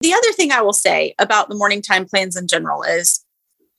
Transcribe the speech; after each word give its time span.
The 0.00 0.12
other 0.12 0.32
thing 0.32 0.52
I 0.52 0.60
will 0.60 0.72
say 0.74 1.14
about 1.18 1.48
the 1.48 1.54
morning 1.54 1.80
time 1.80 2.04
plans 2.04 2.36
in 2.36 2.46
general 2.46 2.82
is 2.82 3.24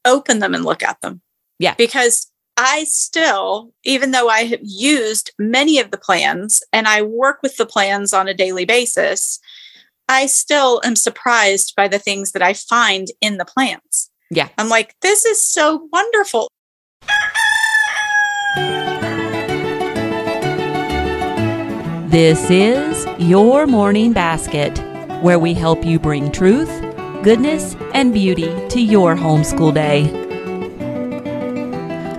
open 0.04 0.40
them 0.40 0.56
and 0.56 0.66
look 0.66 0.82
at 0.82 1.00
them. 1.02 1.22
Yeah. 1.60 1.76
Because 1.78 2.32
I 2.58 2.86
still, 2.86 3.72
even 3.84 4.12
though 4.12 4.28
I 4.28 4.46
have 4.46 4.60
used 4.64 5.32
many 5.38 5.80
of 5.80 5.92
the 5.92 5.98
plans 5.98 6.64
and 6.74 6.88
I 6.88 7.04
work 7.04 7.40
with 7.44 7.58
the 7.58 7.68
plans 7.68 8.14
on 8.14 8.28
a 8.28 8.34
daily 8.34 8.66
basis, 8.66 9.40
I 10.10 10.26
still 10.26 10.82
am 10.84 10.96
surprised 10.96 11.76
by 11.76 11.88
the 11.88 12.00
things 12.00 12.32
that 12.32 12.42
I 12.42 12.54
find 12.54 13.08
in 13.22 13.38
the 13.38 13.46
plans. 13.46 14.10
Yeah. 14.32 14.50
I'm 14.58 14.70
like, 14.70 14.96
this 15.02 15.24
is 15.24 15.44
so 15.44 15.88
wonderful. 15.94 16.48
This 22.10 22.50
is 22.50 23.06
Your 23.20 23.68
Morning 23.68 24.14
Basket, 24.14 24.82
where 25.22 25.40
we 25.40 25.54
help 25.54 25.84
you 25.84 26.00
bring 26.00 26.32
truth, 26.32 26.70
goodness, 27.24 27.76
and 27.94 28.14
beauty 28.14 28.54
to 28.70 28.80
your 28.80 29.16
homeschool 29.16 29.74
day. 29.74 30.04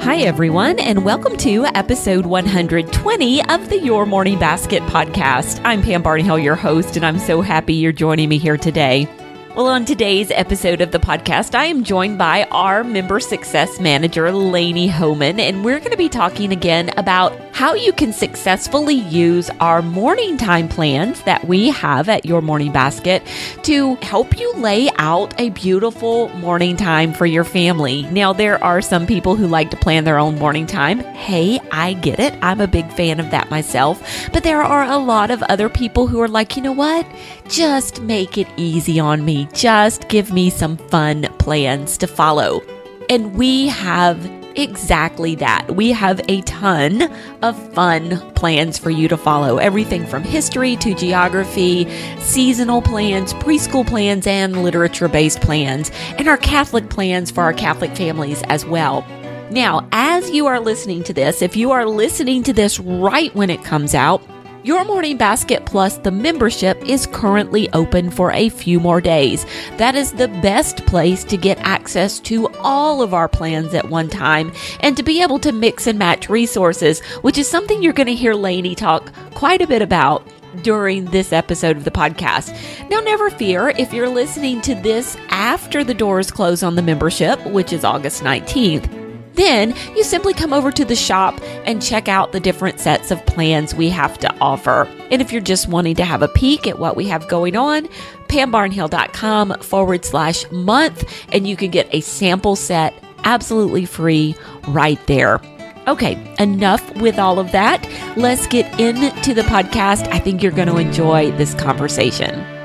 Hi, 0.02 0.16
everyone, 0.16 0.80
and 0.80 1.04
welcome 1.04 1.36
to 1.38 1.66
episode 1.66 2.26
120 2.26 3.44
of 3.48 3.68
the 3.68 3.78
Your 3.78 4.04
Morning 4.04 4.38
Basket 4.38 4.82
podcast. 4.84 5.60
I'm 5.64 5.82
Pam 5.82 6.02
Barnhill, 6.02 6.42
your 6.42 6.56
host, 6.56 6.96
and 6.96 7.06
I'm 7.06 7.18
so 7.18 7.40
happy 7.40 7.74
you're 7.74 7.92
joining 7.92 8.28
me 8.28 8.38
here 8.38 8.56
today. 8.56 9.06
Well, 9.54 9.66
on 9.68 9.84
today's 9.84 10.30
episode 10.30 10.80
of 10.80 10.90
the 10.90 10.98
podcast, 10.98 11.54
I 11.54 11.66
am 11.66 11.84
joined 11.84 12.18
by 12.18 12.44
our 12.50 12.84
member 12.84 13.20
success 13.20 13.80
manager, 13.80 14.32
Lainey 14.32 14.88
Homan, 14.88 15.38
and 15.40 15.64
we're 15.64 15.78
going 15.78 15.90
to 15.90 15.96
be 15.96 16.08
talking 16.08 16.52
again 16.52 16.90
about 16.96 17.32
how 17.58 17.74
you 17.74 17.92
can 17.92 18.12
successfully 18.12 18.94
use 18.94 19.50
our 19.58 19.82
morning 19.82 20.36
time 20.36 20.68
plans 20.68 21.20
that 21.22 21.44
we 21.48 21.68
have 21.70 22.08
at 22.08 22.24
Your 22.24 22.40
Morning 22.40 22.70
Basket 22.70 23.20
to 23.64 23.96
help 23.96 24.38
you 24.38 24.54
lay 24.54 24.88
out 24.98 25.34
a 25.40 25.50
beautiful 25.50 26.28
morning 26.36 26.76
time 26.76 27.12
for 27.12 27.26
your 27.26 27.42
family. 27.42 28.02
Now, 28.12 28.32
there 28.32 28.62
are 28.62 28.80
some 28.80 29.08
people 29.08 29.34
who 29.34 29.48
like 29.48 29.72
to 29.72 29.76
plan 29.76 30.04
their 30.04 30.20
own 30.20 30.38
morning 30.38 30.66
time. 30.66 31.00
Hey, 31.00 31.58
I 31.72 31.94
get 31.94 32.20
it. 32.20 32.38
I'm 32.42 32.60
a 32.60 32.68
big 32.68 32.92
fan 32.92 33.18
of 33.18 33.32
that 33.32 33.50
myself. 33.50 34.00
But 34.32 34.44
there 34.44 34.62
are 34.62 34.84
a 34.84 34.98
lot 34.98 35.32
of 35.32 35.42
other 35.42 35.68
people 35.68 36.06
who 36.06 36.20
are 36.20 36.28
like, 36.28 36.56
you 36.56 36.62
know 36.62 36.70
what? 36.70 37.04
Just 37.48 38.00
make 38.02 38.38
it 38.38 38.46
easy 38.56 39.00
on 39.00 39.24
me 39.24 39.48
just 39.52 40.08
give 40.08 40.32
me 40.32 40.48
some 40.48 40.76
fun 40.76 41.22
plans 41.40 41.98
to 41.98 42.06
follow. 42.06 42.62
And 43.10 43.34
we 43.34 43.66
have 43.66 44.37
exactly 44.58 45.34
that. 45.36 45.74
We 45.74 45.92
have 45.92 46.20
a 46.28 46.42
ton 46.42 47.10
of 47.42 47.56
fun 47.74 48.18
plans 48.32 48.76
for 48.76 48.90
you 48.90 49.08
to 49.08 49.16
follow. 49.16 49.58
Everything 49.58 50.04
from 50.06 50.22
history 50.22 50.76
to 50.76 50.94
geography, 50.94 51.88
seasonal 52.18 52.82
plans, 52.82 53.32
preschool 53.34 53.86
plans, 53.86 54.26
and 54.26 54.62
literature 54.62 55.08
based 55.08 55.40
plans, 55.40 55.90
and 56.18 56.28
our 56.28 56.36
Catholic 56.36 56.90
plans 56.90 57.30
for 57.30 57.42
our 57.42 57.52
Catholic 57.52 57.96
families 57.96 58.42
as 58.44 58.66
well. 58.66 59.06
Now, 59.50 59.88
as 59.92 60.30
you 60.30 60.46
are 60.46 60.60
listening 60.60 61.04
to 61.04 61.14
this, 61.14 61.40
if 61.40 61.56
you 61.56 61.70
are 61.70 61.86
listening 61.86 62.42
to 62.42 62.52
this 62.52 62.78
right 62.78 63.34
when 63.34 63.48
it 63.48 63.64
comes 63.64 63.94
out, 63.94 64.22
your 64.64 64.84
Morning 64.84 65.16
Basket 65.16 65.64
Plus, 65.66 65.98
the 65.98 66.10
membership, 66.10 66.82
is 66.88 67.06
currently 67.06 67.70
open 67.72 68.10
for 68.10 68.32
a 68.32 68.48
few 68.48 68.80
more 68.80 69.00
days. 69.00 69.46
That 69.76 69.94
is 69.94 70.12
the 70.12 70.28
best 70.28 70.84
place 70.86 71.24
to 71.24 71.36
get 71.36 71.58
access 71.60 72.18
to 72.20 72.48
all 72.58 73.02
of 73.02 73.14
our 73.14 73.28
plans 73.28 73.74
at 73.74 73.88
one 73.88 74.08
time 74.08 74.52
and 74.80 74.96
to 74.96 75.02
be 75.02 75.22
able 75.22 75.38
to 75.40 75.52
mix 75.52 75.86
and 75.86 75.98
match 75.98 76.28
resources, 76.28 77.00
which 77.22 77.38
is 77.38 77.48
something 77.48 77.82
you're 77.82 77.92
going 77.92 78.08
to 78.08 78.14
hear 78.14 78.34
Lainey 78.34 78.74
talk 78.74 79.12
quite 79.34 79.62
a 79.62 79.66
bit 79.66 79.82
about 79.82 80.26
during 80.62 81.04
this 81.06 81.32
episode 81.32 81.76
of 81.76 81.84
the 81.84 81.90
podcast. 81.90 82.54
Now, 82.90 83.00
never 83.00 83.30
fear 83.30 83.70
if 83.70 83.92
you're 83.92 84.08
listening 84.08 84.60
to 84.62 84.74
this 84.74 85.16
after 85.28 85.84
the 85.84 85.94
doors 85.94 86.30
close 86.30 86.62
on 86.62 86.74
the 86.74 86.82
membership, 86.82 87.44
which 87.46 87.72
is 87.72 87.84
August 87.84 88.22
19th. 88.22 89.07
Then 89.38 89.72
you 89.94 90.02
simply 90.02 90.34
come 90.34 90.52
over 90.52 90.72
to 90.72 90.84
the 90.84 90.96
shop 90.96 91.40
and 91.64 91.80
check 91.80 92.08
out 92.08 92.32
the 92.32 92.40
different 92.40 92.80
sets 92.80 93.12
of 93.12 93.24
plans 93.24 93.72
we 93.72 93.88
have 93.88 94.18
to 94.18 94.34
offer. 94.40 94.88
And 95.12 95.22
if 95.22 95.30
you're 95.30 95.40
just 95.40 95.68
wanting 95.68 95.94
to 95.94 96.04
have 96.04 96.22
a 96.22 96.28
peek 96.28 96.66
at 96.66 96.80
what 96.80 96.96
we 96.96 97.06
have 97.06 97.28
going 97.28 97.54
on, 97.56 97.86
pambarnhill.com 98.26 99.60
forward 99.60 100.04
slash 100.04 100.50
month, 100.50 101.08
and 101.32 101.46
you 101.46 101.56
can 101.56 101.70
get 101.70 101.88
a 101.94 102.00
sample 102.00 102.56
set 102.56 102.92
absolutely 103.22 103.84
free 103.84 104.34
right 104.66 105.04
there. 105.06 105.40
Okay, 105.86 106.34
enough 106.40 106.96
with 106.96 107.20
all 107.20 107.38
of 107.38 107.52
that. 107.52 107.88
Let's 108.16 108.48
get 108.48 108.80
into 108.80 109.34
the 109.34 109.42
podcast. 109.42 110.08
I 110.08 110.18
think 110.18 110.42
you're 110.42 110.50
going 110.50 110.68
to 110.68 110.78
enjoy 110.78 111.30
this 111.32 111.54
conversation. 111.54 112.57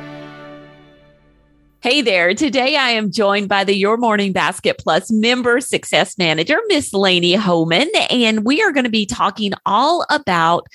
Hey 1.83 2.01
there. 2.01 2.33
Today 2.33 2.77
I 2.77 2.91
am 2.91 3.11
joined 3.11 3.49
by 3.49 3.65
the 3.65 3.75
Your 3.75 3.97
Morning 3.97 4.31
Basket 4.31 4.77
Plus 4.79 5.11
member 5.11 5.59
success 5.59 6.17
manager, 6.17 6.57
Miss 6.67 6.93
Lainey 6.93 7.33
Homan, 7.33 7.89
and 8.09 8.45
we 8.45 8.61
are 8.61 8.71
going 8.71 8.85
to 8.85 8.89
be 8.89 9.05
talking 9.05 9.51
all 9.65 10.05
about 10.09 10.65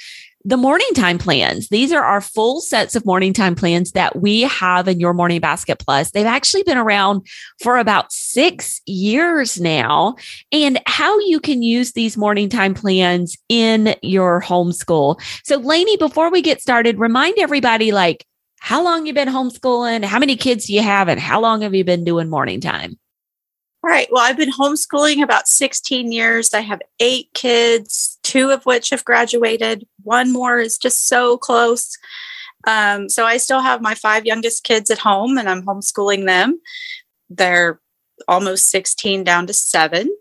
the 0.44 0.58
morning 0.58 0.91
time 0.94 1.16
plans. 1.16 1.70
These 1.70 1.92
are 1.92 2.04
our 2.04 2.20
full 2.20 2.60
sets 2.60 2.94
of 2.94 3.06
morning 3.06 3.32
time 3.32 3.54
plans 3.54 3.92
that 3.92 4.16
we 4.20 4.42
have 4.42 4.86
in 4.86 5.00
Your 5.00 5.14
Morning 5.14 5.41
Basket 5.41 5.78
Plus. 5.78 6.10
They've 6.10 6.26
actually 6.26 6.64
been 6.64 6.76
around 6.76 7.26
for 7.62 7.78
about 7.78 8.12
six 8.12 8.82
years 8.84 9.58
now, 9.58 10.14
and 10.52 10.78
how 10.84 11.18
you 11.20 11.41
can 11.41 11.62
use 11.62 11.92
these 11.92 12.18
morning 12.18 12.50
time 12.50 12.74
plans 12.74 13.34
in 13.48 13.94
your 14.02 14.42
homeschool. 14.42 15.18
So, 15.42 15.56
Lainey, 15.56 15.97
before 15.97 16.30
we 16.30 16.42
get 16.42 16.60
started, 16.60 16.98
remind 16.98 17.38
everybody 17.38 17.92
like, 17.92 18.26
how 18.60 18.82
long 18.82 19.06
you 19.06 19.14
been 19.14 19.28
homeschooling, 19.28 20.04
how 20.04 20.19
many 20.19 20.36
kids 20.36 20.66
do 20.66 20.74
you 20.74 20.82
have, 20.82 21.08
and 21.08 21.20
how 21.20 21.41
long 21.41 21.62
have 21.62 21.74
you 21.74 21.84
been 21.84 22.04
doing 22.04 22.28
morning 22.28 22.60
time? 22.60 22.98
All 23.84 23.91
right. 23.91 24.08
Well, 24.10 24.24
I've 24.24 24.36
been 24.36 24.52
homeschooling 24.52 25.22
about 25.22 25.46
16 25.46 26.10
years. 26.10 26.52
I 26.52 26.60
have 26.60 26.82
eight 26.98 27.30
kids, 27.34 28.18
two 28.24 28.50
of 28.50 28.66
which 28.66 28.91
have 28.91 29.04
graduated. 29.04 29.86
One 30.02 30.32
more 30.32 30.58
is 30.58 30.76
just 30.76 31.06
so 31.06 31.38
close. 31.38 31.97
Um, 32.66 33.08
so 33.08 33.24
I 33.24 33.36
still 33.36 33.60
have 33.60 33.80
my 33.80 33.94
five 33.94 34.26
youngest 34.26 34.64
kids 34.64 34.91
at 34.91 34.98
home 34.98 35.38
and 35.38 35.48
I'm 35.48 35.62
homeschooling 35.62 36.26
them. 36.26 36.60
They're 37.30 37.80
almost 38.26 38.68
16 38.70 39.22
down 39.22 39.47
to 39.47 39.52
seven. 39.52 40.14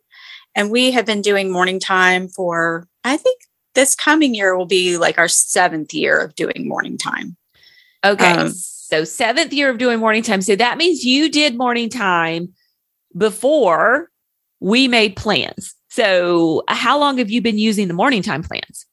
And 0.55 0.71
we 0.71 0.91
have 0.91 1.05
been 1.05 1.21
doing 1.21 1.51
morning 1.51 1.79
time 1.79 2.27
for, 2.29 2.87
I 3.03 3.17
think 3.17 3.41
this 3.73 3.95
coming 3.95 4.35
year 4.35 4.55
will 4.55 4.65
be 4.65 4.97
like 4.97 5.17
our 5.17 5.27
seventh 5.27 5.93
year 5.93 6.19
of 6.19 6.35
doing 6.35 6.67
morning 6.67 6.97
time. 6.97 7.37
Okay. 8.03 8.31
Um, 8.31 8.49
so 8.49 9.03
seventh 9.03 9.53
year 9.53 9.69
of 9.69 9.77
doing 9.77 9.99
morning 9.99 10.23
time. 10.23 10.41
So 10.41 10.55
that 10.55 10.77
means 10.77 11.03
you 11.03 11.29
did 11.29 11.57
morning 11.57 11.89
time 11.89 12.53
before 13.17 14.09
we 14.59 14.87
made 14.87 15.15
plans. 15.15 15.75
So 15.89 16.63
how 16.67 16.99
long 16.99 17.17
have 17.17 17.29
you 17.29 17.41
been 17.41 17.57
using 17.57 17.87
the 17.87 17.93
morning 17.93 18.21
time 18.21 18.43
plans? 18.43 18.85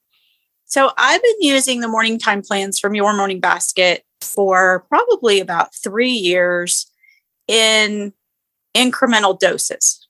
So 0.64 0.90
I've 0.96 1.22
been 1.22 1.42
using 1.42 1.80
the 1.80 1.88
morning 1.88 2.18
time 2.18 2.42
plans 2.42 2.80
from 2.80 2.94
Your 2.94 3.14
Morning 3.14 3.40
Basket 3.40 4.02
for 4.20 4.86
probably 4.88 5.38
about 5.38 5.74
three 5.74 6.10
years 6.10 6.90
in 7.46 8.12
incremental 8.74 9.38
doses. 9.38 10.06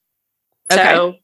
Okay. 0.71 0.81
So 0.81 1.15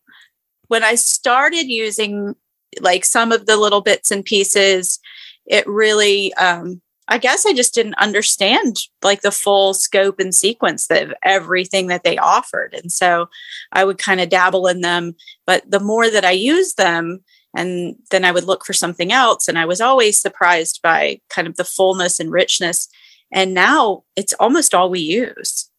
when 0.67 0.83
I 0.83 0.95
started 0.95 1.67
using 1.67 2.35
like 2.79 3.03
some 3.05 3.31
of 3.31 3.45
the 3.45 3.57
little 3.57 3.81
bits 3.81 4.11
and 4.11 4.23
pieces, 4.23 4.99
it 5.45 5.65
really 5.67 6.33
um, 6.35 6.81
I 7.11 7.17
guess 7.17 7.45
I 7.45 7.51
just 7.51 7.73
didn't 7.73 7.95
understand 7.95 8.77
like 9.03 9.21
the 9.21 9.31
full 9.31 9.73
scope 9.73 10.17
and 10.17 10.33
sequence 10.33 10.89
of 10.89 11.13
everything 11.23 11.87
that 11.87 12.05
they 12.05 12.17
offered. 12.17 12.73
And 12.73 12.89
so 12.89 13.27
I 13.73 13.83
would 13.83 13.97
kind 13.97 14.21
of 14.21 14.29
dabble 14.29 14.65
in 14.67 14.79
them. 14.79 15.15
But 15.45 15.69
the 15.69 15.81
more 15.81 16.09
that 16.09 16.23
I 16.23 16.31
used 16.31 16.77
them, 16.77 17.19
and 17.53 17.97
then 18.11 18.23
I 18.23 18.31
would 18.31 18.45
look 18.45 18.65
for 18.65 18.71
something 18.71 19.11
else. 19.11 19.49
And 19.49 19.59
I 19.59 19.65
was 19.65 19.81
always 19.81 20.17
surprised 20.17 20.79
by 20.81 21.19
kind 21.29 21.49
of 21.49 21.57
the 21.57 21.65
fullness 21.65 22.21
and 22.21 22.31
richness. 22.31 22.87
And 23.29 23.53
now 23.53 24.03
it's 24.15 24.31
almost 24.39 24.73
all 24.73 24.89
we 24.89 25.01
use. 25.01 25.69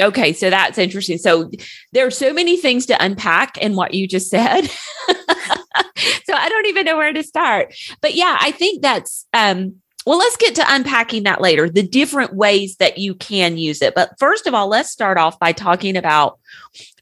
Okay, 0.00 0.32
so 0.32 0.48
that's 0.48 0.78
interesting. 0.78 1.18
So 1.18 1.50
there 1.92 2.06
are 2.06 2.10
so 2.12 2.32
many 2.32 2.56
things 2.56 2.86
to 2.86 3.04
unpack 3.04 3.58
in 3.58 3.74
what 3.74 3.94
you 3.94 4.06
just 4.06 4.30
said. 4.30 4.62
so 5.08 6.34
I 6.34 6.48
don't 6.48 6.66
even 6.66 6.86
know 6.86 6.96
where 6.96 7.12
to 7.12 7.24
start. 7.24 7.74
But 8.00 8.14
yeah, 8.14 8.38
I 8.40 8.52
think 8.52 8.80
that's 8.80 9.26
um 9.34 9.81
well, 10.04 10.18
let's 10.18 10.36
get 10.36 10.54
to 10.56 10.64
unpacking 10.66 11.22
that 11.24 11.40
later, 11.40 11.68
the 11.68 11.82
different 11.82 12.34
ways 12.34 12.76
that 12.76 12.98
you 12.98 13.14
can 13.14 13.56
use 13.56 13.80
it. 13.82 13.94
But 13.94 14.18
first 14.18 14.46
of 14.46 14.54
all, 14.54 14.68
let's 14.68 14.90
start 14.90 15.16
off 15.16 15.38
by 15.38 15.52
talking 15.52 15.96
about 15.96 16.38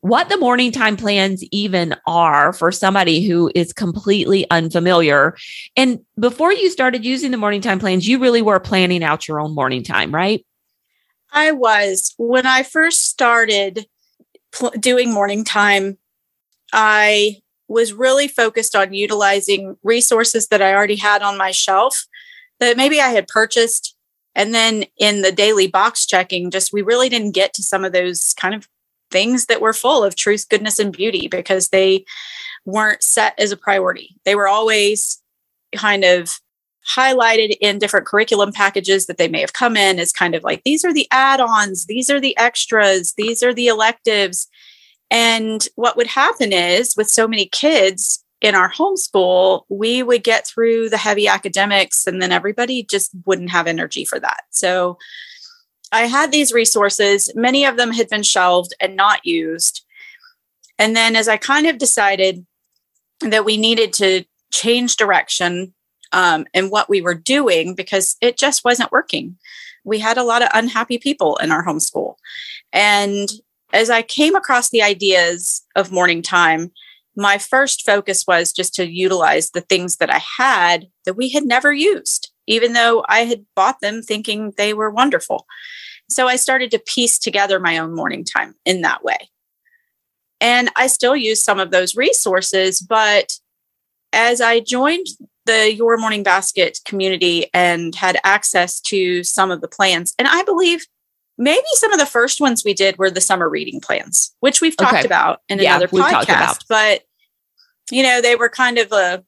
what 0.02 0.28
the 0.28 0.36
morning 0.36 0.72
time 0.72 0.96
plans 0.96 1.42
even 1.50 1.94
are 2.06 2.52
for 2.52 2.70
somebody 2.70 3.26
who 3.26 3.50
is 3.54 3.72
completely 3.72 4.48
unfamiliar. 4.50 5.36
And 5.76 6.00
before 6.18 6.52
you 6.52 6.70
started 6.70 7.04
using 7.04 7.30
the 7.30 7.36
morning 7.36 7.60
time 7.60 7.78
plans, 7.78 8.06
you 8.06 8.18
really 8.18 8.42
were 8.42 8.60
planning 8.60 9.02
out 9.02 9.26
your 9.26 9.40
own 9.40 9.54
morning 9.54 9.82
time, 9.82 10.14
right? 10.14 10.44
I 11.32 11.52
was. 11.52 12.14
When 12.18 12.44
I 12.44 12.64
first 12.64 13.06
started 13.08 13.86
pl- 14.52 14.72
doing 14.78 15.12
morning 15.12 15.44
time, 15.44 15.96
I 16.72 17.36
was 17.68 17.92
really 17.92 18.26
focused 18.26 18.74
on 18.74 18.92
utilizing 18.92 19.76
resources 19.84 20.48
that 20.48 20.60
I 20.60 20.74
already 20.74 20.96
had 20.96 21.22
on 21.22 21.38
my 21.38 21.52
shelf 21.52 22.04
that 22.60 22.76
maybe 22.76 23.00
I 23.00 23.08
had 23.08 23.26
purchased 23.26 23.96
And 24.34 24.54
then 24.54 24.84
in 24.98 25.22
the 25.22 25.32
daily 25.32 25.66
box 25.66 26.06
checking, 26.06 26.50
just 26.50 26.72
we 26.72 26.82
really 26.82 27.08
didn't 27.08 27.32
get 27.32 27.52
to 27.54 27.62
some 27.62 27.84
of 27.84 27.92
those 27.92 28.32
kind 28.34 28.54
of 28.54 28.68
things 29.10 29.46
that 29.46 29.60
were 29.60 29.72
full 29.72 30.04
of 30.04 30.14
truth, 30.14 30.48
goodness, 30.48 30.78
and 30.78 30.92
beauty 30.92 31.26
because 31.28 31.68
they 31.68 32.04
weren't 32.64 33.02
set 33.02 33.34
as 33.38 33.50
a 33.50 33.56
priority. 33.56 34.16
They 34.24 34.36
were 34.36 34.46
always 34.48 35.20
kind 35.74 36.04
of 36.04 36.40
highlighted 36.96 37.56
in 37.60 37.78
different 37.78 38.06
curriculum 38.06 38.52
packages 38.52 39.06
that 39.06 39.18
they 39.18 39.28
may 39.28 39.40
have 39.40 39.52
come 39.52 39.76
in 39.76 39.98
as 39.98 40.12
kind 40.12 40.34
of 40.34 40.42
like 40.42 40.62
these 40.64 40.84
are 40.84 40.94
the 40.94 41.08
add 41.10 41.40
ons, 41.40 41.86
these 41.86 42.08
are 42.08 42.20
the 42.20 42.36
extras, 42.38 43.14
these 43.16 43.42
are 43.42 43.52
the 43.52 43.66
electives. 43.66 44.48
And 45.10 45.66
what 45.74 45.96
would 45.96 46.06
happen 46.06 46.52
is 46.52 46.94
with 46.96 47.08
so 47.08 47.26
many 47.26 47.46
kids 47.46 48.24
in 48.40 48.54
our 48.54 48.70
homeschool, 48.70 49.64
we 49.68 50.02
would 50.02 50.24
get 50.24 50.46
through 50.46 50.88
the 50.88 50.96
heavy 50.96 51.28
academics 51.28 52.06
and 52.06 52.22
then 52.22 52.32
everybody 52.32 52.82
just 52.82 53.10
wouldn't 53.26 53.50
have 53.50 53.66
energy 53.66 54.04
for 54.04 54.18
that. 54.18 54.44
So 54.50 54.98
I 55.92 56.02
had 56.02 56.32
these 56.32 56.52
resources, 56.52 57.30
many 57.34 57.64
of 57.64 57.76
them 57.76 57.92
had 57.92 58.08
been 58.08 58.22
shelved 58.22 58.74
and 58.80 58.96
not 58.96 59.26
used. 59.26 59.84
And 60.78 60.96
then 60.96 61.16
as 61.16 61.28
I 61.28 61.36
kind 61.36 61.66
of 61.66 61.78
decided 61.78 62.46
that 63.20 63.44
we 63.44 63.56
needed 63.56 63.92
to 63.94 64.24
change 64.52 64.96
direction 64.96 65.74
um, 66.12 66.46
and 66.54 66.70
what 66.70 66.88
we 66.88 67.00
were 67.00 67.14
doing 67.14 67.74
because 67.74 68.16
it 68.20 68.36
just 68.36 68.64
wasn't 68.64 68.92
working. 68.92 69.36
We 69.84 69.98
had 69.98 70.18
a 70.18 70.24
lot 70.24 70.42
of 70.42 70.48
unhappy 70.52 70.98
people 70.98 71.36
in 71.36 71.52
our 71.52 71.64
homeschool. 71.64 72.16
And 72.72 73.28
as 73.72 73.90
I 73.90 74.02
came 74.02 74.34
across 74.34 74.70
the 74.70 74.82
ideas 74.82 75.64
of 75.76 75.92
morning 75.92 76.22
time, 76.22 76.72
my 77.20 77.36
first 77.36 77.84
focus 77.84 78.26
was 78.26 78.50
just 78.50 78.74
to 78.76 78.90
utilize 78.90 79.50
the 79.50 79.60
things 79.60 79.96
that 79.96 80.08
I 80.08 80.22
had 80.38 80.88
that 81.04 81.18
we 81.18 81.28
had 81.28 81.44
never 81.44 81.70
used, 81.70 82.32
even 82.46 82.72
though 82.72 83.04
I 83.10 83.20
had 83.20 83.44
bought 83.54 83.82
them 83.82 84.00
thinking 84.00 84.54
they 84.56 84.72
were 84.72 84.90
wonderful. 84.90 85.46
So 86.08 86.28
I 86.28 86.36
started 86.36 86.70
to 86.70 86.78
piece 86.78 87.18
together 87.18 87.60
my 87.60 87.76
own 87.76 87.94
morning 87.94 88.24
time 88.24 88.54
in 88.64 88.80
that 88.80 89.04
way. 89.04 89.28
And 90.40 90.70
I 90.76 90.86
still 90.86 91.14
use 91.14 91.42
some 91.42 91.60
of 91.60 91.70
those 91.70 91.94
resources, 91.94 92.80
but 92.80 93.34
as 94.14 94.40
I 94.40 94.60
joined 94.60 95.06
the 95.44 95.74
Your 95.74 95.98
Morning 95.98 96.22
Basket 96.22 96.78
community 96.86 97.50
and 97.52 97.94
had 97.94 98.18
access 98.24 98.80
to 98.82 99.22
some 99.24 99.50
of 99.50 99.60
the 99.60 99.68
plans, 99.68 100.14
and 100.18 100.26
I 100.26 100.42
believe 100.44 100.86
maybe 101.36 101.66
some 101.74 101.92
of 101.92 101.98
the 101.98 102.06
first 102.06 102.40
ones 102.40 102.64
we 102.64 102.72
did 102.72 102.96
were 102.96 103.10
the 103.10 103.20
summer 103.20 103.48
reading 103.48 103.78
plans, 103.78 104.34
which 104.40 104.62
we've 104.62 104.76
talked 104.76 104.94
okay. 104.94 105.06
about 105.06 105.40
in 105.50 105.58
yeah, 105.58 105.76
another 105.76 105.88
podcast. 105.88 106.64
But 106.66 107.02
you 107.90 108.02
know, 108.02 108.20
they 108.20 108.36
were 108.36 108.48
kind 108.48 108.78
of 108.78 108.92
a 108.92 109.24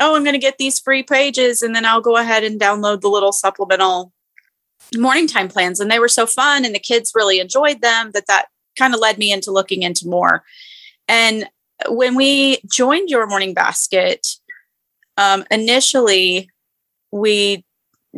oh, 0.00 0.16
I'm 0.16 0.24
going 0.24 0.34
to 0.34 0.38
get 0.38 0.58
these 0.58 0.80
free 0.80 1.02
pages, 1.02 1.62
and 1.62 1.74
then 1.74 1.84
I'll 1.84 2.00
go 2.00 2.16
ahead 2.16 2.44
and 2.44 2.60
download 2.60 3.00
the 3.00 3.10
little 3.10 3.32
supplemental 3.32 4.12
morning 4.96 5.26
time 5.26 5.48
plans, 5.48 5.80
and 5.80 5.90
they 5.90 5.98
were 5.98 6.08
so 6.08 6.26
fun, 6.26 6.64
and 6.64 6.74
the 6.74 6.80
kids 6.80 7.12
really 7.14 7.40
enjoyed 7.40 7.80
them 7.82 8.10
that 8.12 8.26
that 8.26 8.46
kind 8.78 8.94
of 8.94 9.00
led 9.00 9.18
me 9.18 9.32
into 9.32 9.50
looking 9.50 9.82
into 9.82 10.08
more. 10.08 10.42
And 11.08 11.48
when 11.88 12.14
we 12.14 12.60
joined 12.70 13.10
Your 13.10 13.26
Morning 13.26 13.54
Basket, 13.54 14.26
um, 15.16 15.44
initially 15.50 16.50
we 17.10 17.64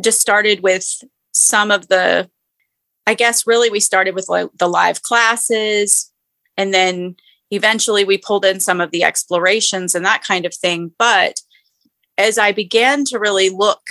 just 0.01 0.21
started 0.21 0.61
with 0.61 1.03
some 1.33 1.71
of 1.71 1.89
the, 1.89 2.29
I 3.05 3.13
guess, 3.13 3.45
really 3.45 3.69
we 3.69 3.81
started 3.81 4.15
with 4.15 4.29
like 4.29 4.49
the 4.57 4.67
live 4.67 5.01
classes, 5.01 6.11
and 6.57 6.73
then 6.73 7.17
eventually 7.55 8.05
we 8.05 8.17
pulled 8.17 8.45
in 8.45 8.59
some 8.59 8.81
of 8.81 8.91
the 8.91 9.03
explorations 9.03 9.95
and 9.95 10.05
that 10.05 10.23
kind 10.23 10.45
of 10.45 10.53
thing. 10.53 10.91
But 10.97 11.41
as 12.17 12.37
I 12.37 12.51
began 12.51 13.05
to 13.05 13.19
really 13.19 13.49
look 13.49 13.81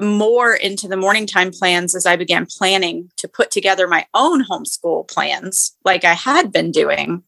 more 0.00 0.54
into 0.54 0.88
the 0.88 0.96
morning 0.96 1.26
time 1.26 1.50
plans 1.50 1.94
as 1.94 2.04
I 2.04 2.16
began 2.16 2.46
planning 2.46 3.10
to 3.16 3.28
put 3.28 3.50
together 3.50 3.88
my 3.88 4.06
own 4.14 4.44
homeschool 4.44 5.08
plans, 5.08 5.74
like 5.84 6.04
I 6.04 6.12
had 6.12 6.52
been 6.52 6.70
doing, 6.70 7.22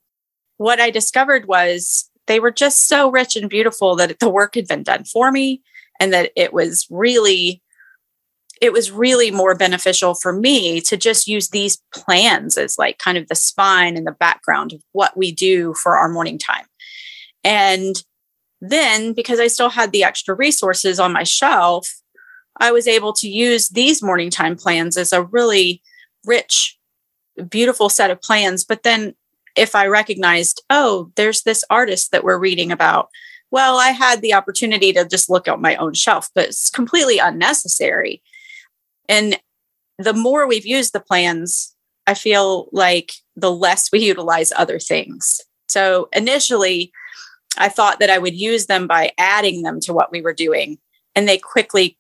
what 0.59 0.81
I 0.81 0.91
discovered 0.91 1.49
was 1.49 2.11
they 2.27 2.41
were 2.41 2.51
just 2.51 2.87
so 2.87 3.11
rich 3.11 3.37
and 3.37 3.49
beautiful 3.49 3.97
that 3.97 4.19
the 4.19 4.29
work 4.29 4.55
had 4.55 4.69
been 4.69 4.83
done 4.83 5.05
for 5.05 5.33
me 5.33 5.63
and 5.99 6.13
that 6.13 6.31
it 6.37 6.53
was 6.53 6.87
really 6.91 7.63
it 8.61 8.73
was 8.73 8.91
really 8.91 9.31
more 9.31 9.55
beneficial 9.55 10.15
for 10.15 10.33
me 10.33 10.81
to 10.83 10.97
just 10.97 11.29
use 11.29 11.51
these 11.51 11.83
plans 11.95 12.57
as 12.59 12.79
like 12.79 12.99
kind 12.99 13.19
of 13.19 13.29
the 13.29 13.35
spine 13.35 13.97
and 13.97 14.07
the 14.07 14.13
background 14.13 14.73
of 14.73 14.83
what 14.93 15.17
we 15.17 15.33
do 15.33 15.75
for 15.75 15.97
our 15.97 16.09
morning 16.09 16.39
time. 16.39 16.67
And 17.45 17.97
then 18.61 19.13
because 19.13 19.39
I 19.39 19.47
still 19.47 19.71
had 19.71 19.93
the 19.93 20.05
extra 20.05 20.35
resources 20.35 20.99
on 20.99 21.13
my 21.13 21.23
shelf, 21.23 21.89
I 22.61 22.73
was 22.73 22.89
able 22.89 23.13
to 23.15 23.29
use 23.29 23.69
these 23.69 24.03
morning 24.03 24.31
time 24.31 24.57
plans 24.57 24.97
as 24.97 25.13
a 25.13 25.23
really 25.23 25.81
rich, 26.25 26.77
beautiful 27.49 27.89
set 27.89 28.11
of 28.11 28.21
plans. 28.21 28.65
But 28.65 28.83
then 28.83 29.15
if 29.57 29.75
I 29.75 29.87
recognized, 29.87 30.63
oh, 30.71 31.13
there's 31.17 31.43
this 31.43 31.65
artist 31.71 32.11
that 32.11 32.25
we're 32.25 32.39
reading 32.39 32.73
about, 32.73 33.09
well, 33.51 33.79
I 33.79 33.89
had 33.89 34.21
the 34.21 34.35
opportunity 34.35 34.93
to 34.93 35.07
just 35.07 35.31
look 35.31 35.49
at 35.49 35.61
my 35.61 35.77
own 35.77 35.95
shelf, 35.95 36.29
but 36.35 36.49
it's 36.49 36.69
completely 36.69 37.19
unnecessary. 37.19 38.23
And 39.09 39.39
the 39.99 40.13
more 40.13 40.47
we've 40.47 40.67
used 40.67 40.93
the 40.93 41.01
plans, 41.01 41.75
I 42.07 42.15
feel 42.15 42.69
like 42.73 43.13
the 43.37 43.53
less 43.53 43.91
we 43.93 44.01
utilize 44.01 44.53
other 44.53 44.79
things. 44.79 45.41
So 45.69 46.09
initially, 46.13 46.93
I 47.59 47.69
thought 47.69 47.99
that 48.01 48.11
I 48.11 48.19
would 48.19 48.35
use 48.35 48.67
them 48.67 48.87
by 48.87 49.13
adding 49.19 49.63
them 49.63 49.81
to 49.81 49.93
what 49.93 50.13
we 50.13 50.21
were 50.21 50.33
doing. 50.33 50.79
And 51.15 51.29
they 51.29 51.39
quickly 51.39 51.99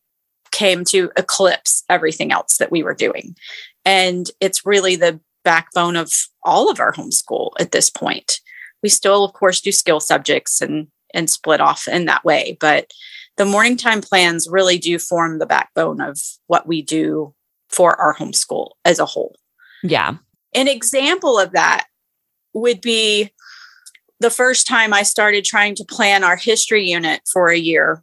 came 0.50 0.84
to 0.87 1.10
eclipse 1.16 1.84
everything 1.88 2.32
else 2.32 2.58
that 2.58 2.70
we 2.70 2.82
were 2.82 2.94
doing. 2.94 3.37
And 3.84 4.31
it's 4.40 4.64
really 4.64 4.96
the 4.96 5.20
backbone 5.44 5.96
of 5.96 6.12
all 6.43 6.70
of 6.70 6.81
our 6.81 6.93
homeschool 6.93 7.52
at 7.58 7.72
this 7.72 7.90
point. 7.90 8.40
We 8.82 8.88
still, 8.88 9.25
of 9.25 9.32
course, 9.32 9.60
do 9.60 9.72
skill 9.72 10.00
subjects 10.00 10.60
and 10.60 10.88
and 11.14 11.31
split 11.31 11.60
off 11.60 11.88
in 11.88 12.05
that 12.05 12.25
way, 12.25 12.56
but 12.60 12.93
the 13.38 13.44
morning 13.44 13.76
time 13.76 14.00
plans 14.00 14.49
really 14.50 14.79
do 14.79 14.99
form 14.99 15.38
the 15.38 15.46
backbone 15.46 16.00
of 16.00 16.20
what 16.46 16.67
we 16.67 16.82
do 16.82 17.35
for 17.69 17.99
our 18.00 18.14
homeschool 18.14 18.73
as 18.85 18.99
a 18.99 19.06
whole. 19.06 19.37
Yeah. 19.82 20.17
An 20.55 20.69
example 20.69 21.38
of 21.38 21.52
that 21.52 21.87
would 22.52 22.81
be 22.81 23.32
the 24.20 24.31
first 24.31 24.67
time 24.67 24.93
I 24.93 25.05
started 25.05 25.44
trying 25.44 25.75
to 25.76 25.85
plan 25.85 26.25
our 26.25 26.37
history 26.37 26.88
unit 26.88 27.23
for 27.32 27.49
a 27.49 27.58
year 27.58 28.02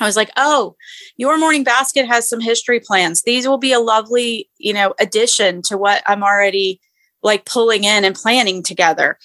I 0.00 0.06
was 0.06 0.16
like, 0.16 0.30
oh, 0.36 0.76
your 1.16 1.38
morning 1.38 1.64
basket 1.64 2.06
has 2.06 2.28
some 2.28 2.40
history 2.40 2.80
plans. 2.80 3.22
These 3.22 3.48
will 3.48 3.58
be 3.58 3.72
a 3.72 3.80
lovely, 3.80 4.48
you 4.58 4.72
know, 4.72 4.94
addition 5.00 5.62
to 5.62 5.76
what 5.76 6.02
I'm 6.06 6.22
already 6.22 6.80
like 7.22 7.46
pulling 7.46 7.84
in 7.84 8.04
and 8.04 8.14
planning 8.14 8.62
together. 8.62 9.18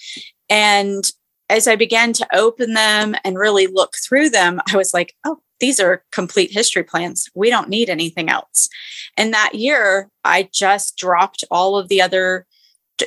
And 0.48 1.10
as 1.54 1.66
I 1.66 1.76
began 1.76 2.12
to 2.14 2.26
open 2.34 2.74
them 2.74 3.14
and 3.24 3.38
really 3.38 3.66
look 3.66 3.94
through 4.06 4.30
them, 4.30 4.60
I 4.72 4.76
was 4.76 4.92
like, 4.92 5.14
oh, 5.24 5.40
these 5.60 5.80
are 5.80 6.04
complete 6.12 6.52
history 6.52 6.82
plans. 6.82 7.28
We 7.34 7.50
don't 7.50 7.68
need 7.68 7.88
anything 7.88 8.28
else. 8.28 8.68
And 9.16 9.32
that 9.32 9.54
year, 9.54 10.10
I 10.24 10.48
just 10.52 10.96
dropped 10.96 11.44
all 11.50 11.76
of 11.76 11.88
the 11.88 12.02
other, 12.02 12.46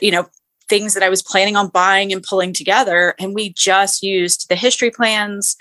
you 0.01 0.11
know, 0.11 0.27
things 0.69 0.93
that 0.93 1.03
I 1.03 1.09
was 1.09 1.21
planning 1.21 1.55
on 1.55 1.69
buying 1.69 2.11
and 2.11 2.23
pulling 2.23 2.53
together. 2.53 3.15
And 3.19 3.33
we 3.33 3.53
just 3.53 4.03
used 4.03 4.49
the 4.49 4.55
history 4.55 4.91
plans 4.91 5.55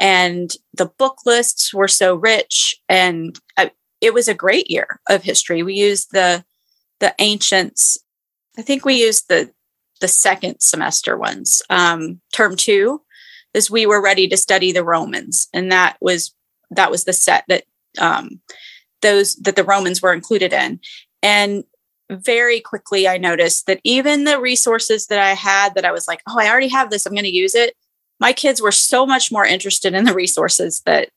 and 0.00 0.56
the 0.72 0.86
book 0.86 1.18
lists 1.26 1.74
were 1.74 1.88
so 1.88 2.14
rich 2.14 2.74
and 2.88 3.38
uh, 3.58 3.68
it 4.00 4.14
was 4.14 4.26
a 4.26 4.34
great 4.34 4.70
year 4.70 4.98
of 5.08 5.22
history 5.22 5.62
we 5.62 5.74
used 5.74 6.10
the 6.10 6.42
the 6.98 7.14
ancients 7.18 7.98
i 8.58 8.62
think 8.62 8.84
we 8.84 8.94
used 8.94 9.28
the 9.28 9.52
the 10.00 10.08
second 10.08 10.60
semester 10.60 11.16
ones 11.16 11.62
um, 11.70 12.20
term 12.32 12.56
two 12.56 13.00
is 13.54 13.70
we 13.70 13.86
were 13.86 14.02
ready 14.02 14.28
to 14.28 14.36
study 14.36 14.72
the 14.72 14.84
romans 14.84 15.48
and 15.52 15.70
that 15.70 15.96
was 16.00 16.34
that 16.70 16.90
was 16.90 17.04
the 17.04 17.12
set 17.12 17.44
that 17.48 17.64
um, 17.98 18.40
those 19.02 19.36
that 19.36 19.56
the 19.56 19.64
romans 19.64 20.02
were 20.02 20.12
included 20.12 20.52
in 20.52 20.80
and 21.22 21.64
very 22.10 22.60
quickly 22.60 23.06
i 23.06 23.16
noticed 23.16 23.66
that 23.66 23.80
even 23.84 24.24
the 24.24 24.40
resources 24.40 25.06
that 25.06 25.20
i 25.20 25.32
had 25.34 25.74
that 25.74 25.84
i 25.84 25.92
was 25.92 26.08
like 26.08 26.22
oh 26.28 26.38
i 26.38 26.48
already 26.48 26.68
have 26.68 26.90
this 26.90 27.06
i'm 27.06 27.12
going 27.12 27.24
to 27.24 27.30
use 27.30 27.54
it 27.54 27.74
my 28.20 28.32
kids 28.32 28.60
were 28.60 28.70
so 28.70 29.06
much 29.06 29.32
more 29.32 29.46
interested 29.46 29.94
in 29.94 30.04
the 30.04 30.14
resources 30.14 30.82
that 30.82 31.08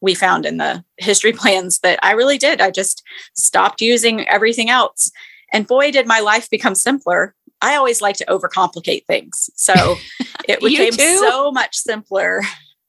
we 0.00 0.14
found 0.14 0.46
in 0.46 0.56
the 0.56 0.82
history 0.96 1.32
plans 1.34 1.78
that 1.80 1.98
I 2.02 2.12
really 2.12 2.38
did. 2.38 2.60
I 2.60 2.70
just 2.70 3.02
stopped 3.34 3.80
using 3.80 4.28
everything 4.28 4.70
else. 4.70 5.12
And 5.52 5.66
boy, 5.66 5.92
did 5.92 6.06
my 6.06 6.20
life 6.20 6.50
become 6.50 6.74
simpler. 6.74 7.34
I 7.62 7.76
always 7.76 8.02
like 8.02 8.16
to 8.16 8.26
overcomplicate 8.26 9.06
things. 9.06 9.50
So 9.54 9.96
it 10.48 10.60
became 10.60 10.92
so 10.92 11.50
much 11.50 11.76
simpler 11.76 12.42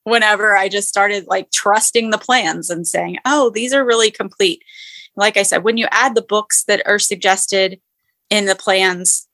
whenever 0.04 0.56
I 0.56 0.68
just 0.68 0.88
started 0.88 1.26
like 1.26 1.50
trusting 1.50 2.10
the 2.10 2.18
plans 2.18 2.70
and 2.70 2.86
saying, 2.86 3.18
oh, 3.24 3.50
these 3.50 3.72
are 3.72 3.84
really 3.84 4.10
complete. 4.10 4.62
Like 5.16 5.36
I 5.36 5.42
said, 5.42 5.64
when 5.64 5.76
you 5.76 5.86
add 5.90 6.14
the 6.14 6.22
books 6.22 6.64
that 6.64 6.82
are 6.86 6.98
suggested 6.98 7.80
in 8.30 8.46
the 8.46 8.54
plans, 8.54 9.26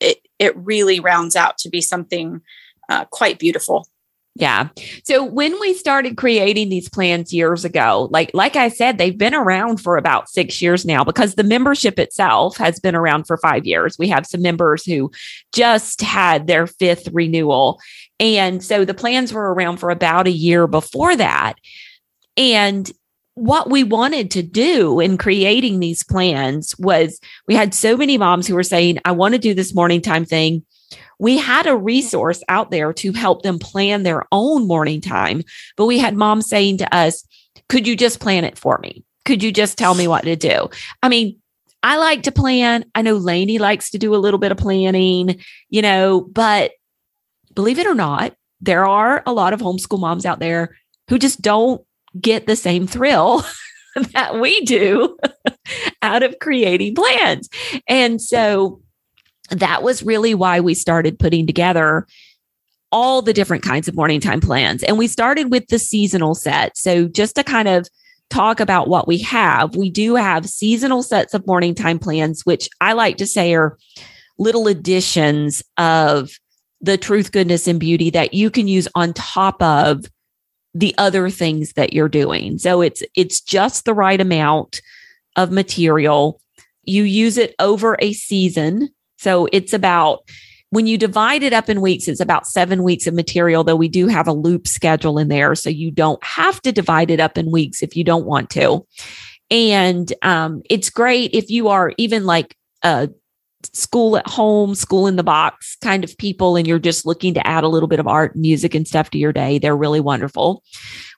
it, 0.00 0.18
it 0.38 0.56
really 0.56 1.00
rounds 1.00 1.36
out 1.36 1.58
to 1.58 1.68
be 1.68 1.80
something 1.80 2.40
uh, 2.88 3.04
quite 3.06 3.38
beautiful. 3.38 3.88
Yeah. 4.34 4.68
So 5.04 5.22
when 5.22 5.60
we 5.60 5.74
started 5.74 6.16
creating 6.16 6.70
these 6.70 6.88
plans 6.88 7.34
years 7.34 7.66
ago, 7.66 8.08
like 8.10 8.30
like 8.32 8.56
I 8.56 8.68
said, 8.68 8.96
they've 8.96 9.16
been 9.16 9.34
around 9.34 9.78
for 9.78 9.98
about 9.98 10.30
6 10.30 10.62
years 10.62 10.86
now 10.86 11.04
because 11.04 11.34
the 11.34 11.44
membership 11.44 11.98
itself 11.98 12.56
has 12.56 12.80
been 12.80 12.94
around 12.94 13.26
for 13.26 13.36
5 13.36 13.66
years. 13.66 13.98
We 13.98 14.08
have 14.08 14.26
some 14.26 14.40
members 14.40 14.86
who 14.86 15.10
just 15.52 16.00
had 16.00 16.46
their 16.46 16.66
fifth 16.66 17.08
renewal. 17.12 17.78
And 18.18 18.64
so 18.64 18.86
the 18.86 18.94
plans 18.94 19.34
were 19.34 19.52
around 19.52 19.76
for 19.76 19.90
about 19.90 20.26
a 20.26 20.32
year 20.32 20.66
before 20.66 21.14
that. 21.14 21.54
And 22.38 22.90
what 23.34 23.70
we 23.70 23.84
wanted 23.84 24.30
to 24.30 24.42
do 24.42 24.98
in 24.98 25.18
creating 25.18 25.80
these 25.80 26.02
plans 26.02 26.74
was 26.78 27.20
we 27.48 27.54
had 27.54 27.74
so 27.74 27.98
many 27.98 28.16
moms 28.16 28.46
who 28.46 28.54
were 28.54 28.62
saying, 28.62 28.98
I 29.04 29.12
want 29.12 29.34
to 29.34 29.38
do 29.38 29.52
this 29.52 29.74
morning 29.74 30.00
time 30.00 30.24
thing 30.24 30.64
we 31.18 31.38
had 31.38 31.66
a 31.66 31.76
resource 31.76 32.42
out 32.48 32.70
there 32.70 32.92
to 32.94 33.12
help 33.12 33.42
them 33.42 33.58
plan 33.58 34.02
their 34.02 34.24
own 34.32 34.66
morning 34.66 35.00
time. 35.00 35.42
But 35.76 35.86
we 35.86 35.98
had 35.98 36.16
moms 36.16 36.48
saying 36.48 36.78
to 36.78 36.94
us, 36.94 37.24
could 37.68 37.86
you 37.86 37.96
just 37.96 38.20
plan 38.20 38.44
it 38.44 38.58
for 38.58 38.78
me? 38.78 39.04
Could 39.24 39.42
you 39.42 39.52
just 39.52 39.78
tell 39.78 39.94
me 39.94 40.08
what 40.08 40.24
to 40.24 40.36
do? 40.36 40.68
I 41.02 41.08
mean, 41.08 41.38
I 41.82 41.96
like 41.96 42.22
to 42.24 42.32
plan. 42.32 42.84
I 42.94 43.02
know 43.02 43.16
Lainey 43.16 43.58
likes 43.58 43.90
to 43.90 43.98
do 43.98 44.14
a 44.14 44.18
little 44.18 44.38
bit 44.38 44.52
of 44.52 44.58
planning, 44.58 45.40
you 45.68 45.82
know, 45.82 46.20
but 46.32 46.72
believe 47.54 47.78
it 47.78 47.86
or 47.86 47.94
not, 47.94 48.34
there 48.60 48.86
are 48.86 49.22
a 49.26 49.32
lot 49.32 49.52
of 49.52 49.60
homeschool 49.60 49.98
moms 49.98 50.24
out 50.24 50.38
there 50.38 50.76
who 51.08 51.18
just 51.18 51.42
don't 51.42 51.82
get 52.20 52.46
the 52.46 52.56
same 52.56 52.86
thrill 52.86 53.44
that 54.12 54.40
we 54.40 54.60
do 54.62 55.18
out 56.02 56.22
of 56.22 56.38
creating 56.40 56.94
plans. 56.94 57.48
And 57.88 58.20
so 58.20 58.80
that 59.52 59.82
was 59.82 60.02
really 60.02 60.34
why 60.34 60.60
we 60.60 60.74
started 60.74 61.18
putting 61.18 61.46
together 61.46 62.06
all 62.90 63.22
the 63.22 63.32
different 63.32 63.62
kinds 63.62 63.88
of 63.88 63.94
morning 63.94 64.20
time 64.20 64.40
plans. 64.40 64.82
And 64.82 64.98
we 64.98 65.06
started 65.06 65.50
with 65.50 65.66
the 65.68 65.78
seasonal 65.78 66.34
set. 66.34 66.76
So 66.76 67.08
just 67.08 67.34
to 67.36 67.44
kind 67.44 67.68
of 67.68 67.88
talk 68.28 68.60
about 68.60 68.88
what 68.88 69.08
we 69.08 69.18
have, 69.18 69.76
we 69.76 69.90
do 69.90 70.14
have 70.14 70.48
seasonal 70.48 71.02
sets 71.02 71.34
of 71.34 71.46
morning 71.46 71.74
time 71.74 71.98
plans, 71.98 72.44
which 72.44 72.68
I 72.80 72.92
like 72.92 73.16
to 73.18 73.26
say 73.26 73.54
are 73.54 73.78
little 74.38 74.66
additions 74.66 75.62
of 75.78 76.30
the 76.80 76.98
truth, 76.98 77.32
goodness, 77.32 77.66
and 77.66 77.80
beauty 77.80 78.10
that 78.10 78.34
you 78.34 78.50
can 78.50 78.68
use 78.68 78.88
on 78.94 79.12
top 79.12 79.62
of 79.62 80.04
the 80.74 80.94
other 80.98 81.30
things 81.30 81.74
that 81.74 81.92
you're 81.92 82.08
doing. 82.08 82.58
So 82.58 82.80
it's 82.80 83.02
it's 83.14 83.40
just 83.40 83.84
the 83.84 83.94
right 83.94 84.20
amount 84.20 84.80
of 85.36 85.50
material. 85.50 86.40
You 86.84 87.04
use 87.04 87.38
it 87.38 87.54
over 87.58 87.96
a 88.00 88.12
season 88.12 88.88
so 89.22 89.46
it's 89.52 89.72
about 89.72 90.28
when 90.70 90.86
you 90.86 90.98
divide 90.98 91.42
it 91.42 91.52
up 91.52 91.68
in 91.68 91.80
weeks, 91.80 92.08
it's 92.08 92.18
about 92.18 92.46
seven 92.46 92.82
weeks 92.82 93.06
of 93.06 93.14
material, 93.14 93.62
though 93.62 93.76
we 93.76 93.88
do 93.88 94.08
have 94.08 94.26
a 94.26 94.32
loop 94.32 94.66
schedule 94.66 95.18
in 95.18 95.28
there. 95.28 95.54
So 95.54 95.70
you 95.70 95.90
don't 95.90 96.22
have 96.24 96.60
to 96.62 96.72
divide 96.72 97.10
it 97.10 97.20
up 97.20 97.38
in 97.38 97.50
weeks 97.50 97.82
if 97.82 97.94
you 97.94 98.04
don't 98.04 98.24
want 98.24 98.50
to. 98.50 98.86
And 99.50 100.12
um, 100.22 100.62
it's 100.68 100.90
great 100.90 101.34
if 101.34 101.50
you 101.50 101.68
are 101.68 101.92
even 101.98 102.24
like 102.24 102.56
a 102.82 103.10
school 103.72 104.16
at 104.16 104.26
home, 104.26 104.74
school 104.74 105.06
in 105.06 105.16
the 105.16 105.22
box 105.22 105.76
kind 105.80 106.04
of 106.04 106.16
people, 106.18 106.56
and 106.56 106.66
you're 106.66 106.78
just 106.78 107.06
looking 107.06 107.34
to 107.34 107.46
add 107.46 107.64
a 107.64 107.68
little 107.68 107.88
bit 107.88 108.00
of 108.00 108.06
art, 108.06 108.36
music, 108.36 108.74
and 108.74 108.86
stuff 108.86 109.10
to 109.10 109.18
your 109.18 109.32
day. 109.32 109.58
They're 109.58 109.76
really 109.76 110.00
wonderful. 110.00 110.62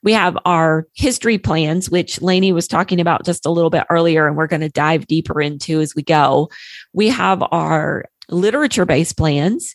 We 0.02 0.12
have 0.12 0.36
our 0.44 0.86
history 0.94 1.38
plans, 1.38 1.90
which 1.90 2.20
Lainey 2.20 2.52
was 2.52 2.68
talking 2.68 3.00
about 3.00 3.24
just 3.24 3.46
a 3.46 3.50
little 3.50 3.70
bit 3.70 3.84
earlier, 3.90 4.26
and 4.26 4.36
we're 4.36 4.46
going 4.46 4.60
to 4.60 4.68
dive 4.68 5.06
deeper 5.06 5.40
into 5.40 5.80
as 5.80 5.94
we 5.94 6.02
go. 6.02 6.50
We 6.92 7.08
have 7.08 7.42
our 7.50 8.04
literature 8.28 8.86
based 8.86 9.16
plans, 9.16 9.74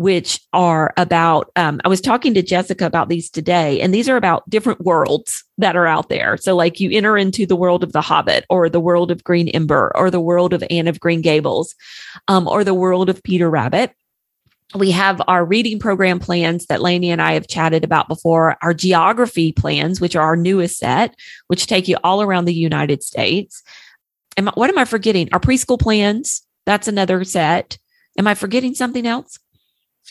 which 0.00 0.40
are 0.54 0.94
about, 0.96 1.50
um, 1.56 1.78
I 1.84 1.88
was 1.88 2.00
talking 2.00 2.32
to 2.32 2.40
Jessica 2.40 2.86
about 2.86 3.10
these 3.10 3.28
today, 3.28 3.82
and 3.82 3.92
these 3.92 4.08
are 4.08 4.16
about 4.16 4.48
different 4.48 4.80
worlds 4.80 5.44
that 5.58 5.76
are 5.76 5.86
out 5.86 6.08
there. 6.08 6.38
So, 6.38 6.56
like 6.56 6.80
you 6.80 6.90
enter 6.90 7.18
into 7.18 7.44
the 7.44 7.54
world 7.54 7.84
of 7.84 7.92
The 7.92 8.00
Hobbit, 8.00 8.46
or 8.48 8.70
the 8.70 8.80
world 8.80 9.10
of 9.10 9.22
Green 9.22 9.48
Ember, 9.48 9.92
or 9.94 10.10
the 10.10 10.18
world 10.18 10.54
of 10.54 10.64
Anne 10.70 10.88
of 10.88 11.00
Green 11.00 11.20
Gables, 11.20 11.74
um, 12.28 12.48
or 12.48 12.64
the 12.64 12.72
world 12.72 13.10
of 13.10 13.22
Peter 13.22 13.50
Rabbit 13.50 13.92
we 14.74 14.92
have 14.92 15.20
our 15.26 15.44
reading 15.44 15.80
program 15.80 16.18
plans 16.20 16.66
that 16.66 16.80
Lainey 16.80 17.10
and 17.10 17.20
I 17.20 17.32
have 17.32 17.48
chatted 17.48 17.82
about 17.82 18.06
before, 18.06 18.56
our 18.62 18.72
geography 18.72 19.52
plans, 19.52 20.00
which 20.00 20.14
are 20.14 20.22
our 20.22 20.36
newest 20.36 20.78
set, 20.78 21.14
which 21.48 21.66
take 21.66 21.88
you 21.88 21.96
all 22.04 22.22
around 22.22 22.44
the 22.44 22.54
United 22.54 23.02
States. 23.02 23.64
Am 24.36 24.48
I, 24.48 24.52
what 24.54 24.70
am 24.70 24.78
I 24.78 24.84
forgetting? 24.84 25.28
Our 25.32 25.40
preschool 25.40 25.80
plans, 25.80 26.46
that's 26.66 26.86
another 26.86 27.24
set. 27.24 27.78
Am 28.16 28.28
I 28.28 28.34
forgetting 28.34 28.76
something 28.76 29.06
else? 29.06 29.40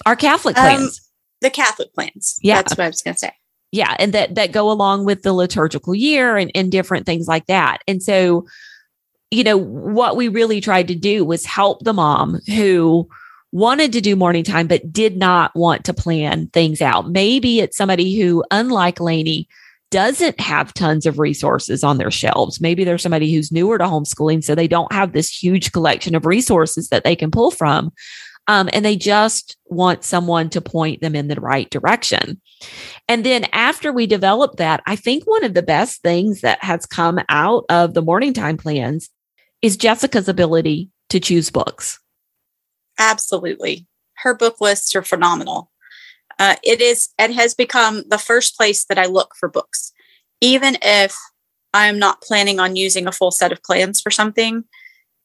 Our 0.06 0.16
Catholic 0.16 0.58
um, 0.58 0.64
plans. 0.64 0.82
Um, 0.82 1.06
the 1.42 1.50
Catholic 1.50 1.94
plans. 1.94 2.38
Yeah. 2.42 2.56
That's 2.56 2.74
what 2.74 2.82
I 2.82 2.88
was 2.88 3.02
going 3.02 3.16
to 3.16 3.20
say. 3.20 3.32
Yeah. 3.72 3.96
And 4.00 4.14
that, 4.14 4.36
that 4.36 4.52
go 4.52 4.72
along 4.72 5.06
with 5.06 5.24
the 5.24 5.34
liturgical 5.34 5.96
year 5.96 6.38
and, 6.38 6.52
and 6.56 6.72
different 6.72 7.06
things 7.06 7.28
like 7.28 7.46
that. 7.48 7.80
And 7.88 8.02
so, 8.02 8.46
you 9.32 9.44
know, 9.44 9.58
what 9.58 10.18
we 10.18 10.28
really 10.28 10.60
tried 10.60 10.88
to 10.88 10.96
do 10.96 11.24
was 11.24 11.46
help 11.46 11.84
the 11.84 11.94
mom 11.94 12.40
who, 12.48 13.08
wanted 13.52 13.92
to 13.94 14.02
do 14.02 14.16
morning 14.16 14.44
time, 14.44 14.68
but 14.68 14.94
did 14.94 15.18
not 15.18 15.56
want 15.56 15.84
to 15.86 15.94
plan 15.94 16.48
things 16.48 16.82
out. 16.82 17.10
Maybe 17.10 17.60
it's 17.60 17.78
somebody 17.78 18.20
who, 18.20 18.44
unlike 18.52 19.00
Lainey, 19.00 19.48
doesn't 19.92 20.40
have 20.40 20.74
tons 20.76 21.08
of 21.08 21.18
resources 21.18 21.84
on 21.84 21.98
their 21.98 22.12
shelves. 22.12 22.62
Maybe 22.62 22.84
there's 22.84 23.02
somebody 23.02 23.34
who's 23.34 23.52
newer 23.52 23.80
to 23.80 23.86
homeschooling, 23.86 24.44
so 24.44 24.54
they 24.54 24.68
don't 24.68 24.94
have 24.94 25.14
this 25.14 25.36
huge 25.36 25.72
collection 25.72 26.14
of 26.14 26.28
resources 26.28 26.90
that 26.90 27.04
they 27.04 27.16
can 27.16 27.32
pull 27.32 27.50
from. 27.50 27.92
Um, 28.50 28.68
and 28.74 28.84
they 28.84 28.96
just 28.96 29.58
want 29.68 30.04
someone 30.04 30.50
to 30.50 30.60
point 30.60 31.02
them 31.02 31.16
in 31.16 31.28
the 31.28 31.40
right 31.40 31.70
direction. 31.70 32.42
And 33.08 33.24
then 33.24 33.46
after 33.54 33.94
we 33.94 34.08
developed 34.08 34.58
that, 34.58 34.82
I 34.88 34.96
think 34.96 35.26
one 35.26 35.44
of 35.44 35.54
the 35.54 35.62
best 35.62 36.02
things 36.02 36.42
that 36.42 36.64
has 36.64 36.88
come 36.88 37.20
out 37.30 37.66
of 37.70 37.94
the 37.94 38.02
morning 38.02 38.34
time 38.34 38.58
plans 38.58 39.12
is 39.62 39.78
Jessica's 39.78 40.28
ability 40.28 40.90
to 41.10 41.20
choose 41.20 41.52
books. 41.52 42.00
Absolutely. 42.98 43.86
Her 44.16 44.34
book 44.34 44.60
lists 44.60 44.96
are 44.96 45.04
phenomenal. 45.04 45.70
Uh, 46.40 46.56
it 46.64 46.82
is, 46.82 47.10
it 47.20 47.32
has 47.32 47.54
become 47.54 48.04
the 48.10 48.18
first 48.18 48.58
place 48.58 48.84
that 48.86 48.98
I 48.98 49.06
look 49.06 49.36
for 49.40 49.48
books. 49.48 49.92
Even 50.42 50.76
if 50.82 51.16
I'm 51.76 52.00
not 52.00 52.24
planning 52.24 52.60
on 52.60 52.76
using 52.76 53.06
a 53.06 53.12
full 53.12 53.30
set 53.30 53.52
of 53.52 53.62
plans 53.62 54.02
for 54.02 54.10
something, 54.10 54.64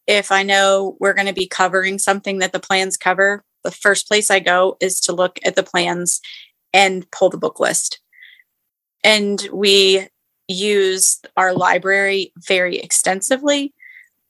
if 0.06 0.30
I 0.30 0.42
know 0.42 0.96
we're 1.00 1.14
going 1.14 1.26
to 1.26 1.32
be 1.32 1.46
covering 1.46 1.98
something 1.98 2.38
that 2.38 2.52
the 2.52 2.60
plans 2.60 2.96
cover, 2.96 3.44
the 3.62 3.70
first 3.70 4.06
place 4.06 4.30
I 4.30 4.40
go 4.40 4.76
is 4.80 5.00
to 5.02 5.12
look 5.12 5.38
at 5.44 5.56
the 5.56 5.62
plans 5.62 6.20
and 6.72 7.10
pull 7.10 7.30
the 7.30 7.38
book 7.38 7.60
list. 7.60 8.00
And 9.02 9.46
we 9.52 10.08
use 10.48 11.20
our 11.36 11.54
library 11.54 12.32
very 12.46 12.78
extensively. 12.78 13.72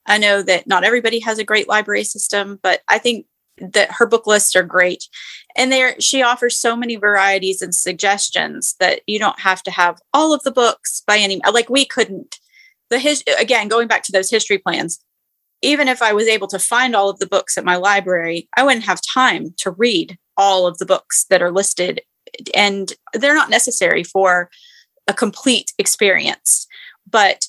I 0.05 0.17
know 0.17 0.41
that 0.43 0.67
not 0.67 0.83
everybody 0.83 1.19
has 1.19 1.39
a 1.39 1.43
great 1.43 1.67
library 1.67 2.03
system, 2.03 2.59
but 2.61 2.81
I 2.87 2.97
think 2.97 3.25
that 3.57 3.91
her 3.93 4.05
book 4.05 4.27
lists 4.27 4.55
are 4.55 4.63
great 4.63 5.07
and 5.55 5.71
there 5.71 5.99
she 5.99 6.21
offers 6.21 6.57
so 6.57 6.75
many 6.75 6.97
varieties 6.97 7.61
and 7.61 7.73
suggestions 7.73 8.75
that 8.79 9.01
you 9.07 9.17
don't 9.17 9.39
have 9.39 9.63
to 9.63 9.71
have 9.71 9.97
all 10.13 10.33
of 10.33 10.43
the 10.43 10.51
books 10.51 11.01
by 11.07 11.17
any 11.17 11.39
like 11.53 11.69
we 11.69 11.85
couldn't 11.85 12.37
the 12.89 12.99
his 12.99 13.23
again 13.39 13.69
going 13.69 13.87
back 13.87 14.03
to 14.03 14.11
those 14.11 14.29
history 14.29 14.57
plans 14.57 14.99
even 15.61 15.87
if 15.87 16.01
i 16.01 16.13
was 16.13 16.27
able 16.27 16.47
to 16.47 16.59
find 16.59 16.95
all 16.95 17.09
of 17.09 17.19
the 17.19 17.27
books 17.27 17.57
at 17.57 17.65
my 17.65 17.75
library 17.75 18.47
i 18.57 18.63
wouldn't 18.63 18.85
have 18.85 19.01
time 19.01 19.53
to 19.57 19.71
read 19.71 20.17
all 20.37 20.67
of 20.67 20.77
the 20.77 20.85
books 20.85 21.25
that 21.29 21.41
are 21.41 21.51
listed 21.51 22.01
and 22.53 22.93
they're 23.13 23.35
not 23.35 23.49
necessary 23.49 24.03
for 24.03 24.49
a 25.07 25.13
complete 25.13 25.73
experience 25.77 26.67
but 27.09 27.47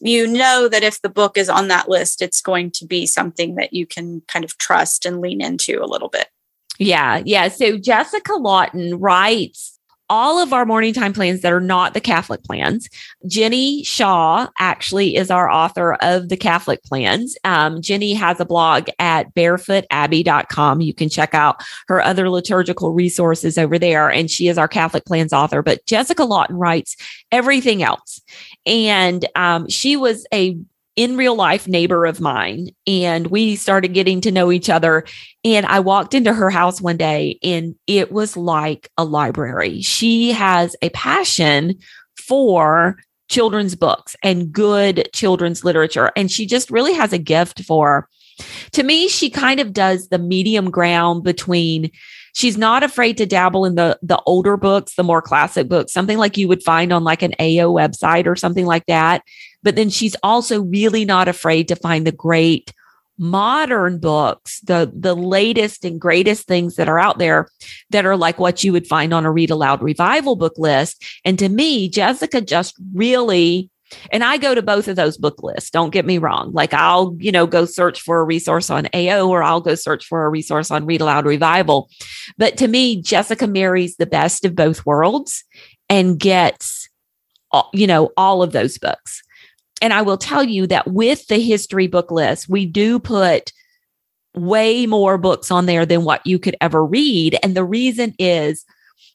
you 0.00 0.26
know 0.26 0.68
that 0.68 0.82
if 0.82 1.02
the 1.02 1.08
book 1.08 1.36
is 1.36 1.48
on 1.48 1.68
that 1.68 1.88
list, 1.88 2.22
it's 2.22 2.40
going 2.40 2.70
to 2.72 2.86
be 2.86 3.06
something 3.06 3.56
that 3.56 3.72
you 3.72 3.86
can 3.86 4.22
kind 4.28 4.44
of 4.44 4.56
trust 4.58 5.04
and 5.04 5.20
lean 5.20 5.40
into 5.40 5.82
a 5.82 5.86
little 5.86 6.08
bit. 6.08 6.28
Yeah. 6.78 7.20
Yeah. 7.24 7.48
So 7.48 7.76
Jessica 7.76 8.34
Lawton 8.34 8.98
writes 8.98 9.77
all 10.10 10.38
of 10.38 10.52
our 10.52 10.64
morning 10.64 10.94
time 10.94 11.12
plans 11.12 11.42
that 11.42 11.52
are 11.52 11.60
not 11.60 11.94
the 11.94 12.00
Catholic 12.00 12.42
plans. 12.44 12.88
Jenny 13.26 13.82
Shaw 13.84 14.48
actually 14.58 15.16
is 15.16 15.30
our 15.30 15.50
author 15.50 15.94
of 16.00 16.28
the 16.28 16.36
Catholic 16.36 16.82
plans. 16.82 17.36
Um, 17.44 17.82
Jenny 17.82 18.14
has 18.14 18.40
a 18.40 18.44
blog 18.44 18.88
at 18.98 19.34
barefootabbey.com. 19.34 20.80
You 20.80 20.94
can 20.94 21.08
check 21.08 21.34
out 21.34 21.62
her 21.88 22.00
other 22.00 22.30
liturgical 22.30 22.92
resources 22.92 23.58
over 23.58 23.78
there. 23.78 24.10
And 24.10 24.30
she 24.30 24.48
is 24.48 24.58
our 24.58 24.68
Catholic 24.68 25.04
plans 25.04 25.32
author. 25.32 25.62
But 25.62 25.84
Jessica 25.86 26.24
Lawton 26.24 26.56
writes 26.56 26.96
everything 27.30 27.82
else. 27.82 28.20
And 28.66 29.26
um, 29.34 29.68
she 29.68 29.96
was 29.96 30.26
a 30.32 30.58
in 30.98 31.16
real 31.16 31.36
life 31.36 31.68
neighbor 31.68 32.06
of 32.06 32.20
mine 32.20 32.70
and 32.84 33.28
we 33.28 33.54
started 33.54 33.94
getting 33.94 34.20
to 34.20 34.32
know 34.32 34.50
each 34.50 34.68
other 34.68 35.04
and 35.44 35.64
I 35.64 35.78
walked 35.78 36.12
into 36.12 36.32
her 36.32 36.50
house 36.50 36.80
one 36.80 36.96
day 36.96 37.38
and 37.40 37.76
it 37.86 38.10
was 38.10 38.36
like 38.36 38.90
a 38.98 39.04
library. 39.04 39.80
She 39.80 40.32
has 40.32 40.74
a 40.82 40.90
passion 40.90 41.78
for 42.26 42.96
children's 43.30 43.76
books 43.76 44.16
and 44.24 44.50
good 44.50 45.08
children's 45.12 45.62
literature 45.62 46.10
and 46.16 46.32
she 46.32 46.46
just 46.46 46.68
really 46.68 46.94
has 46.94 47.12
a 47.12 47.18
gift 47.18 47.62
for 47.62 48.08
to 48.72 48.82
me 48.82 49.06
she 49.06 49.30
kind 49.30 49.60
of 49.60 49.72
does 49.72 50.08
the 50.08 50.18
medium 50.18 50.68
ground 50.68 51.22
between 51.22 51.92
she's 52.38 52.56
not 52.56 52.84
afraid 52.84 53.16
to 53.16 53.26
dabble 53.26 53.64
in 53.64 53.74
the 53.74 53.98
the 54.00 54.20
older 54.24 54.56
books, 54.56 54.94
the 54.94 55.02
more 55.02 55.20
classic 55.20 55.68
books, 55.68 55.92
something 55.92 56.18
like 56.18 56.36
you 56.36 56.46
would 56.46 56.62
find 56.62 56.92
on 56.92 57.02
like 57.02 57.22
an 57.22 57.34
AO 57.40 57.72
website 57.72 58.26
or 58.26 58.36
something 58.36 58.64
like 58.64 58.86
that. 58.86 59.22
But 59.62 59.76
then 59.76 59.90
she's 59.90 60.16
also 60.22 60.62
really 60.62 61.04
not 61.04 61.28
afraid 61.28 61.68
to 61.68 61.76
find 61.76 62.06
the 62.06 62.12
great 62.12 62.72
modern 63.18 63.98
books, 63.98 64.60
the 64.60 64.90
the 64.94 65.14
latest 65.14 65.84
and 65.84 66.00
greatest 66.00 66.46
things 66.46 66.76
that 66.76 66.88
are 66.88 67.00
out 67.00 67.18
there 67.18 67.48
that 67.90 68.06
are 68.06 68.16
like 68.16 68.38
what 68.38 68.62
you 68.62 68.72
would 68.72 68.86
find 68.86 69.12
on 69.12 69.26
a 69.26 69.32
read 69.32 69.50
aloud 69.50 69.82
revival 69.82 70.36
book 70.36 70.56
list. 70.56 71.04
And 71.24 71.38
to 71.40 71.48
me, 71.48 71.88
Jessica 71.88 72.40
just 72.40 72.76
really 72.94 73.70
and 74.12 74.22
I 74.22 74.36
go 74.36 74.54
to 74.54 74.62
both 74.62 74.88
of 74.88 74.96
those 74.96 75.16
book 75.16 75.42
lists. 75.42 75.70
Don't 75.70 75.90
get 75.90 76.04
me 76.04 76.18
wrong. 76.18 76.52
Like 76.52 76.74
I'll, 76.74 77.16
you 77.18 77.32
know, 77.32 77.46
go 77.46 77.64
search 77.64 78.00
for 78.00 78.20
a 78.20 78.24
resource 78.24 78.70
on 78.70 78.88
AO 78.94 79.26
or 79.26 79.42
I'll 79.42 79.60
go 79.60 79.74
search 79.74 80.04
for 80.04 80.24
a 80.24 80.28
resource 80.28 80.70
on 80.70 80.86
Read 80.86 81.00
Aloud 81.00 81.24
Revival. 81.24 81.88
But 82.36 82.56
to 82.58 82.68
me, 82.68 83.00
Jessica 83.00 83.46
marries 83.46 83.96
the 83.96 84.06
best 84.06 84.44
of 84.44 84.54
both 84.54 84.84
worlds 84.84 85.44
and 85.88 86.18
gets, 86.18 86.88
uh, 87.52 87.62
you 87.72 87.86
know, 87.86 88.10
all 88.16 88.42
of 88.42 88.52
those 88.52 88.78
books. 88.78 89.22
And 89.80 89.92
I 89.92 90.02
will 90.02 90.18
tell 90.18 90.42
you 90.42 90.66
that 90.66 90.88
with 90.88 91.26
the 91.28 91.38
history 91.38 91.86
book 91.86 92.10
list, 92.10 92.48
we 92.48 92.66
do 92.66 92.98
put 92.98 93.52
way 94.34 94.86
more 94.86 95.18
books 95.18 95.50
on 95.50 95.66
there 95.66 95.86
than 95.86 96.04
what 96.04 96.26
you 96.26 96.38
could 96.38 96.56
ever 96.60 96.84
read. 96.84 97.38
And 97.42 97.56
the 97.56 97.64
reason 97.64 98.14
is 98.18 98.64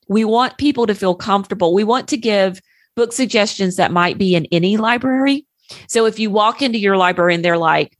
we 0.07 0.25
want 0.25 0.57
people 0.57 0.87
to 0.87 0.95
feel 0.95 1.15
comfortable. 1.15 1.73
We 1.73 1.83
want 1.83 2.07
to 2.09 2.17
give 2.17 2.61
book 2.95 3.13
suggestions 3.13 3.75
that 3.75 3.91
might 3.91 4.17
be 4.17 4.35
in 4.35 4.47
any 4.51 4.77
library. 4.77 5.45
So 5.87 6.05
if 6.05 6.19
you 6.19 6.29
walk 6.29 6.61
into 6.61 6.77
your 6.77 6.97
library 6.97 7.35
and 7.35 7.43
they're 7.43 7.57
like, 7.57 7.97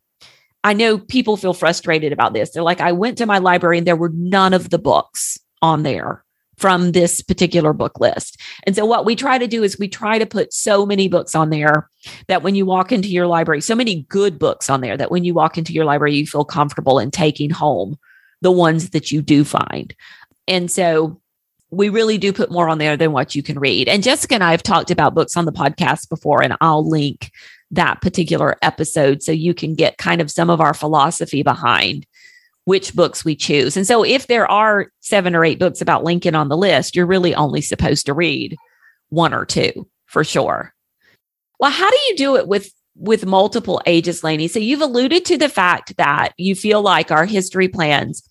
I 0.63 0.73
know 0.73 0.97
people 0.97 1.35
feel 1.35 1.53
frustrated 1.53 2.13
about 2.13 2.33
this. 2.33 2.51
They're 2.51 2.63
like, 2.63 2.81
I 2.81 2.91
went 2.91 3.17
to 3.17 3.25
my 3.25 3.37
library 3.37 3.77
and 3.77 3.87
there 3.87 3.95
were 3.95 4.11
none 4.13 4.53
of 4.53 4.69
the 4.69 4.79
books 4.79 5.39
on 5.61 5.83
there 5.83 6.23
from 6.63 6.93
this 6.93 7.21
particular 7.21 7.73
book 7.73 7.99
list. 7.99 8.39
And 8.65 8.73
so 8.73 8.85
what 8.85 9.03
we 9.03 9.17
try 9.17 9.37
to 9.37 9.47
do 9.47 9.63
is 9.63 9.77
we 9.77 9.89
try 9.89 10.17
to 10.17 10.25
put 10.25 10.53
so 10.53 10.85
many 10.85 11.09
books 11.09 11.35
on 11.35 11.49
there 11.49 11.89
that 12.29 12.41
when 12.41 12.55
you 12.55 12.65
walk 12.65 12.93
into 12.93 13.09
your 13.09 13.27
library, 13.27 13.59
so 13.59 13.75
many 13.75 14.03
good 14.03 14.39
books 14.39 14.69
on 14.69 14.79
there 14.79 14.95
that 14.95 15.11
when 15.11 15.25
you 15.25 15.33
walk 15.33 15.57
into 15.57 15.73
your 15.73 15.83
library, 15.83 16.15
you 16.15 16.25
feel 16.25 16.45
comfortable 16.45 16.99
in 16.99 17.11
taking 17.11 17.49
home 17.49 17.97
the 18.41 18.49
ones 18.49 18.91
that 18.91 19.11
you 19.11 19.21
do 19.21 19.43
find. 19.43 19.93
And 20.47 20.71
so 20.71 21.19
we 21.69 21.89
really 21.89 22.17
do 22.17 22.31
put 22.31 22.49
more 22.49 22.69
on 22.69 22.77
there 22.77 22.95
than 22.95 23.11
what 23.11 23.35
you 23.35 23.43
can 23.43 23.59
read. 23.59 23.89
And 23.89 24.01
Jessica 24.01 24.35
and 24.35 24.43
I 24.45 24.51
have 24.51 24.63
talked 24.63 24.89
about 24.89 25.15
books 25.15 25.35
on 25.35 25.43
the 25.43 25.51
podcast 25.51 26.07
before, 26.07 26.41
and 26.41 26.55
I'll 26.61 26.89
link 26.89 27.29
that 27.71 28.01
particular 28.01 28.55
episode 28.61 29.21
so 29.21 29.33
you 29.33 29.53
can 29.53 29.75
get 29.75 29.97
kind 29.97 30.21
of 30.21 30.31
some 30.31 30.49
of 30.49 30.61
our 30.61 30.73
philosophy 30.73 31.43
behind 31.43 32.05
which 32.65 32.93
books 32.93 33.25
we 33.25 33.35
choose. 33.35 33.75
And 33.75 33.85
so 33.85 34.03
if 34.03 34.27
there 34.27 34.49
are 34.49 34.87
seven 35.01 35.35
or 35.35 35.43
eight 35.43 35.59
books 35.59 35.81
about 35.81 36.03
Lincoln 36.03 36.35
on 36.35 36.49
the 36.49 36.57
list, 36.57 36.95
you're 36.95 37.05
really 37.05 37.35
only 37.35 37.61
supposed 37.61 38.05
to 38.05 38.13
read 38.13 38.55
one 39.09 39.33
or 39.33 39.45
two 39.45 39.87
for 40.05 40.23
sure. 40.23 40.73
Well, 41.59 41.71
how 41.71 41.89
do 41.89 41.97
you 42.09 42.15
do 42.17 42.35
it 42.35 42.47
with 42.47 42.71
with 42.95 43.25
multiple 43.25 43.81
ages, 43.85 44.23
Lainey? 44.23 44.47
So 44.47 44.59
you've 44.59 44.81
alluded 44.81 45.25
to 45.25 45.37
the 45.37 45.49
fact 45.49 45.97
that 45.97 46.33
you 46.37 46.55
feel 46.55 46.81
like 46.81 47.11
our 47.11 47.25
history 47.25 47.67
plans 47.67 48.27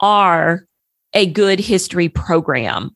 are 0.00 0.66
a 1.14 1.26
good 1.26 1.60
history 1.60 2.08
program 2.08 2.90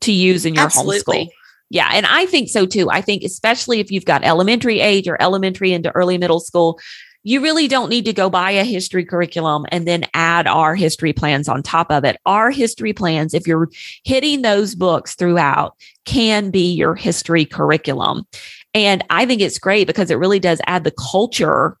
to 0.00 0.12
use 0.12 0.44
in 0.44 0.54
your 0.54 0.64
Absolutely. 0.64 1.26
homeschool. 1.26 1.28
Yeah. 1.70 1.90
And 1.92 2.04
I 2.04 2.26
think 2.26 2.50
so 2.50 2.66
too. 2.66 2.90
I 2.90 3.00
think, 3.00 3.22
especially 3.22 3.80
if 3.80 3.90
you've 3.90 4.04
got 4.04 4.24
elementary 4.24 4.80
age 4.80 5.08
or 5.08 5.20
elementary 5.22 5.72
into 5.72 5.90
early 5.92 6.18
middle 6.18 6.40
school, 6.40 6.78
you 7.24 7.40
really 7.40 7.68
don't 7.68 7.88
need 7.88 8.04
to 8.04 8.12
go 8.12 8.28
buy 8.28 8.50
a 8.50 8.64
history 8.64 9.04
curriculum 9.04 9.64
and 9.70 9.86
then 9.86 10.04
add 10.14 10.46
our 10.46 10.74
history 10.74 11.12
plans 11.12 11.48
on 11.48 11.62
top 11.62 11.90
of 11.90 12.04
it. 12.04 12.16
Our 12.26 12.50
history 12.50 12.92
plans, 12.92 13.34
if 13.34 13.46
you're 13.46 13.68
hitting 14.04 14.42
those 14.42 14.74
books 14.74 15.14
throughout, 15.14 15.76
can 16.04 16.50
be 16.50 16.72
your 16.72 16.94
history 16.94 17.44
curriculum. 17.44 18.26
And 18.74 19.04
I 19.10 19.26
think 19.26 19.40
it's 19.40 19.58
great 19.58 19.86
because 19.86 20.10
it 20.10 20.18
really 20.18 20.40
does 20.40 20.60
add 20.66 20.84
the 20.84 20.92
culture 20.92 21.76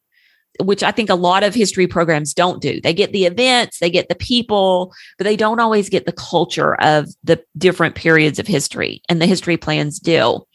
which 0.60 0.82
I 0.82 0.90
think 0.90 1.08
a 1.08 1.14
lot 1.14 1.42
of 1.42 1.54
history 1.54 1.86
programs 1.86 2.34
don't 2.34 2.60
do. 2.60 2.80
They 2.80 2.92
get 2.92 3.12
the 3.12 3.24
events, 3.24 3.78
they 3.78 3.90
get 3.90 4.08
the 4.08 4.14
people, 4.14 4.92
but 5.16 5.24
they 5.24 5.34
don't 5.34 5.60
always 5.60 5.88
get 5.88 6.04
the 6.04 6.12
culture 6.12 6.74
of 6.82 7.08
the 7.24 7.42
different 7.56 7.94
periods 7.94 8.38
of 8.38 8.46
history, 8.46 9.02
and 9.08 9.20
the 9.20 9.26
history 9.26 9.56
plans 9.56 9.98
do. 9.98 10.46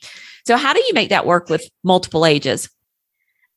So, 0.46 0.56
how 0.56 0.74
do 0.74 0.80
you 0.80 0.94
make 0.94 1.10
that 1.10 1.26
work 1.26 1.50
with 1.50 1.68
multiple 1.84 2.26
ages? 2.26 2.70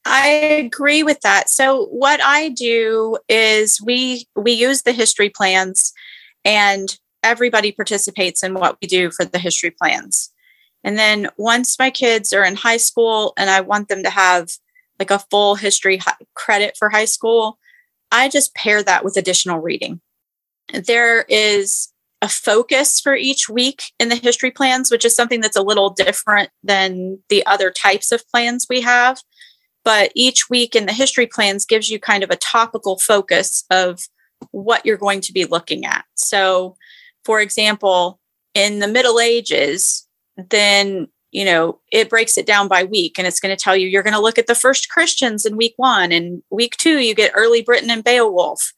I 0.04 0.28
agree 0.28 1.02
with 1.02 1.20
that. 1.20 1.50
So, 1.50 1.86
what 1.86 2.20
I 2.22 2.48
do 2.48 3.18
is 3.28 3.80
we 3.84 4.26
we 4.34 4.52
use 4.52 4.82
the 4.82 4.92
history 4.92 5.28
plans, 5.28 5.92
and 6.44 6.96
everybody 7.22 7.72
participates 7.72 8.42
in 8.42 8.54
what 8.54 8.78
we 8.80 8.88
do 8.88 9.10
for 9.10 9.24
the 9.24 9.38
history 9.38 9.70
plans. 9.70 10.30
And 10.82 10.98
then 10.98 11.28
once 11.36 11.78
my 11.78 11.90
kids 11.90 12.32
are 12.32 12.44
in 12.44 12.56
high 12.56 12.78
school 12.78 13.34
and 13.36 13.50
I 13.50 13.60
want 13.60 13.88
them 13.88 14.02
to 14.02 14.10
have 14.10 14.48
like 14.98 15.10
a 15.10 15.18
full 15.30 15.54
history 15.54 16.00
credit 16.34 16.76
for 16.78 16.88
high 16.88 17.04
school, 17.04 17.58
I 18.10 18.28
just 18.28 18.54
pair 18.54 18.82
that 18.82 19.04
with 19.04 19.16
additional 19.16 19.60
reading. 19.60 20.00
There 20.72 21.22
is 21.28 21.92
a 22.22 22.28
focus 22.28 23.00
for 23.00 23.14
each 23.16 23.48
week 23.48 23.82
in 23.98 24.08
the 24.08 24.16
history 24.16 24.50
plans, 24.50 24.90
which 24.90 25.04
is 25.04 25.16
something 25.16 25.40
that's 25.40 25.56
a 25.56 25.62
little 25.62 25.90
different 25.90 26.50
than 26.62 27.18
the 27.28 27.44
other 27.46 27.70
types 27.70 28.12
of 28.12 28.28
plans 28.28 28.66
we 28.68 28.82
have. 28.82 29.20
But 29.84 30.12
each 30.14 30.50
week 30.50 30.76
in 30.76 30.86
the 30.86 30.92
history 30.92 31.26
plans 31.26 31.64
gives 31.64 31.88
you 31.88 31.98
kind 31.98 32.22
of 32.22 32.30
a 32.30 32.36
topical 32.36 32.98
focus 32.98 33.64
of 33.70 34.00
what 34.50 34.84
you're 34.84 34.96
going 34.96 35.20
to 35.22 35.32
be 35.32 35.44
looking 35.44 35.84
at. 35.84 36.04
So, 36.14 36.76
for 37.24 37.40
example, 37.40 38.20
in 38.54 38.78
the 38.80 38.88
Middle 38.88 39.20
Ages, 39.20 40.06
then 40.36 41.08
you 41.32 41.44
know, 41.44 41.78
it 41.92 42.10
breaks 42.10 42.36
it 42.36 42.46
down 42.46 42.68
by 42.68 42.84
week 42.84 43.18
and 43.18 43.26
it's 43.26 43.40
going 43.40 43.56
to 43.56 43.62
tell 43.62 43.76
you 43.76 43.86
you're 43.86 44.02
going 44.02 44.14
to 44.14 44.20
look 44.20 44.38
at 44.38 44.46
the 44.46 44.54
first 44.54 44.88
Christians 44.90 45.46
in 45.46 45.56
week 45.56 45.74
one. 45.76 46.12
And 46.12 46.42
week 46.50 46.76
two, 46.76 46.98
you 46.98 47.14
get 47.14 47.32
early 47.34 47.62
Britain 47.62 47.90
and 47.90 48.02
Beowulf. 48.02 48.72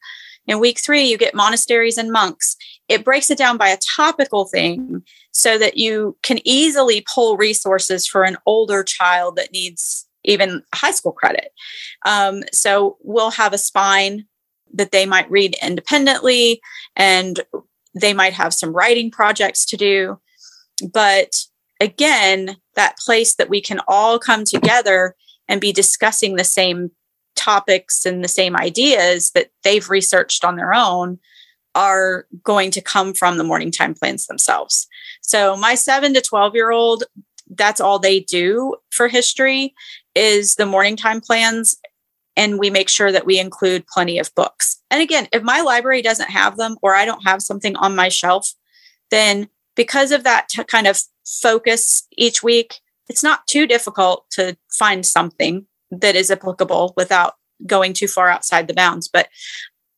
In 0.45 0.59
week 0.59 0.79
three, 0.79 1.03
you 1.03 1.17
get 1.17 1.33
monasteries 1.33 1.97
and 1.97 2.11
monks. 2.11 2.55
It 2.89 3.05
breaks 3.05 3.31
it 3.31 3.37
down 3.37 3.57
by 3.57 3.69
a 3.69 3.79
topical 3.95 4.45
thing 4.45 5.01
so 5.31 5.57
that 5.57 5.77
you 5.77 6.17
can 6.21 6.39
easily 6.43 7.03
pull 7.11 7.37
resources 7.37 8.05
for 8.05 8.23
an 8.23 8.37
older 8.45 8.83
child 8.83 9.35
that 9.37 9.51
needs 9.51 10.05
even 10.23 10.63
high 10.73 10.91
school 10.91 11.11
credit. 11.11 11.51
Um, 12.05 12.43
so 12.51 12.97
we'll 13.01 13.31
have 13.31 13.53
a 13.53 13.57
spine 13.57 14.25
that 14.73 14.91
they 14.91 15.05
might 15.05 15.29
read 15.29 15.55
independently 15.61 16.61
and 16.95 17.41
they 17.93 18.13
might 18.13 18.33
have 18.33 18.53
some 18.53 18.73
writing 18.73 19.11
projects 19.11 19.65
to 19.67 19.77
do. 19.77 20.19
But 20.91 21.35
again, 21.79 22.57
that 22.75 22.97
place 22.97 23.35
that 23.35 23.49
we 23.49 23.61
can 23.61 23.79
all 23.87 24.17
come 24.17 24.45
together 24.45 25.15
and 25.47 25.61
be 25.61 25.71
discussing 25.71 26.35
the 26.35 26.43
same 26.43 26.91
topics 27.35 28.05
and 28.05 28.23
the 28.23 28.29
same 28.29 28.55
ideas 28.55 29.31
that 29.31 29.51
they've 29.63 29.89
researched 29.89 30.43
on 30.43 30.55
their 30.55 30.73
own 30.73 31.19
are 31.75 32.27
going 32.43 32.71
to 32.71 32.81
come 32.81 33.13
from 33.13 33.37
the 33.37 33.43
morning 33.43 33.71
time 33.71 33.93
plans 33.93 34.27
themselves. 34.27 34.87
So 35.21 35.55
my 35.55 35.75
7 35.75 36.13
to 36.13 36.21
12 36.21 36.55
year 36.55 36.71
old 36.71 37.03
that's 37.57 37.81
all 37.81 37.99
they 37.99 38.21
do 38.21 38.75
for 38.91 39.07
history 39.07 39.73
is 40.15 40.55
the 40.55 40.65
morning 40.65 40.95
time 40.95 41.21
plans 41.21 41.77
and 42.35 42.59
we 42.59 42.69
make 42.69 42.89
sure 42.89 43.11
that 43.11 43.25
we 43.25 43.39
include 43.39 43.87
plenty 43.87 44.17
of 44.17 44.33
books. 44.35 44.81
And 44.89 45.01
again, 45.01 45.27
if 45.31 45.43
my 45.43 45.61
library 45.61 46.01
doesn't 46.01 46.29
have 46.29 46.57
them 46.57 46.77
or 46.81 46.95
I 46.95 47.05
don't 47.05 47.25
have 47.25 47.41
something 47.41 47.75
on 47.75 47.95
my 47.95 48.09
shelf, 48.09 48.53
then 49.11 49.47
because 49.75 50.11
of 50.11 50.23
that 50.23 50.49
t- 50.49 50.63
kind 50.63 50.87
of 50.87 51.01
focus 51.25 52.07
each 52.17 52.43
week, 52.43 52.79
it's 53.07 53.23
not 53.23 53.45
too 53.47 53.67
difficult 53.67 54.25
to 54.31 54.57
find 54.71 55.05
something 55.05 55.65
that 55.91 56.15
is 56.15 56.31
applicable 56.31 56.93
without 56.97 57.35
going 57.67 57.93
too 57.93 58.07
far 58.07 58.29
outside 58.29 58.67
the 58.67 58.73
bounds. 58.73 59.07
But 59.07 59.29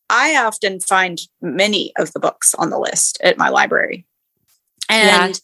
I 0.09 0.35
often 0.35 0.79
find 0.79 1.19
many 1.41 1.93
of 1.97 2.11
the 2.13 2.19
books 2.19 2.53
on 2.55 2.69
the 2.69 2.79
list 2.79 3.17
at 3.23 3.37
my 3.37 3.49
library. 3.49 4.05
And 4.89 5.33
yeah. 5.33 5.39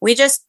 we 0.00 0.14
just 0.14 0.43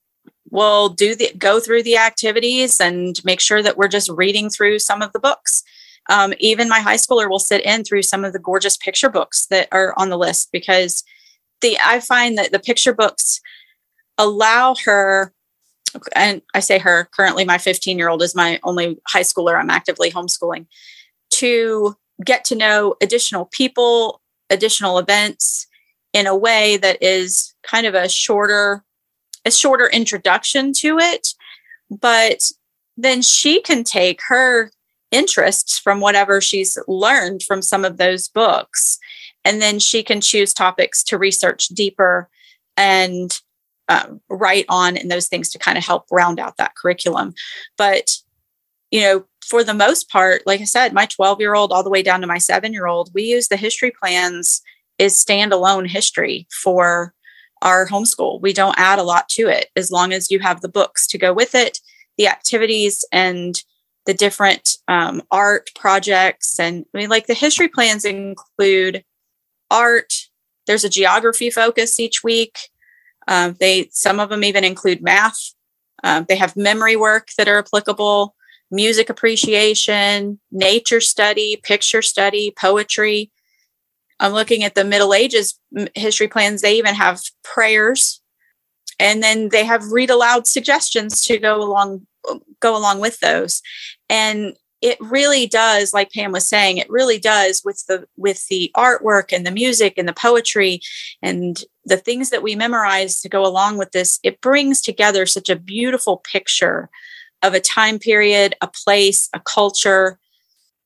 will 0.55 0.89
do 0.89 1.15
the 1.15 1.31
go 1.37 1.59
through 1.59 1.83
the 1.83 1.97
activities 1.97 2.79
and 2.79 3.23
make 3.25 3.41
sure 3.41 3.61
that 3.61 3.77
we're 3.77 3.89
just 3.89 4.09
reading 4.09 4.49
through 4.49 4.79
some 4.79 5.01
of 5.01 5.11
the 5.11 5.19
books. 5.19 5.63
Um, 6.09 6.33
even 6.39 6.69
my 6.69 6.79
high 6.79 6.95
schooler 6.95 7.29
will 7.29 7.39
sit 7.39 7.65
in 7.65 7.83
through 7.83 8.03
some 8.03 8.23
of 8.23 8.31
the 8.31 8.39
gorgeous 8.39 8.77
picture 8.77 9.09
books 9.09 9.47
that 9.47 9.67
are 9.71 9.93
on 9.97 10.09
the 10.09 10.17
list 10.17 10.49
because 10.53 11.03
the 11.61 11.77
I 11.83 11.99
find 11.99 12.37
that 12.37 12.51
the 12.51 12.59
picture 12.59 12.93
books 12.93 13.41
allow 14.17 14.75
her 14.85 15.33
and 16.15 16.41
I 16.53 16.61
say 16.61 16.79
her 16.79 17.09
currently 17.13 17.43
my 17.43 17.57
15 17.57 17.97
year 17.97 18.09
old 18.09 18.21
is 18.21 18.35
my 18.35 18.59
only 18.63 18.97
high 19.07 19.21
schooler 19.21 19.59
I'm 19.59 19.69
actively 19.69 20.09
homeschooling 20.09 20.67
to 21.31 21.95
get 22.23 22.45
to 22.45 22.55
know 22.55 22.95
additional 23.01 23.45
people, 23.45 24.21
additional 24.49 24.99
events 24.99 25.67
in 26.13 26.27
a 26.27 26.35
way 26.35 26.77
that 26.77 26.97
is 27.01 27.53
kind 27.63 27.85
of 27.85 27.93
a 27.93 28.07
shorter 28.07 28.84
a 29.45 29.51
shorter 29.51 29.87
introduction 29.89 30.73
to 30.73 30.97
it 30.97 31.29
but 31.89 32.51
then 32.97 33.21
she 33.21 33.61
can 33.61 33.83
take 33.83 34.19
her 34.27 34.71
interests 35.11 35.77
from 35.77 35.99
whatever 35.99 36.41
she's 36.41 36.77
learned 36.87 37.43
from 37.43 37.61
some 37.61 37.85
of 37.85 37.97
those 37.97 38.27
books 38.27 38.99
and 39.45 39.61
then 39.61 39.79
she 39.79 40.03
can 40.03 40.19
choose 40.19 40.53
topics 40.53 41.03
to 41.03 41.17
research 41.17 41.67
deeper 41.67 42.27
and 42.75 43.39
um, 43.87 44.19
write 44.29 44.65
on 44.67 44.97
and 44.97 45.09
those 45.09 45.27
things 45.27 45.49
to 45.51 45.59
kind 45.59 45.77
of 45.77 45.85
help 45.85 46.05
round 46.11 46.39
out 46.39 46.57
that 46.57 46.75
curriculum. 46.75 47.33
But, 47.77 48.17
you 48.91 49.01
know, 49.01 49.25
for 49.47 49.63
the 49.63 49.73
most 49.73 50.09
part, 50.09 50.41
like 50.45 50.61
I 50.61 50.65
said, 50.65 50.93
my 50.93 51.05
12 51.05 51.39
year 51.39 51.53
old 51.53 51.71
all 51.71 51.83
the 51.83 51.89
way 51.89 52.01
down 52.01 52.21
to 52.21 52.27
my 52.27 52.39
seven 52.39 52.73
year 52.73 52.87
old, 52.87 53.11
we 53.13 53.23
use 53.23 53.47
the 53.47 53.57
history 53.57 53.91
plans 53.91 54.61
is 54.97 55.13
standalone 55.13 55.87
history 55.87 56.47
for 56.63 57.13
our 57.65 57.87
homeschool. 57.87 58.39
We 58.41 58.53
don't 58.53 58.77
add 58.77 58.99
a 58.99 59.03
lot 59.03 59.27
to 59.29 59.47
it 59.47 59.69
as 59.75 59.91
long 59.91 60.13
as 60.13 60.31
you 60.31 60.39
have 60.39 60.61
the 60.61 60.69
books 60.69 61.07
to 61.07 61.17
go 61.17 61.33
with 61.33 61.55
it, 61.55 61.79
the 62.17 62.27
activities, 62.27 63.03
and 63.11 63.61
the 64.05 64.13
different 64.13 64.77
um, 64.87 65.23
art 65.31 65.71
projects. 65.75 66.59
And 66.59 66.85
I 66.93 66.97
mean, 66.99 67.09
like 67.09 67.25
the 67.25 67.33
history 67.33 67.67
plans 67.67 68.05
include 68.05 69.03
art. 69.71 70.13
There's 70.67 70.83
a 70.83 70.89
geography 70.89 71.49
focus 71.49 71.99
each 71.99 72.23
week. 72.23 72.57
Um, 73.27 73.57
they 73.59 73.89
some 73.91 74.19
of 74.19 74.29
them 74.29 74.43
even 74.43 74.63
include 74.63 75.01
math. 75.01 75.39
Um, 76.03 76.25
they 76.29 76.35
have 76.35 76.55
memory 76.55 76.95
work 76.95 77.29
that 77.37 77.47
are 77.47 77.57
applicable, 77.57 78.35
music 78.69 79.09
appreciation, 79.09 80.39
nature 80.51 81.01
study, 81.01 81.59
picture 81.63 82.03
study, 82.03 82.53
poetry. 82.55 83.31
I'm 84.19 84.33
looking 84.33 84.63
at 84.63 84.75
the 84.75 84.83
Middle 84.83 85.13
Ages 85.13 85.59
history 85.93 86.27
plans. 86.27 86.61
They 86.61 86.77
even 86.77 86.95
have 86.95 87.21
prayers, 87.43 88.21
and 88.99 89.21
then 89.21 89.49
they 89.49 89.65
have 89.65 89.91
read 89.91 90.09
aloud 90.09 90.47
suggestions 90.47 91.23
to 91.25 91.37
go 91.37 91.61
along 91.61 92.07
go 92.59 92.75
along 92.75 93.01
with 93.01 93.19
those. 93.19 93.61
And 94.09 94.55
it 94.81 94.97
really 94.99 95.47
does 95.47 95.93
like 95.93 96.11
pam 96.11 96.31
was 96.31 96.47
saying 96.47 96.77
it 96.77 96.89
really 96.89 97.17
does 97.17 97.63
with 97.65 97.83
the 97.87 98.05
with 98.17 98.47
the 98.49 98.71
artwork 98.75 99.33
and 99.33 99.45
the 99.45 99.51
music 99.51 99.95
and 99.97 100.07
the 100.07 100.13
poetry 100.13 100.79
and 101.21 101.63
the 101.85 101.97
things 101.97 102.29
that 102.29 102.43
we 102.43 102.55
memorize 102.55 103.21
to 103.21 103.29
go 103.29 103.45
along 103.45 103.77
with 103.77 103.91
this 103.91 104.19
it 104.21 104.41
brings 104.41 104.81
together 104.81 105.25
such 105.25 105.49
a 105.49 105.55
beautiful 105.55 106.17
picture 106.17 106.89
of 107.41 107.53
a 107.53 107.59
time 107.59 107.97
period 107.97 108.53
a 108.61 108.67
place 108.67 109.29
a 109.33 109.39
culture 109.39 110.19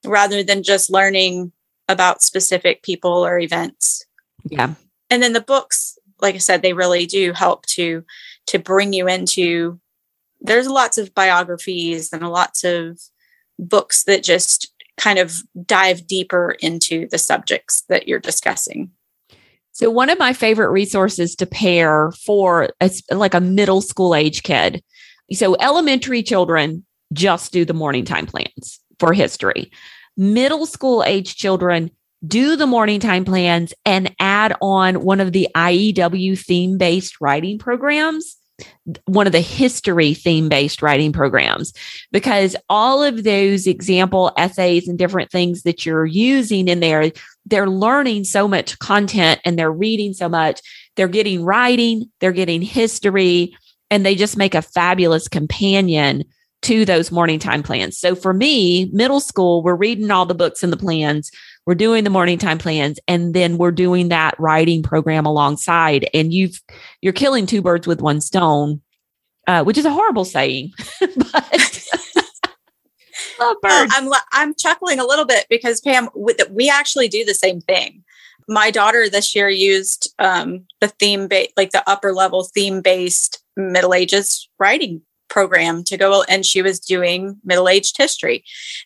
rather 0.06 0.44
than 0.44 0.63
just 0.63 0.89
learning 0.89 1.52
about 1.89 2.21
specific 2.21 2.82
people 2.84 3.25
or 3.25 3.38
events 3.38 4.06
yeah 4.45 4.73
and 5.10 5.21
then 5.21 5.34
the 5.34 5.41
books 5.41 5.97
like 6.21 6.36
i 6.36 6.39
said 6.39 6.62
they 6.62 6.73
really 6.73 7.06
do 7.06 7.34
help 7.34 7.65
to 7.65 8.04
to 8.47 8.58
bring 8.58 8.93
you 8.93 9.08
into 9.08 9.80
there's 10.41 10.67
lots 10.67 10.97
of 10.97 11.13
biographies 11.13 12.13
and 12.13 12.28
lots 12.30 12.63
of 12.63 12.99
books 13.58 14.04
that 14.06 14.23
just 14.23 14.73
kind 14.97 15.19
of 15.19 15.41
dive 15.65 16.08
deeper 16.08 16.56
into 16.60 17.08
the 17.10 17.17
subjects 17.17 17.84
that 17.89 18.08
you're 18.08 18.19
discussing. 18.19 18.91
So 19.71 19.89
one 19.89 20.10
of 20.10 20.19
my 20.19 20.34
favorite 20.34 20.71
resources 20.71 21.36
to 21.36 21.45
pair 21.45 22.12
for 22.25 22.69
a, 22.82 22.91
like 23.12 23.34
a 23.34 23.39
middle 23.39 23.82
school 23.82 24.13
age 24.13 24.43
kid. 24.43 24.84
So 25.32 25.56
elementary 25.60 26.21
children 26.21 26.86
just 27.13 27.54
do 27.54 27.65
the 27.65 27.73
morning 27.73 28.04
time 28.04 28.25
plans 28.25 28.80
for 28.99 29.13
history. 29.13 29.71
Middle 30.20 30.66
school 30.66 31.04
age 31.04 31.36
children 31.38 31.92
do 32.28 32.58
the 32.58 32.68
morning 32.68 33.00
time 33.00 33.24
plans 33.24 33.74
and 33.86 34.14
add 34.20 34.54
on 34.62 35.02
one 35.02 35.22
of 35.22 35.32
the 35.32 35.48
IEW 35.56 36.38
theme 36.38 36.78
based 36.78 37.22
writing 37.22 37.58
programs 37.58 38.36
one 39.06 39.28
of 39.28 39.34
the 39.34 39.40
history 39.40 40.14
theme 40.14 40.50
based 40.50 40.82
writing 40.82 41.12
programs 41.12 41.74
because 42.12 42.56
all 42.70 43.04
of 43.04 43.24
those 43.24 43.68
example 43.68 44.32
essays 44.38 44.88
and 44.88 44.98
different 44.98 45.32
things 45.32 45.64
that 45.64 45.86
you're 45.86 46.06
using 46.06 46.68
in 46.68 46.80
there, 46.80 47.12
they're 47.46 47.70
learning 47.70 48.24
so 48.24 48.48
much 48.48 48.78
content 48.80 49.40
and 49.46 49.58
they're 49.58 49.72
reading 49.72 50.14
so 50.14 50.30
much. 50.30 50.62
They're 50.96 51.08
getting 51.08 51.44
writing, 51.44 52.12
they're 52.20 52.32
getting 52.32 52.62
history, 52.62 53.56
and 53.90 54.06
they 54.06 54.16
just 54.16 54.38
make 54.38 54.56
a 54.56 54.62
fabulous 54.62 55.28
companion 55.28 56.26
to 56.62 56.86
those 56.86 57.12
morning 57.12 57.39
time 57.39 57.63
plans. 57.63 57.98
So 57.98 58.15
for 58.15 58.34
me, 58.34 58.89
middle 58.91 59.19
school, 59.19 59.63
we're 59.63 59.76
reading 59.76 60.12
all 60.12 60.26
the 60.26 60.36
books 60.36 60.63
and 60.63 60.74
the 60.74 60.78
plans 60.78 61.32
we're 61.65 61.76
doing 61.76 62.04
the 62.04 62.10
morning 62.10 62.39
time 62.39 62.58
plans 62.58 63.00
and 63.08 63.36
then 63.36 63.60
we're 63.60 63.69
doing 63.69 64.10
that 64.10 64.34
writing 64.39 64.82
program 64.82 65.28
alongside 65.28 66.10
and 66.15 66.34
you've 66.34 66.60
you're 67.02 67.13
killing 67.13 67.45
two 67.45 67.62
birds 67.62 67.86
with 67.86 68.02
one 68.02 68.19
stone 68.22 68.82
uh, 69.45 69.63
which 69.63 69.78
is 69.78 69.86
a 69.86 69.91
horrible 69.91 70.26
saying 70.26 70.72
but 71.00 71.88
love 73.39 73.58
birds. 73.62 73.93
I'm 73.95 74.10
I'm 74.32 74.56
chuckling 74.56 75.00
a 75.00 75.06
little 75.06 75.26
bit 75.26 75.45
because 75.48 75.82
Pam, 75.82 76.10
we 76.50 76.69
actually 76.69 77.08
do 77.08 77.24
the 77.24 77.34
same 77.34 77.62
thing. 77.62 78.04
My 78.48 78.72
daughter 78.72 79.08
this 79.08 79.36
year 79.36 79.48
used 79.48 80.12
um, 80.17 80.65
the 80.82 80.88
theme, 80.88 81.28
ba- 81.28 81.48
like 81.56 81.69
the 81.69 81.88
upper 81.88 82.13
level 82.13 82.43
theme 82.43 82.82
based 82.82 83.43
Middle 83.56 83.93
Ages 83.93 84.50
writing 84.58 85.02
program 85.30 85.84
to 85.86 85.98
go, 85.98 86.24
and 86.24 86.46
she 86.46 86.62
was 86.62 86.80
doing 86.80 87.39
middle 87.44 87.70
aged 87.70 87.98
history, 87.98 88.44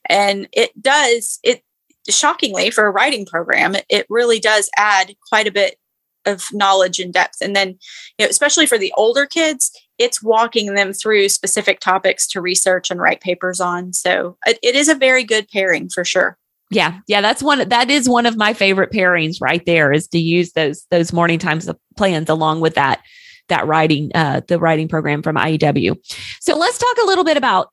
and 0.10 0.47
it 0.51 0.79
does 0.82 1.39
it 1.43 1.63
shockingly 2.10 2.69
for 2.69 2.86
a 2.86 2.91
writing 2.91 3.25
program 3.25 3.75
it 3.88 4.06
really 4.10 4.38
does 4.38 4.69
add 4.75 5.15
quite 5.29 5.47
a 5.47 5.51
bit 5.51 5.77
of 6.25 6.45
knowledge 6.53 6.99
and 6.99 7.13
depth. 7.13 7.38
And 7.41 7.56
then 7.56 7.69
you 8.17 8.25
know 8.25 8.29
especially 8.29 8.65
for 8.65 8.77
the 8.77 8.93
older 8.95 9.25
kids 9.25 9.71
it's 9.97 10.23
walking 10.23 10.73
them 10.73 10.91
through 10.93 11.29
specific 11.29 11.79
topics 11.79 12.27
to 12.27 12.41
research 12.41 12.89
and 12.89 12.99
write 12.99 13.21
papers 13.21 13.60
on. 13.60 13.93
So 13.93 14.38
it, 14.45 14.58
it 14.63 14.75
is 14.75 14.89
a 14.89 14.95
very 14.95 15.23
good 15.23 15.47
pairing 15.49 15.89
for 15.89 16.03
sure. 16.03 16.38
Yeah. 16.71 16.99
Yeah 17.08 17.21
that's 17.21 17.43
one 17.43 17.67
that 17.69 17.89
is 17.89 18.10
one 18.10 18.25
of 18.25 18.38
my 18.38 18.53
favorite 18.53 18.91
pairings 18.91 19.38
right 19.41 19.63
there 19.65 19.91
is 19.91 20.08
to 20.10 20.19
use 20.19 20.53
those 20.53 20.86
those 20.89 21.13
morning 21.13 21.39
times 21.39 21.67
of 21.67 21.77
plans 21.95 22.29
along 22.29 22.62
with 22.62 22.75
that 22.75 23.01
that 23.49 23.67
writing 23.67 24.12
uh 24.15 24.41
the 24.47 24.60
writing 24.60 24.88
program 24.88 25.21
from 25.21 25.36
IEW. 25.36 25.97
So 26.39 26.58
let's 26.58 26.77
talk 26.77 26.97
a 27.03 27.06
little 27.06 27.23
bit 27.23 27.38
about 27.38 27.69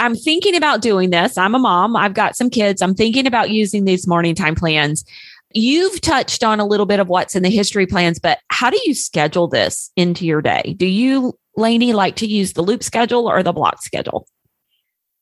I'm 0.00 0.16
thinking 0.16 0.56
about 0.56 0.80
doing 0.80 1.10
this. 1.10 1.36
I'm 1.36 1.54
a 1.54 1.58
mom. 1.58 1.94
I've 1.94 2.14
got 2.14 2.34
some 2.34 2.48
kids. 2.48 2.80
I'm 2.80 2.94
thinking 2.94 3.26
about 3.26 3.50
using 3.50 3.84
these 3.84 4.06
morning 4.06 4.34
time 4.34 4.54
plans. 4.54 5.04
You've 5.52 6.00
touched 6.00 6.42
on 6.42 6.58
a 6.58 6.64
little 6.64 6.86
bit 6.86 7.00
of 7.00 7.08
what's 7.08 7.36
in 7.36 7.42
the 7.42 7.50
history 7.50 7.86
plans, 7.86 8.18
but 8.18 8.38
how 8.48 8.70
do 8.70 8.80
you 8.86 8.94
schedule 8.94 9.46
this 9.46 9.90
into 9.96 10.24
your 10.24 10.40
day? 10.40 10.74
Do 10.78 10.86
you, 10.86 11.38
Lainey, 11.56 11.92
like 11.92 12.16
to 12.16 12.26
use 12.26 12.54
the 12.54 12.62
loop 12.62 12.82
schedule 12.82 13.28
or 13.28 13.42
the 13.42 13.52
block 13.52 13.82
schedule? 13.82 14.26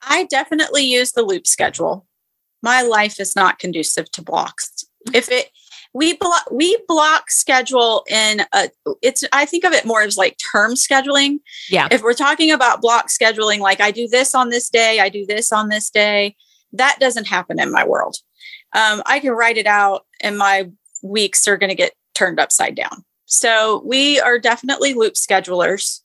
I 0.02 0.24
definitely 0.24 0.84
use 0.84 1.12
the 1.12 1.22
loop 1.22 1.46
schedule. 1.46 2.06
My 2.62 2.82
life 2.82 3.18
is 3.18 3.34
not 3.34 3.58
conducive 3.58 4.10
to 4.12 4.22
blocks. 4.22 4.84
If 5.12 5.30
it 5.30 5.50
we 5.94 6.14
block 6.14 6.50
we 6.50 6.78
block 6.86 7.30
schedule 7.30 8.04
in 8.08 8.42
a 8.52 8.70
it's 9.02 9.24
i 9.32 9.44
think 9.44 9.64
of 9.64 9.72
it 9.72 9.84
more 9.84 10.02
as 10.02 10.16
like 10.16 10.36
term 10.52 10.74
scheduling. 10.74 11.38
Yeah. 11.68 11.88
If 11.90 12.02
we're 12.02 12.14
talking 12.14 12.50
about 12.50 12.80
block 12.80 13.08
scheduling 13.08 13.58
like 13.60 13.80
i 13.80 13.90
do 13.90 14.08
this 14.08 14.34
on 14.34 14.50
this 14.50 14.68
day 14.68 15.00
i 15.00 15.08
do 15.08 15.24
this 15.26 15.52
on 15.52 15.68
this 15.68 15.90
day 15.90 16.36
that 16.72 16.98
doesn't 17.00 17.26
happen 17.26 17.58
in 17.60 17.72
my 17.72 17.86
world. 17.86 18.16
Um, 18.74 19.02
i 19.06 19.18
can 19.18 19.32
write 19.32 19.56
it 19.56 19.66
out 19.66 20.06
and 20.20 20.38
my 20.38 20.70
weeks 21.02 21.46
are 21.48 21.56
going 21.56 21.70
to 21.70 21.76
get 21.76 21.92
turned 22.14 22.40
upside 22.40 22.74
down. 22.74 23.04
So 23.26 23.82
we 23.86 24.18
are 24.20 24.38
definitely 24.38 24.94
loop 24.94 25.14
schedulers. 25.14 26.00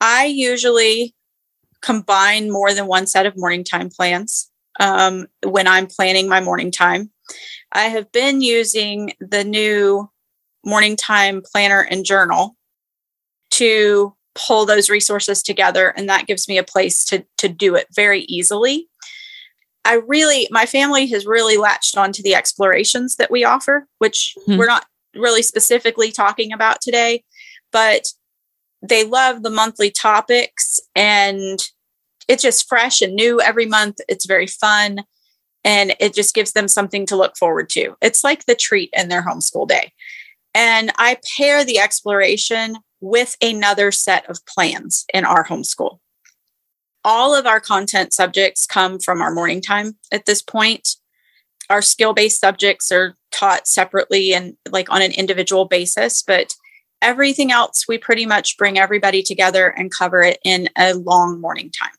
I 0.00 0.24
usually 0.24 1.14
combine 1.82 2.50
more 2.50 2.72
than 2.72 2.86
one 2.86 3.06
set 3.06 3.26
of 3.26 3.36
morning 3.36 3.64
time 3.64 3.90
plans 3.90 4.50
um, 4.80 5.26
when 5.44 5.66
i'm 5.66 5.86
planning 5.86 6.28
my 6.28 6.40
morning 6.40 6.70
time 6.70 7.10
I 7.72 7.84
have 7.84 8.12
been 8.12 8.40
using 8.42 9.14
the 9.20 9.44
new 9.44 10.10
morning 10.64 10.96
time 10.96 11.42
planner 11.42 11.80
and 11.80 12.04
journal 12.04 12.56
to 13.52 14.14
pull 14.34 14.64
those 14.64 14.88
resources 14.88 15.42
together 15.42 15.88
and 15.88 16.08
that 16.08 16.26
gives 16.26 16.48
me 16.48 16.56
a 16.56 16.64
place 16.64 17.04
to 17.04 17.24
to 17.38 17.48
do 17.48 17.74
it 17.74 17.86
very 17.94 18.22
easily. 18.22 18.88
I 19.84 19.94
really 19.94 20.48
my 20.50 20.66
family 20.66 21.06
has 21.08 21.26
really 21.26 21.56
latched 21.56 21.96
onto 21.96 22.22
the 22.22 22.34
explorations 22.34 23.16
that 23.16 23.30
we 23.30 23.44
offer, 23.44 23.86
which 23.98 24.34
hmm 24.46 24.56
we're 24.56 24.66
not 24.66 24.86
really 25.14 25.42
specifically 25.42 26.10
talking 26.10 26.52
about 26.52 26.80
today, 26.80 27.24
but 27.72 28.12
they 28.80 29.04
love 29.04 29.42
the 29.42 29.50
monthly 29.50 29.90
topics 29.90 30.80
and 30.94 31.58
it's 32.28 32.42
just 32.42 32.68
fresh 32.68 33.02
and 33.02 33.14
new 33.14 33.40
every 33.40 33.66
month. 33.66 33.98
It's 34.08 34.26
very 34.26 34.46
fun 34.46 35.02
and 35.64 35.94
it 36.00 36.14
just 36.14 36.34
gives 36.34 36.52
them 36.52 36.68
something 36.68 37.06
to 37.06 37.16
look 37.16 37.36
forward 37.36 37.68
to. 37.70 37.96
It's 38.00 38.24
like 38.24 38.46
the 38.46 38.54
treat 38.54 38.90
in 38.92 39.08
their 39.08 39.22
homeschool 39.22 39.68
day. 39.68 39.92
And 40.54 40.92
I 40.98 41.18
pair 41.36 41.64
the 41.64 41.78
exploration 41.78 42.76
with 43.00 43.36
another 43.40 43.90
set 43.90 44.28
of 44.28 44.44
plans 44.46 45.04
in 45.12 45.24
our 45.24 45.44
homeschool. 45.44 45.98
All 47.04 47.34
of 47.34 47.46
our 47.46 47.60
content 47.60 48.12
subjects 48.12 48.66
come 48.66 48.98
from 48.98 49.20
our 49.20 49.32
morning 49.32 49.60
time 49.60 49.96
at 50.12 50.26
this 50.26 50.40
point. 50.42 50.96
Our 51.68 51.82
skill 51.82 52.12
based 52.12 52.40
subjects 52.40 52.92
are 52.92 53.16
taught 53.32 53.66
separately 53.66 54.34
and 54.34 54.56
like 54.70 54.90
on 54.90 55.02
an 55.02 55.12
individual 55.12 55.64
basis, 55.64 56.22
but 56.22 56.54
everything 57.00 57.50
else 57.50 57.86
we 57.88 57.98
pretty 57.98 58.26
much 58.26 58.56
bring 58.56 58.78
everybody 58.78 59.22
together 59.22 59.68
and 59.68 59.90
cover 59.90 60.22
it 60.22 60.38
in 60.44 60.68
a 60.78 60.94
long 60.94 61.40
morning 61.40 61.70
time. 61.70 61.94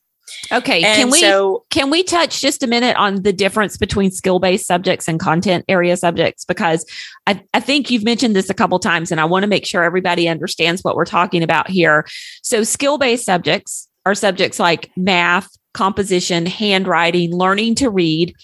Okay. 0.52 0.84
And 0.84 0.96
can 0.96 1.10
we 1.10 1.20
so, 1.20 1.66
can 1.70 1.90
we 1.90 2.04
touch 2.04 2.42
just 2.42 2.64
a 2.64 2.68
minute 2.68 2.96
on 2.96 3.24
the 3.24 3.34
difference 3.34 3.78
between 3.78 4.12
skill-based 4.12 4.66
subjects 4.66 5.08
and 5.08 5.20
content 5.20 5.66
area 5.68 5.98
subjects? 5.98 6.46
Because 6.46 6.86
I, 7.28 7.42
I 7.54 7.60
think 7.60 7.90
you've 7.90 8.04
mentioned 8.04 8.36
this 8.36 8.50
a 8.50 8.54
couple 8.54 8.80
times 8.80 9.12
and 9.12 9.20
I 9.20 9.26
want 9.26 9.44
to 9.44 9.48
make 9.48 9.66
sure 9.66 9.84
everybody 9.84 10.28
understands 10.28 10.84
what 10.84 10.96
we're 10.96 11.06
talking 11.06 11.44
about 11.44 11.70
here. 11.70 12.06
So 12.42 12.64
skill-based 12.64 13.26
subjects 13.26 13.90
are 14.06 14.16
subjects 14.16 14.60
like 14.60 14.92
math, 14.96 15.50
composition, 15.74 16.46
handwriting, 16.46 17.36
learning 17.36 17.76
to 17.76 17.90
read. 17.90 18.36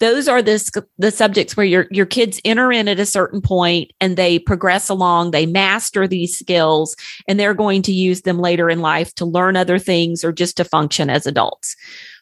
Those 0.00 0.28
are 0.28 0.42
the, 0.42 0.84
the 0.98 1.10
subjects 1.10 1.56
where 1.56 1.66
your, 1.66 1.86
your 1.90 2.06
kids 2.06 2.40
enter 2.44 2.70
in 2.70 2.88
at 2.88 3.00
a 3.00 3.06
certain 3.06 3.40
point 3.40 3.90
and 4.00 4.16
they 4.16 4.38
progress 4.38 4.88
along, 4.88 5.30
they 5.30 5.46
master 5.46 6.06
these 6.06 6.38
skills, 6.38 6.94
and 7.26 7.38
they're 7.38 7.54
going 7.54 7.82
to 7.82 7.92
use 7.92 8.22
them 8.22 8.38
later 8.38 8.68
in 8.68 8.80
life 8.80 9.14
to 9.14 9.24
learn 9.24 9.56
other 9.56 9.78
things 9.78 10.24
or 10.24 10.32
just 10.32 10.56
to 10.58 10.64
function 10.64 11.10
as 11.10 11.26
adults. 11.26 11.76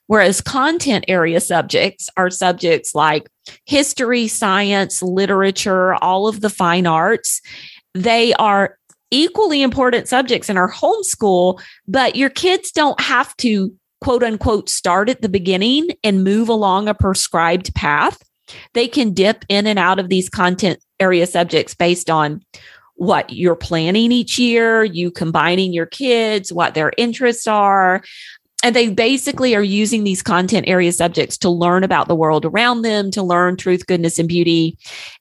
Whereas 0.07 0.41
content 0.41 1.05
area 1.09 1.41
subjects 1.41 2.11
are 2.17 2.29
subjects 2.29 2.95
like 2.95 3.31
history, 3.65 4.29
science, 4.29 5.03
literature, 5.03 5.95
all 5.95 6.29
of 6.29 6.41
the 6.41 6.51
fine 6.51 6.87
arts. 6.87 7.41
They 7.95 8.35
are 8.35 8.79
equally 9.11 9.63
important 9.63 10.09
subjects 10.09 10.51
in 10.51 10.57
our 10.57 10.71
homeschool, 10.71 11.63
but 11.87 12.17
your 12.17 12.31
kids 12.31 12.73
don't 12.73 13.01
have 13.01 13.37
to 13.39 13.73
quote 14.03 14.25
unquote 14.25 14.69
start 14.69 15.09
at 15.09 15.23
the 15.23 15.29
beginning 15.29 15.89
and 16.03 16.25
move 16.25 16.49
along 16.49 16.89
a 16.89 16.95
prescribed 16.95 17.75
path. 17.75 18.21
They 18.75 18.89
can 18.89 19.15
dip 19.15 19.45
in 19.49 19.67
and 19.67 19.79
out 19.79 19.99
of 19.99 20.09
these 20.09 20.29
content 20.29 20.81
area 20.99 21.27
subjects 21.27 21.75
based 21.75 22.11
on 22.11 22.45
what 22.97 23.33
you're 23.33 23.57
planning 23.57 24.13
each 24.13 24.39
year, 24.39 24.85
you 24.85 25.11
combining 25.11 25.73
your 25.73 25.87
kids, 25.87 26.53
what 26.53 26.75
their 26.75 26.93
interests 26.99 27.47
are. 27.47 28.03
And 28.65 28.77
they 28.77 28.91
basically 28.91 29.55
are 29.55 29.63
using 29.63 30.05
these 30.05 30.23
content 30.23 30.69
area 30.69 30.93
subjects 30.93 31.39
to 31.39 31.51
learn 31.51 31.83
about 31.85 32.09
the 32.09 32.15
world 32.15 32.45
around 32.45 32.83
them, 32.83 33.11
to 33.13 33.23
learn 33.23 33.57
truth, 33.57 33.87
goodness, 33.87 34.19
and 34.19 34.29
beauty. 34.29 34.79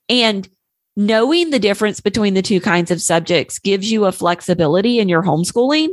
And 0.10 0.48
knowing 0.96 1.50
the 1.50 1.60
difference 1.60 2.00
between 2.02 2.34
the 2.34 2.42
two 2.42 2.60
kinds 2.60 2.92
of 2.92 3.02
subjects 3.02 3.58
gives 3.58 3.92
you 3.92 4.06
a 4.06 4.12
flexibility 4.12 5.00
in 5.00 5.08
your 5.08 5.24
homeschooling 5.24 5.90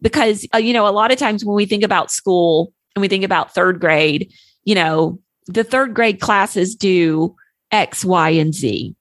because 0.00 0.46
uh, 0.54 0.58
you 0.58 0.72
know 0.72 0.86
a 0.86 0.90
lot 0.90 1.12
of 1.12 1.18
times 1.18 1.44
when 1.44 1.56
we 1.56 1.66
think 1.66 1.82
about 1.82 2.10
school 2.10 2.72
and 2.94 3.00
we 3.00 3.08
think 3.08 3.24
about 3.24 3.54
third 3.54 3.80
grade 3.80 4.32
you 4.64 4.74
know 4.74 5.18
the 5.46 5.64
third 5.64 5.94
grade 5.94 6.20
classes 6.20 6.74
do 6.74 7.34
x 7.70 8.04
y 8.04 8.30
and 8.30 8.54
z 8.54 8.94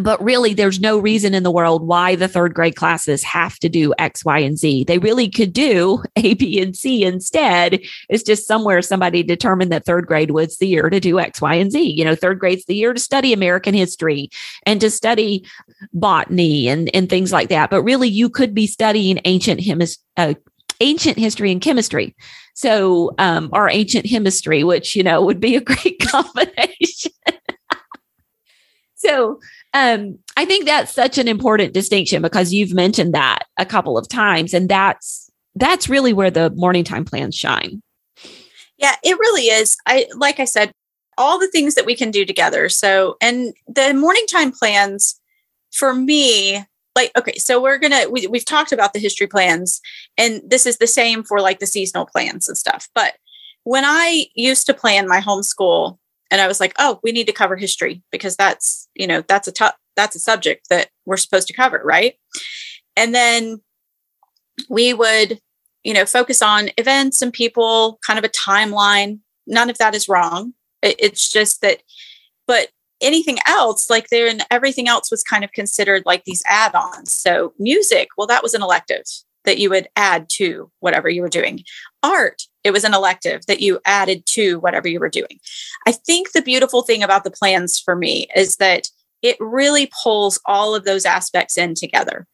but 0.00 0.22
really 0.22 0.54
there's 0.54 0.80
no 0.80 0.98
reason 0.98 1.34
in 1.34 1.42
the 1.42 1.50
world 1.50 1.86
why 1.86 2.14
the 2.14 2.28
third 2.28 2.54
grade 2.54 2.76
classes 2.76 3.22
have 3.22 3.58
to 3.58 3.68
do 3.68 3.92
x 3.98 4.24
y 4.24 4.38
and 4.38 4.58
z. 4.58 4.84
They 4.84 4.98
really 4.98 5.28
could 5.28 5.52
do 5.52 6.02
a 6.16 6.34
b 6.34 6.60
and 6.60 6.74
c 6.74 7.04
instead. 7.04 7.80
It's 8.08 8.22
just 8.22 8.46
somewhere 8.46 8.80
somebody 8.80 9.22
determined 9.22 9.70
that 9.72 9.84
third 9.84 10.06
grade 10.06 10.30
was 10.30 10.56
the 10.58 10.66
year 10.66 10.88
to 10.88 11.00
do 11.00 11.20
x 11.20 11.40
y 11.40 11.54
and 11.54 11.70
z. 11.70 11.80
You 11.82 12.04
know 12.04 12.14
third 12.14 12.38
grade's 12.38 12.64
the 12.64 12.74
year 12.74 12.94
to 12.94 13.00
study 13.00 13.32
american 13.32 13.74
history 13.74 14.30
and 14.64 14.80
to 14.80 14.90
study 14.90 15.44
botany 15.92 16.68
and, 16.68 16.94
and 16.94 17.10
things 17.10 17.32
like 17.32 17.48
that. 17.50 17.70
But 17.70 17.82
really 17.82 18.08
you 18.08 18.30
could 18.30 18.54
be 18.54 18.66
studying 18.66 19.20
ancient 19.24 19.60
uh, 20.16 20.34
ancient 20.80 21.18
history 21.18 21.52
and 21.52 21.60
chemistry. 21.60 22.16
So 22.54 23.12
um, 23.18 23.50
our 23.52 23.68
ancient 23.68 24.06
chemistry 24.06 24.64
which 24.64 24.96
you 24.96 25.02
know 25.02 25.22
would 25.22 25.40
be 25.40 25.56
a 25.56 25.60
great 25.60 26.00
combination. 26.08 27.12
So 29.02 29.40
um, 29.74 30.18
I 30.36 30.44
think 30.44 30.66
that's 30.66 30.92
such 30.92 31.18
an 31.18 31.28
important 31.28 31.72
distinction 31.72 32.22
because 32.22 32.52
you've 32.52 32.74
mentioned 32.74 33.14
that 33.14 33.46
a 33.56 33.66
couple 33.66 33.96
of 33.96 34.08
times, 34.08 34.54
and 34.54 34.68
that's 34.68 35.30
that's 35.54 35.88
really 35.88 36.12
where 36.12 36.30
the 36.30 36.50
morning 36.50 36.84
time 36.84 37.04
plans 37.04 37.34
shine. 37.34 37.82
Yeah, 38.78 38.96
it 39.02 39.18
really 39.18 39.42
is. 39.42 39.76
I 39.86 40.06
like 40.16 40.40
I 40.40 40.44
said, 40.44 40.72
all 41.16 41.38
the 41.38 41.48
things 41.48 41.74
that 41.74 41.86
we 41.86 41.94
can 41.94 42.10
do 42.10 42.24
together. 42.24 42.68
So, 42.68 43.16
and 43.20 43.54
the 43.66 43.94
morning 43.94 44.26
time 44.30 44.52
plans 44.52 45.20
for 45.72 45.94
me, 45.94 46.64
like 46.94 47.12
okay, 47.16 47.38
so 47.38 47.60
we're 47.60 47.78
gonna 47.78 48.08
we, 48.10 48.26
we've 48.26 48.44
talked 48.44 48.72
about 48.72 48.92
the 48.92 49.00
history 49.00 49.26
plans, 49.26 49.80
and 50.18 50.42
this 50.46 50.66
is 50.66 50.78
the 50.78 50.86
same 50.86 51.22
for 51.22 51.40
like 51.40 51.60
the 51.60 51.66
seasonal 51.66 52.06
plans 52.06 52.48
and 52.48 52.58
stuff. 52.58 52.88
But 52.94 53.14
when 53.64 53.84
I 53.84 54.26
used 54.34 54.66
to 54.66 54.74
plan 54.74 55.08
my 55.08 55.20
homeschool 55.20 55.98
and 56.32 56.40
i 56.40 56.48
was 56.48 56.58
like 56.58 56.74
oh 56.80 56.98
we 57.04 57.12
need 57.12 57.26
to 57.28 57.32
cover 57.32 57.56
history 57.56 58.02
because 58.10 58.34
that's 58.34 58.81
you 58.94 59.06
know 59.06 59.22
that's 59.28 59.48
a 59.48 59.52
tough 59.52 59.74
that's 59.96 60.16
a 60.16 60.20
subject 60.20 60.68
that 60.70 60.88
we're 61.06 61.16
supposed 61.16 61.48
to 61.48 61.54
cover 61.54 61.80
right? 61.84 62.14
And 62.96 63.14
then 63.14 63.60
we 64.68 64.94
would 64.94 65.40
you 65.84 65.94
know 65.94 66.06
focus 66.06 66.42
on 66.42 66.70
events 66.78 67.22
and 67.22 67.32
people 67.32 67.98
kind 68.06 68.18
of 68.18 68.24
a 68.24 68.28
timeline. 68.28 69.20
None 69.46 69.70
of 69.70 69.78
that 69.78 69.94
is 69.94 70.08
wrong. 70.08 70.54
It, 70.82 70.96
it's 70.98 71.30
just 71.30 71.60
that 71.62 71.82
but 72.46 72.68
anything 73.00 73.38
else 73.46 73.90
like 73.90 74.08
there 74.08 74.28
and 74.28 74.44
everything 74.50 74.88
else 74.88 75.10
was 75.10 75.24
kind 75.24 75.42
of 75.42 75.52
considered 75.52 76.04
like 76.06 76.24
these 76.24 76.42
add-ons. 76.46 77.12
So 77.12 77.52
music 77.58 78.08
well 78.16 78.26
that 78.26 78.42
was 78.42 78.54
an 78.54 78.62
elective 78.62 79.04
that 79.44 79.58
you 79.58 79.70
would 79.70 79.88
add 79.96 80.28
to 80.28 80.70
whatever 80.80 81.08
you 81.08 81.22
were 81.22 81.28
doing 81.28 81.62
art 82.02 82.42
it 82.64 82.72
was 82.72 82.84
an 82.84 82.94
elective 82.94 83.46
that 83.46 83.60
you 83.60 83.80
added 83.84 84.24
to 84.26 84.58
whatever 84.60 84.88
you 84.88 85.00
were 85.00 85.08
doing. 85.08 85.40
I 85.86 85.92
think 85.92 86.32
the 86.32 86.42
beautiful 86.42 86.82
thing 86.82 87.02
about 87.02 87.24
the 87.24 87.30
plans 87.30 87.78
for 87.78 87.96
me 87.96 88.28
is 88.36 88.56
that 88.56 88.88
it 89.20 89.36
really 89.40 89.90
pulls 90.02 90.40
all 90.46 90.74
of 90.74 90.84
those 90.84 91.04
aspects 91.04 91.56
in 91.56 91.74
together. 91.74 92.26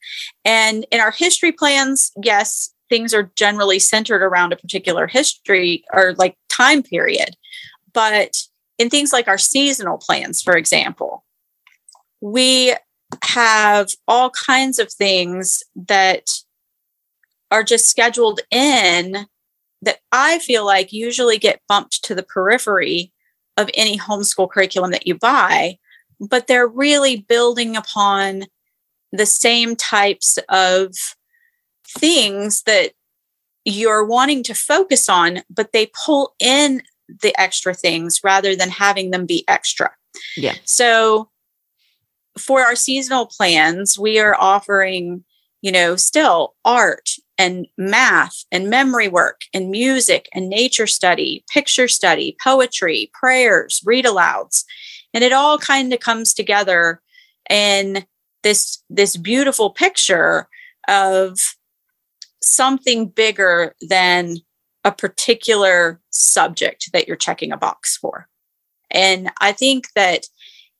And 0.44 0.86
in 0.90 1.00
our 1.00 1.10
history 1.10 1.52
plans, 1.52 2.12
yes, 2.22 2.72
things 2.88 3.12
are 3.12 3.30
generally 3.36 3.78
centered 3.78 4.22
around 4.22 4.52
a 4.52 4.56
particular 4.56 5.06
history 5.06 5.84
or 5.92 6.14
like 6.14 6.36
time 6.50 6.82
period. 6.82 7.36
But 7.92 8.36
in 8.78 8.88
things 8.90 9.12
like 9.12 9.28
our 9.28 9.38
seasonal 9.38 9.98
plans, 9.98 10.40
for 10.40 10.56
example, 10.56 11.24
we 12.20 12.74
have 13.22 13.90
all 14.06 14.30
kinds 14.30 14.78
of 14.78 14.92
things 14.92 15.62
that 15.74 16.30
are 17.50 17.64
just 17.64 17.88
scheduled 17.88 18.40
in 18.50 19.26
that 19.82 19.98
I 20.12 20.38
feel 20.40 20.66
like 20.66 20.92
usually 20.92 21.38
get 21.38 21.62
bumped 21.68 22.02
to 22.04 22.14
the 22.14 22.22
periphery 22.22 23.12
of 23.56 23.70
any 23.74 23.98
homeschool 23.98 24.50
curriculum 24.50 24.90
that 24.90 25.06
you 25.06 25.14
buy, 25.16 25.78
but 26.20 26.46
they're 26.46 26.66
really 26.66 27.24
building 27.28 27.76
upon 27.76 28.44
the 29.12 29.26
same 29.26 29.76
types 29.76 30.38
of 30.48 30.92
things 31.86 32.62
that 32.62 32.92
you're 33.64 34.04
wanting 34.04 34.42
to 34.44 34.54
focus 34.54 35.08
on, 35.08 35.40
but 35.50 35.72
they 35.72 35.90
pull 36.04 36.34
in 36.40 36.82
the 37.22 37.38
extra 37.40 37.74
things 37.74 38.20
rather 38.22 38.54
than 38.54 38.68
having 38.68 39.10
them 39.10 39.26
be 39.26 39.44
extra. 39.48 39.90
Yeah. 40.36 40.54
So 40.64 41.30
for 42.38 42.60
our 42.60 42.76
seasonal 42.76 43.26
plans, 43.26 43.98
we 43.98 44.18
are 44.18 44.36
offering, 44.38 45.24
you 45.62 45.72
know, 45.72 45.96
still 45.96 46.54
art 46.64 47.10
and 47.38 47.66
math 47.78 48.44
and 48.50 48.68
memory 48.68 49.08
work 49.08 49.42
and 49.54 49.70
music 49.70 50.28
and 50.34 50.48
nature 50.48 50.88
study, 50.88 51.44
picture 51.52 51.88
study, 51.88 52.36
poetry, 52.42 53.10
prayers, 53.14 53.80
read 53.84 54.04
alouds. 54.04 54.64
And 55.14 55.22
it 55.24 55.32
all 55.32 55.56
kind 55.56 55.92
of 55.92 56.00
comes 56.00 56.34
together 56.34 57.00
in 57.48 58.04
this 58.42 58.82
this 58.90 59.16
beautiful 59.16 59.70
picture 59.70 60.48
of 60.88 61.38
something 62.42 63.08
bigger 63.08 63.74
than 63.88 64.36
a 64.84 64.92
particular 64.92 66.00
subject 66.10 66.90
that 66.92 67.06
you're 67.06 67.16
checking 67.16 67.52
a 67.52 67.56
box 67.56 67.96
for. 67.96 68.28
And 68.90 69.30
I 69.40 69.52
think 69.52 69.92
that 69.94 70.26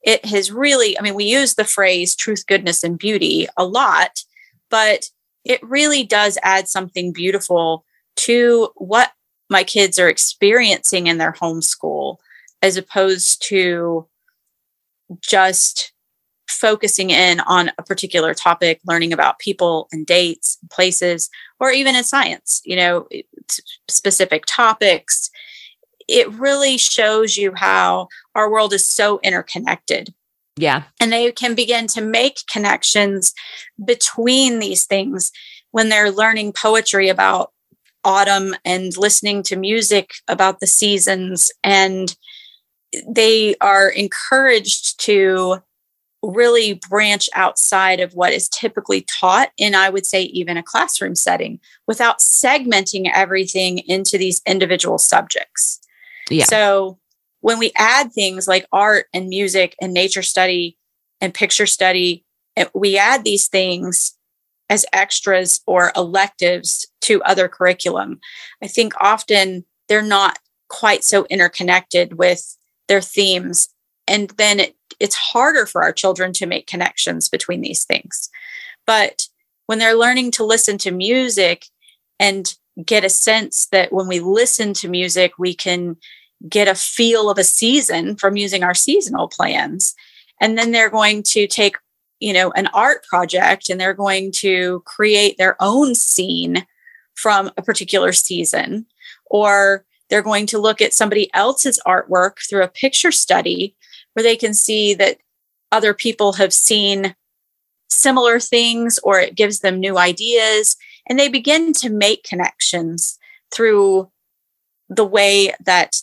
it 0.02 0.24
has 0.24 0.52
really, 0.52 0.98
I 0.98 1.02
mean, 1.02 1.14
we 1.14 1.24
use 1.24 1.54
the 1.54 1.64
phrase 1.64 2.14
truth, 2.14 2.46
goodness, 2.46 2.84
and 2.84 2.98
beauty 2.98 3.48
a 3.56 3.64
lot, 3.64 4.22
but 4.70 5.10
it 5.48 5.60
really 5.62 6.04
does 6.04 6.38
add 6.44 6.68
something 6.68 7.12
beautiful 7.12 7.84
to 8.16 8.68
what 8.76 9.12
my 9.50 9.64
kids 9.64 9.98
are 9.98 10.08
experiencing 10.08 11.06
in 11.06 11.18
their 11.18 11.32
homeschool 11.32 12.18
as 12.62 12.76
opposed 12.76 13.42
to 13.48 14.06
just 15.20 15.92
focusing 16.48 17.10
in 17.10 17.40
on 17.40 17.70
a 17.78 17.82
particular 17.82 18.34
topic 18.34 18.80
learning 18.86 19.12
about 19.12 19.38
people 19.38 19.88
and 19.92 20.06
dates 20.06 20.58
and 20.60 20.70
places 20.70 21.28
or 21.60 21.70
even 21.70 21.94
in 21.94 22.04
science 22.04 22.62
you 22.64 22.76
know 22.76 23.06
specific 23.88 24.44
topics. 24.46 25.30
It 26.08 26.30
really 26.32 26.78
shows 26.78 27.36
you 27.36 27.52
how 27.54 28.08
our 28.34 28.50
world 28.50 28.72
is 28.72 28.88
so 28.88 29.20
interconnected 29.22 30.14
yeah. 30.58 30.82
And 31.00 31.12
they 31.12 31.30
can 31.32 31.54
begin 31.54 31.86
to 31.88 32.00
make 32.00 32.38
connections 32.50 33.32
between 33.84 34.58
these 34.58 34.84
things 34.84 35.30
when 35.70 35.88
they're 35.88 36.10
learning 36.10 36.52
poetry 36.52 37.08
about 37.08 37.52
autumn 38.04 38.54
and 38.64 38.96
listening 38.96 39.42
to 39.44 39.56
music 39.56 40.14
about 40.26 40.60
the 40.60 40.66
seasons. 40.66 41.50
And 41.62 42.14
they 43.06 43.54
are 43.60 43.88
encouraged 43.88 45.00
to 45.04 45.62
really 46.22 46.80
branch 46.88 47.28
outside 47.34 48.00
of 48.00 48.14
what 48.14 48.32
is 48.32 48.48
typically 48.48 49.02
taught 49.20 49.50
in, 49.56 49.76
I 49.76 49.88
would 49.90 50.06
say, 50.06 50.22
even 50.22 50.56
a 50.56 50.62
classroom 50.62 51.14
setting 51.14 51.60
without 51.86 52.18
segmenting 52.18 53.08
everything 53.14 53.78
into 53.78 54.18
these 54.18 54.42
individual 54.44 54.98
subjects. 54.98 55.80
Yeah. 56.28 56.46
So 56.46 56.98
when 57.40 57.58
we 57.58 57.72
add 57.76 58.12
things 58.12 58.48
like 58.48 58.66
art 58.72 59.06
and 59.12 59.28
music 59.28 59.76
and 59.80 59.92
nature 59.92 60.22
study 60.22 60.76
and 61.20 61.34
picture 61.34 61.66
study, 61.66 62.24
eh, 62.56 62.66
we 62.74 62.98
add 62.98 63.24
these 63.24 63.48
things 63.48 64.16
as 64.70 64.84
extras 64.92 65.60
or 65.66 65.92
electives 65.96 66.86
to 67.02 67.22
other 67.22 67.48
curriculum. 67.48 68.20
I 68.62 68.66
think 68.66 68.92
often 69.00 69.64
they're 69.88 70.02
not 70.02 70.38
quite 70.68 71.04
so 71.04 71.26
interconnected 71.30 72.18
with 72.18 72.56
their 72.88 73.00
themes. 73.00 73.68
And 74.06 74.30
then 74.36 74.60
it, 74.60 74.76
it's 75.00 75.14
harder 75.14 75.64
for 75.66 75.82
our 75.82 75.92
children 75.92 76.32
to 76.34 76.46
make 76.46 76.66
connections 76.66 77.28
between 77.28 77.60
these 77.60 77.84
things. 77.84 78.28
But 78.86 79.28
when 79.66 79.78
they're 79.78 79.94
learning 79.94 80.32
to 80.32 80.44
listen 80.44 80.78
to 80.78 80.90
music 80.90 81.66
and 82.18 82.54
get 82.84 83.04
a 83.04 83.10
sense 83.10 83.66
that 83.72 83.92
when 83.92 84.06
we 84.06 84.20
listen 84.20 84.72
to 84.74 84.88
music, 84.88 85.32
we 85.38 85.54
can 85.54 85.96
get 86.46 86.68
a 86.68 86.74
feel 86.74 87.30
of 87.30 87.38
a 87.38 87.44
season 87.44 88.16
from 88.16 88.36
using 88.36 88.62
our 88.62 88.74
seasonal 88.74 89.28
plans. 89.28 89.94
And 90.40 90.56
then 90.56 90.70
they're 90.70 90.90
going 90.90 91.22
to 91.24 91.46
take, 91.46 91.76
you 92.20 92.32
know, 92.32 92.52
an 92.52 92.68
art 92.68 93.04
project 93.04 93.70
and 93.70 93.80
they're 93.80 93.94
going 93.94 94.30
to 94.36 94.82
create 94.86 95.36
their 95.36 95.56
own 95.60 95.94
scene 95.94 96.66
from 97.14 97.50
a 97.56 97.62
particular 97.62 98.12
season. 98.12 98.86
Or 99.26 99.84
they're 100.08 100.22
going 100.22 100.46
to 100.46 100.58
look 100.58 100.80
at 100.80 100.94
somebody 100.94 101.28
else's 101.34 101.80
artwork 101.86 102.36
through 102.48 102.62
a 102.62 102.68
picture 102.68 103.12
study 103.12 103.74
where 104.14 104.22
they 104.22 104.36
can 104.36 104.54
see 104.54 104.94
that 104.94 105.18
other 105.72 105.92
people 105.92 106.34
have 106.34 106.52
seen 106.52 107.14
similar 107.90 108.38
things 108.38 108.98
or 109.02 109.18
it 109.18 109.34
gives 109.34 109.60
them 109.60 109.80
new 109.80 109.98
ideas. 109.98 110.76
And 111.08 111.18
they 111.18 111.28
begin 111.28 111.72
to 111.74 111.90
make 111.90 112.22
connections 112.22 113.18
through 113.52 114.10
the 114.88 115.04
way 115.04 115.52
that 115.64 115.96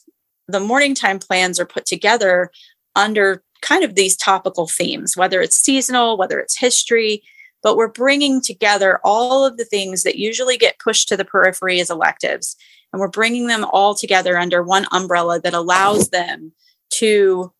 the 0.47 0.59
morning 0.59 0.95
time 0.95 1.19
plans 1.19 1.59
are 1.59 1.65
put 1.65 1.85
together 1.85 2.51
under 2.95 3.43
kind 3.61 3.83
of 3.83 3.95
these 3.95 4.15
topical 4.15 4.67
themes, 4.67 5.17
whether 5.17 5.41
it's 5.41 5.55
seasonal, 5.55 6.17
whether 6.17 6.39
it's 6.39 6.57
history, 6.57 7.23
but 7.63 7.77
we're 7.77 7.87
bringing 7.87 8.41
together 8.41 8.99
all 9.03 9.43
of 9.43 9.57
the 9.57 9.65
things 9.65 10.03
that 10.03 10.17
usually 10.17 10.57
get 10.57 10.79
pushed 10.79 11.07
to 11.09 11.17
the 11.17 11.25
periphery 11.25 11.79
as 11.79 11.89
electives. 11.89 12.55
And 12.93 12.99
we're 12.99 13.07
bringing 13.07 13.47
them 13.47 13.65
all 13.65 13.95
together 13.95 14.37
under 14.37 14.61
one 14.61 14.85
umbrella 14.91 15.41
that 15.41 15.55
allows 15.55 16.09
them 16.09 16.53
to 16.91 17.51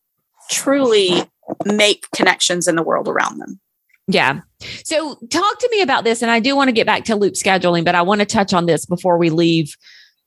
truly 0.51 1.23
make 1.65 2.05
connections 2.11 2.67
in 2.67 2.75
the 2.75 2.83
world 2.83 3.07
around 3.07 3.39
them. 3.39 3.59
Yeah. 4.07 4.41
So 4.83 5.15
talk 5.31 5.59
to 5.59 5.69
me 5.71 5.81
about 5.81 6.03
this. 6.03 6.21
And 6.21 6.29
I 6.29 6.39
do 6.39 6.55
want 6.55 6.67
to 6.67 6.73
get 6.73 6.85
back 6.85 7.05
to 7.05 7.15
loop 7.15 7.33
scheduling, 7.33 7.83
but 7.83 7.95
I 7.95 8.03
want 8.03 8.19
to 8.21 8.25
touch 8.25 8.53
on 8.53 8.67
this 8.67 8.85
before 8.85 9.17
we 9.17 9.31
leave 9.31 9.75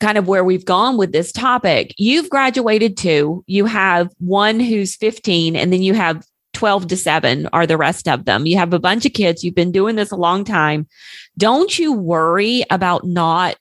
kind 0.01 0.19
of 0.19 0.29
where 0.29 0.45
we've 0.45 0.65
gone 0.65 0.97
with 0.97 1.13
this 1.13 1.33
topic. 1.33 1.95
You've 1.99 2.31
graduated 2.31 2.97
two, 2.97 3.45
you 3.47 3.65
have 3.67 4.11
one 4.19 4.61
who's 4.61 4.97
15, 4.97 5.57
and 5.57 5.73
then 5.73 5.83
you 5.83 5.95
have 5.95 6.25
12 6.55 6.89
to 6.89 6.97
7 6.97 7.49
are 7.53 7.67
the 7.67 7.77
rest 7.77 8.09
of 8.09 8.25
them. 8.25 8.47
You 8.47 8.59
have 8.59 8.73
a 8.73 8.81
bunch 8.81 9.07
of 9.07 9.13
kids. 9.13 9.45
You've 9.45 9.55
been 9.55 9.73
doing 9.73 9.97
this 9.97 10.11
a 10.11 10.17
long 10.17 10.45
time. 10.45 10.89
Don't 11.37 11.79
you 11.79 11.93
worry 11.93 12.65
about 12.71 13.05
not 13.05 13.57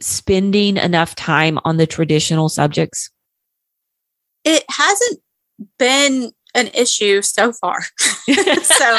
spending 0.00 0.76
enough 0.76 1.14
time 1.14 1.58
on 1.64 1.78
the 1.78 1.86
traditional 1.86 2.48
subjects? 2.48 3.10
It 4.44 4.64
hasn't 4.68 5.20
been 5.78 6.32
an 6.54 6.68
issue 6.74 7.22
so 7.22 7.52
far. 7.52 7.82
so, 7.98 8.34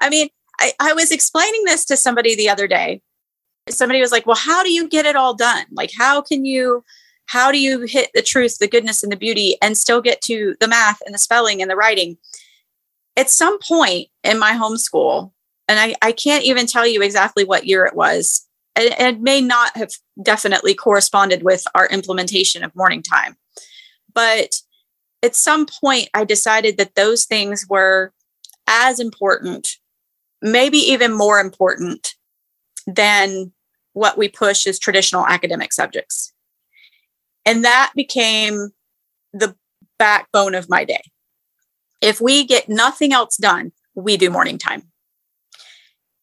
I 0.00 0.08
mean, 0.08 0.28
I, 0.58 0.72
I 0.80 0.92
was 0.94 1.10
explaining 1.10 1.64
this 1.64 1.84
to 1.86 1.96
somebody 1.96 2.34
the 2.34 2.48
other 2.48 2.66
day 2.66 3.02
somebody 3.68 4.00
was 4.00 4.12
like, 4.12 4.26
well, 4.26 4.36
how 4.36 4.62
do 4.62 4.70
you 4.70 4.88
get 4.88 5.06
it 5.06 5.16
all 5.16 5.34
done? 5.34 5.66
Like, 5.70 5.90
how 5.96 6.20
can 6.20 6.44
you, 6.44 6.84
how 7.26 7.52
do 7.52 7.58
you 7.58 7.80
hit 7.80 8.10
the 8.14 8.22
truth, 8.22 8.58
the 8.58 8.68
goodness, 8.68 9.02
and 9.02 9.12
the 9.12 9.16
beauty 9.16 9.56
and 9.62 9.76
still 9.76 10.00
get 10.00 10.20
to 10.22 10.54
the 10.60 10.68
math 10.68 11.00
and 11.04 11.14
the 11.14 11.18
spelling 11.18 11.62
and 11.62 11.70
the 11.70 11.76
writing? 11.76 12.16
At 13.16 13.30
some 13.30 13.58
point 13.60 14.08
in 14.24 14.38
my 14.38 14.52
homeschool, 14.52 15.32
and 15.68 15.78
I, 15.78 15.94
I 16.02 16.12
can't 16.12 16.44
even 16.44 16.66
tell 16.66 16.86
you 16.86 17.02
exactly 17.02 17.44
what 17.44 17.66
year 17.66 17.84
it 17.84 17.94
was, 17.94 18.46
it, 18.76 18.94
it 18.98 19.20
may 19.20 19.40
not 19.40 19.76
have 19.76 19.90
definitely 20.22 20.74
corresponded 20.74 21.42
with 21.42 21.64
our 21.74 21.86
implementation 21.88 22.64
of 22.64 22.74
morning 22.74 23.02
time. 23.02 23.36
But 24.12 24.54
at 25.22 25.36
some 25.36 25.66
point, 25.66 26.08
I 26.14 26.24
decided 26.24 26.78
that 26.78 26.94
those 26.94 27.24
things 27.24 27.66
were 27.68 28.12
as 28.66 28.98
important, 28.98 29.76
maybe 30.40 30.78
even 30.78 31.12
more 31.12 31.38
important 31.38 32.14
than 32.86 33.52
what 33.92 34.16
we 34.16 34.28
push 34.28 34.66
as 34.66 34.78
traditional 34.78 35.26
academic 35.26 35.72
subjects. 35.72 36.32
And 37.44 37.64
that 37.64 37.92
became 37.94 38.70
the 39.32 39.56
backbone 39.98 40.54
of 40.54 40.68
my 40.68 40.84
day. 40.84 41.02
If 42.00 42.20
we 42.20 42.44
get 42.44 42.68
nothing 42.68 43.12
else 43.12 43.36
done, 43.36 43.72
we 43.94 44.16
do 44.16 44.30
morning 44.30 44.58
time. 44.58 44.84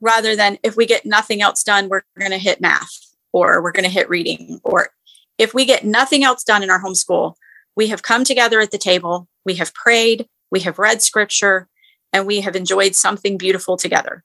Rather 0.02 0.36
than 0.36 0.58
if 0.64 0.76
we 0.76 0.86
get 0.86 1.06
nothing 1.06 1.42
else 1.42 1.64
done, 1.64 1.90
we're 1.90 2.02
going 2.18 2.32
to 2.32 2.38
hit 2.38 2.62
math 2.62 3.00
or 3.34 3.62
we're 3.62 3.72
going 3.72 3.84
to 3.84 3.90
hit 3.90 4.10
reading. 4.10 4.60
Or 4.64 4.90
if 5.38 5.54
we 5.54 5.66
get 5.66 5.86
nothing 5.86 6.24
else 6.24 6.44
done 6.44 6.64
in 6.64 6.70
our 6.70 6.82
homeschool, 6.82 7.36
we 7.76 7.88
have 7.88 8.02
come 8.02 8.24
together 8.24 8.60
at 8.60 8.72
the 8.72 8.78
table, 8.78 9.28
we 9.46 9.56
have 9.56 9.74
prayed, 9.74 10.28
we 10.52 10.62
have 10.62 10.80
read 10.80 11.02
scripture, 11.02 11.68
and 12.12 12.26
we 12.26 12.42
have 12.42 12.56
enjoyed 12.56 12.96
something 12.96 13.38
beautiful 13.38 13.78
together. 13.78 14.24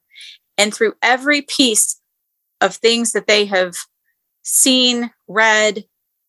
And 0.57 0.73
through 0.73 0.93
every 1.01 1.41
piece 1.41 2.01
of 2.61 2.75
things 2.75 3.11
that 3.11 3.27
they 3.27 3.45
have 3.45 3.75
seen, 4.43 5.11
read, 5.27 5.85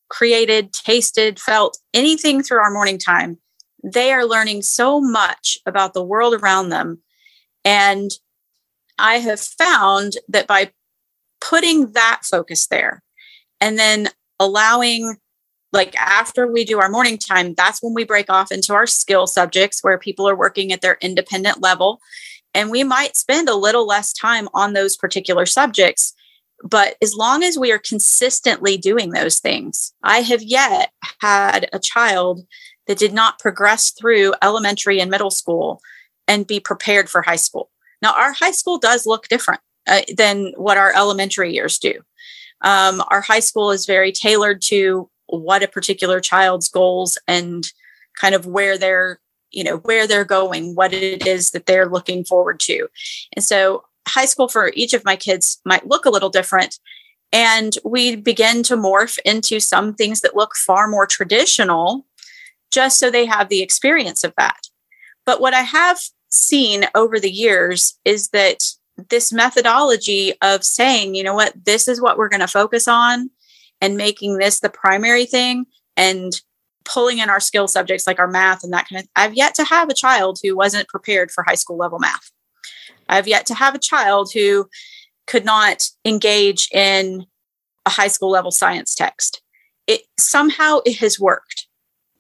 created, 0.08 0.72
tasted, 0.72 1.38
felt, 1.38 1.78
anything 1.94 2.42
through 2.42 2.58
our 2.58 2.70
morning 2.70 2.98
time, 2.98 3.38
they 3.82 4.12
are 4.12 4.24
learning 4.24 4.62
so 4.62 5.00
much 5.00 5.58
about 5.66 5.94
the 5.94 6.04
world 6.04 6.34
around 6.34 6.70
them. 6.70 7.00
And 7.64 8.10
I 8.98 9.18
have 9.18 9.40
found 9.40 10.14
that 10.28 10.46
by 10.46 10.72
putting 11.40 11.92
that 11.92 12.22
focus 12.24 12.66
there 12.66 13.02
and 13.60 13.78
then 13.78 14.08
allowing, 14.40 15.16
like 15.72 15.94
after 15.96 16.50
we 16.50 16.64
do 16.64 16.80
our 16.80 16.88
morning 16.88 17.18
time, 17.18 17.54
that's 17.54 17.82
when 17.82 17.94
we 17.94 18.04
break 18.04 18.30
off 18.30 18.50
into 18.50 18.72
our 18.72 18.86
skill 18.86 19.26
subjects 19.26 19.82
where 19.82 19.98
people 19.98 20.28
are 20.28 20.36
working 20.36 20.72
at 20.72 20.80
their 20.80 20.98
independent 21.00 21.60
level. 21.60 22.00
And 22.56 22.70
we 22.70 22.82
might 22.82 23.16
spend 23.16 23.48
a 23.48 23.54
little 23.54 23.86
less 23.86 24.12
time 24.12 24.48
on 24.54 24.72
those 24.72 24.96
particular 24.96 25.46
subjects 25.46 26.14
but 26.64 26.96
as 27.02 27.14
long 27.14 27.42
as 27.42 27.58
we 27.58 27.72
are 27.72 27.78
consistently 27.78 28.76
doing 28.76 29.10
those 29.10 29.38
things, 29.38 29.92
I 30.02 30.20
have 30.20 30.42
yet 30.42 30.90
had 31.20 31.68
a 31.72 31.78
child 31.78 32.46
that 32.86 32.98
did 32.98 33.12
not 33.12 33.38
progress 33.38 33.90
through 33.90 34.34
elementary 34.42 35.00
and 35.00 35.10
middle 35.10 35.30
school 35.30 35.80
and 36.26 36.46
be 36.46 36.60
prepared 36.60 37.08
for 37.08 37.22
high 37.22 37.36
school. 37.36 37.70
Now, 38.02 38.14
our 38.14 38.32
high 38.32 38.52
school 38.52 38.78
does 38.78 39.06
look 39.06 39.28
different 39.28 39.60
uh, 39.86 40.02
than 40.16 40.52
what 40.56 40.78
our 40.78 40.92
elementary 40.94 41.52
years 41.52 41.78
do. 41.78 42.00
Um, 42.62 43.02
our 43.08 43.20
high 43.20 43.40
school 43.40 43.70
is 43.70 43.86
very 43.86 44.12
tailored 44.12 44.62
to 44.62 45.10
what 45.26 45.62
a 45.62 45.68
particular 45.68 46.20
child's 46.20 46.68
goals 46.68 47.18
and 47.28 47.66
kind 48.18 48.34
of 48.34 48.46
where 48.46 48.78
they're 48.78 49.20
you 49.56 49.64
know 49.64 49.78
where 49.78 50.06
they're 50.06 50.24
going 50.24 50.74
what 50.74 50.92
it 50.92 51.26
is 51.26 51.50
that 51.50 51.66
they're 51.66 51.88
looking 51.88 52.24
forward 52.24 52.60
to 52.60 52.86
and 53.34 53.44
so 53.44 53.82
high 54.06 54.24
school 54.24 54.48
for 54.48 54.72
each 54.74 54.94
of 54.94 55.04
my 55.04 55.16
kids 55.16 55.60
might 55.64 55.86
look 55.86 56.04
a 56.04 56.10
little 56.10 56.30
different. 56.30 56.78
And 57.32 57.76
we 57.84 58.16
begin 58.16 58.62
to 58.64 58.76
morph 58.76 59.18
into 59.24 59.60
some 59.60 59.94
things 59.94 60.20
that 60.20 60.36
look 60.36 60.54
far 60.54 60.88
more 60.88 61.06
traditional, 61.06 62.06
just 62.70 62.98
so 62.98 63.10
they 63.10 63.26
have 63.26 63.48
the 63.48 63.62
experience 63.62 64.22
of 64.24 64.32
that. 64.38 64.68
But 65.24 65.40
what 65.40 65.54
I 65.54 65.62
have 65.62 65.98
seen 66.28 66.86
over 66.94 67.18
the 67.18 67.30
years 67.30 67.98
is 68.04 68.28
that 68.28 68.62
this 69.10 69.32
methodology 69.32 70.34
of 70.40 70.64
saying, 70.64 71.14
you 71.14 71.22
know 71.22 71.34
what, 71.34 71.52
this 71.64 71.88
is 71.88 72.00
what 72.00 72.16
we're 72.16 72.28
going 72.28 72.40
to 72.40 72.48
focus 72.48 72.88
on 72.88 73.30
and 73.80 73.96
making 73.96 74.38
this 74.38 74.60
the 74.60 74.70
primary 74.70 75.26
thing 75.26 75.66
and 75.96 76.40
pulling 76.86 77.18
in 77.18 77.28
our 77.28 77.40
skill 77.40 77.68
subjects 77.68 78.06
like 78.06 78.18
our 78.18 78.28
math 78.28 78.64
and 78.64 78.72
that 78.72 78.88
kind 78.88 79.02
of 79.02 79.08
I've 79.16 79.34
yet 79.34 79.54
to 79.56 79.64
have 79.64 79.88
a 79.88 79.94
child 79.94 80.38
who 80.42 80.56
wasn't 80.56 80.88
prepared 80.88 81.30
for 81.30 81.44
high 81.46 81.54
school 81.54 81.76
level 81.76 81.98
math. 81.98 82.30
I've 83.08 83.28
yet 83.28 83.46
to 83.46 83.54
have 83.54 83.74
a 83.74 83.80
child 83.80 84.30
who 84.32 84.68
could 85.26 85.44
not 85.44 85.88
engage 86.04 86.68
in 86.72 87.26
a 87.84 87.90
high 87.90 88.08
school 88.08 88.30
level 88.30 88.50
science 88.50 88.94
text. 88.94 89.42
It 89.86 90.02
somehow 90.18 90.80
it 90.84 90.96
has 90.98 91.20
worked. 91.20 91.66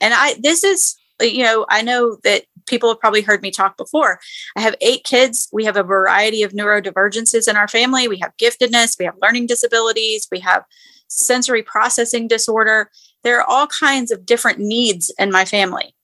And 0.00 0.12
I 0.14 0.34
this 0.40 0.62
is 0.62 0.96
you 1.20 1.42
know, 1.42 1.64
I 1.70 1.82
know 1.82 2.18
that 2.24 2.44
people 2.66 2.88
have 2.90 3.00
probably 3.00 3.22
heard 3.22 3.42
me 3.42 3.50
talk 3.50 3.76
before. 3.76 4.20
I 4.56 4.60
have 4.60 4.74
eight 4.80 5.04
kids. 5.04 5.48
We 5.52 5.64
have 5.64 5.76
a 5.76 5.82
variety 5.82 6.42
of 6.42 6.52
neurodivergences 6.52 7.48
in 7.48 7.56
our 7.56 7.68
family. 7.68 8.08
We 8.08 8.18
have 8.18 8.36
giftedness, 8.36 8.98
we 8.98 9.04
have 9.04 9.14
learning 9.22 9.46
disabilities, 9.46 10.28
we 10.30 10.40
have 10.40 10.64
sensory 11.08 11.62
processing 11.62 12.28
disorder. 12.28 12.90
There 13.26 13.40
are 13.40 13.50
all 13.50 13.66
kinds 13.66 14.12
of 14.12 14.24
different 14.24 14.60
needs 14.60 15.12
in 15.18 15.32
my 15.32 15.44
family. 15.44 15.96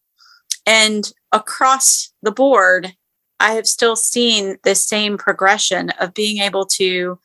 And 0.67 1.09
across 1.31 2.13
the 2.21 2.33
board, 2.33 2.97
I 3.39 3.53
have 3.53 3.69
still 3.69 3.95
seen 3.95 4.57
the 4.65 4.75
same 4.75 5.17
progression 5.17 5.91
of 6.01 6.15
being 6.15 6.43
able 6.43 6.67
to 6.67 7.21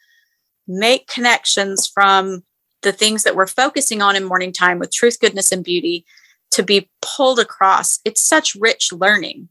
make 0.68 1.08
connections 1.08 1.88
from 1.88 2.44
the 2.84 2.92
things 2.92 3.24
that 3.24 3.36
we're 3.36 3.48
focusing 3.48 4.04
on 4.04 4.16
in 4.16 4.24
morning 4.24 4.54
time 4.54 4.78
with 4.78 4.94
truth, 4.94 5.20
goodness, 5.20 5.52
and 5.52 5.64
beauty 5.64 6.06
to 6.52 6.62
be 6.62 6.92
pulled 7.02 7.40
across. 7.40 8.00
It's 8.06 8.22
such 8.22 8.54
rich 8.54 8.94
learning. 8.94 9.50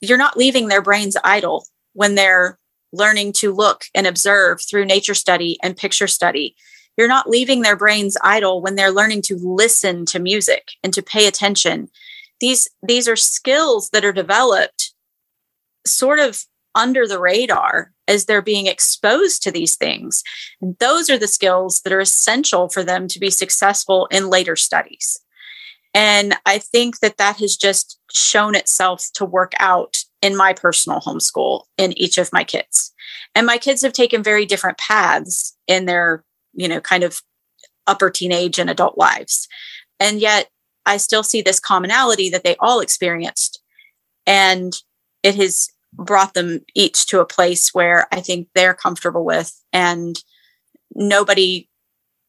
You're 0.00 0.18
not 0.18 0.36
leaving 0.36 0.66
their 0.66 0.82
brains 0.82 1.16
idle 1.22 1.66
when 1.92 2.16
they're 2.16 2.58
learning 2.92 3.34
to 3.34 3.54
look 3.54 3.84
and 3.94 4.08
observe 4.08 4.60
through 4.60 4.86
nature 4.86 5.14
study 5.14 5.56
and 5.62 5.76
picture 5.76 6.08
study. 6.08 6.56
You're 6.96 7.08
not 7.08 7.28
leaving 7.28 7.62
their 7.62 7.76
brains 7.76 8.16
idle 8.22 8.62
when 8.62 8.74
they're 8.74 8.92
learning 8.92 9.22
to 9.22 9.36
listen 9.36 10.06
to 10.06 10.18
music 10.18 10.72
and 10.82 10.92
to 10.94 11.02
pay 11.02 11.26
attention. 11.26 11.88
These 12.40 12.68
these 12.86 13.08
are 13.08 13.16
skills 13.16 13.90
that 13.90 14.04
are 14.04 14.12
developed 14.12 14.94
sort 15.86 16.18
of 16.18 16.44
under 16.74 17.06
the 17.06 17.20
radar 17.20 17.92
as 18.08 18.24
they're 18.24 18.42
being 18.42 18.66
exposed 18.66 19.42
to 19.42 19.50
these 19.50 19.76
things. 19.76 20.22
And 20.60 20.76
those 20.78 21.08
are 21.08 21.18
the 21.18 21.28
skills 21.28 21.80
that 21.82 21.92
are 21.92 22.00
essential 22.00 22.68
for 22.68 22.82
them 22.82 23.08
to 23.08 23.20
be 23.20 23.30
successful 23.30 24.06
in 24.10 24.28
later 24.28 24.56
studies. 24.56 25.20
And 25.94 26.34
I 26.44 26.58
think 26.58 26.98
that 26.98 27.18
that 27.18 27.36
has 27.38 27.56
just 27.56 28.00
shown 28.12 28.56
itself 28.56 29.06
to 29.14 29.24
work 29.24 29.52
out 29.58 29.96
in 30.20 30.36
my 30.36 30.52
personal 30.52 31.00
homeschool 31.00 31.64
in 31.78 31.96
each 31.96 32.18
of 32.18 32.32
my 32.32 32.42
kids. 32.42 32.92
And 33.34 33.46
my 33.46 33.58
kids 33.58 33.82
have 33.82 33.92
taken 33.92 34.22
very 34.22 34.44
different 34.44 34.78
paths 34.78 35.56
in 35.68 35.86
their, 35.86 36.24
you 36.54 36.68
know, 36.68 36.80
kind 36.80 37.04
of 37.04 37.20
upper 37.86 38.10
teenage 38.10 38.58
and 38.58 38.70
adult 38.70 38.96
lives. 38.96 39.48
And 40.00 40.20
yet 40.20 40.48
I 40.86 40.96
still 40.96 41.22
see 41.22 41.42
this 41.42 41.60
commonality 41.60 42.30
that 42.30 42.44
they 42.44 42.56
all 42.60 42.80
experienced. 42.80 43.62
And 44.26 44.72
it 45.22 45.34
has 45.36 45.68
brought 45.92 46.34
them 46.34 46.60
each 46.74 47.06
to 47.06 47.20
a 47.20 47.26
place 47.26 47.72
where 47.72 48.06
I 48.12 48.20
think 48.20 48.48
they're 48.54 48.74
comfortable 48.74 49.24
with 49.24 49.60
and 49.72 50.16
nobody 50.94 51.68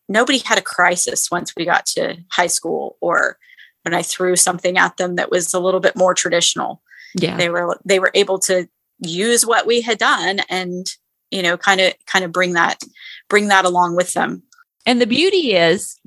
nobody 0.07 0.37
had 0.37 0.57
a 0.57 0.63
crisis 0.63 1.31
once 1.31 1.53
we 1.55 1.65
got 1.65 1.85
to 1.85 2.17
high 2.31 2.47
school 2.47 2.95
or 3.01 3.37
when 3.83 3.93
I 3.93 4.03
threw 4.03 4.35
something 4.35 4.77
at 4.77 4.97
them 4.97 5.15
that 5.15 5.31
was 5.31 5.53
a 5.53 5.59
little 5.59 5.79
bit 5.79 5.95
more 5.95 6.13
traditional. 6.13 6.81
Yeah. 7.15 7.37
They 7.37 7.49
were 7.49 7.79
they 7.85 7.99
were 7.99 8.11
able 8.13 8.39
to 8.39 8.67
use 8.99 9.45
what 9.45 9.65
we 9.65 9.81
had 9.81 9.97
done 9.97 10.41
and 10.49 10.85
you 11.31 11.41
know 11.41 11.57
kind 11.57 11.81
of 11.81 11.93
kind 12.05 12.23
of 12.23 12.31
bring 12.31 12.53
that 12.53 12.81
bring 13.29 13.47
that 13.47 13.65
along 13.65 13.95
with 13.95 14.13
them. 14.13 14.43
And 14.85 15.01
the 15.01 15.07
beauty 15.07 15.55
is 15.55 15.99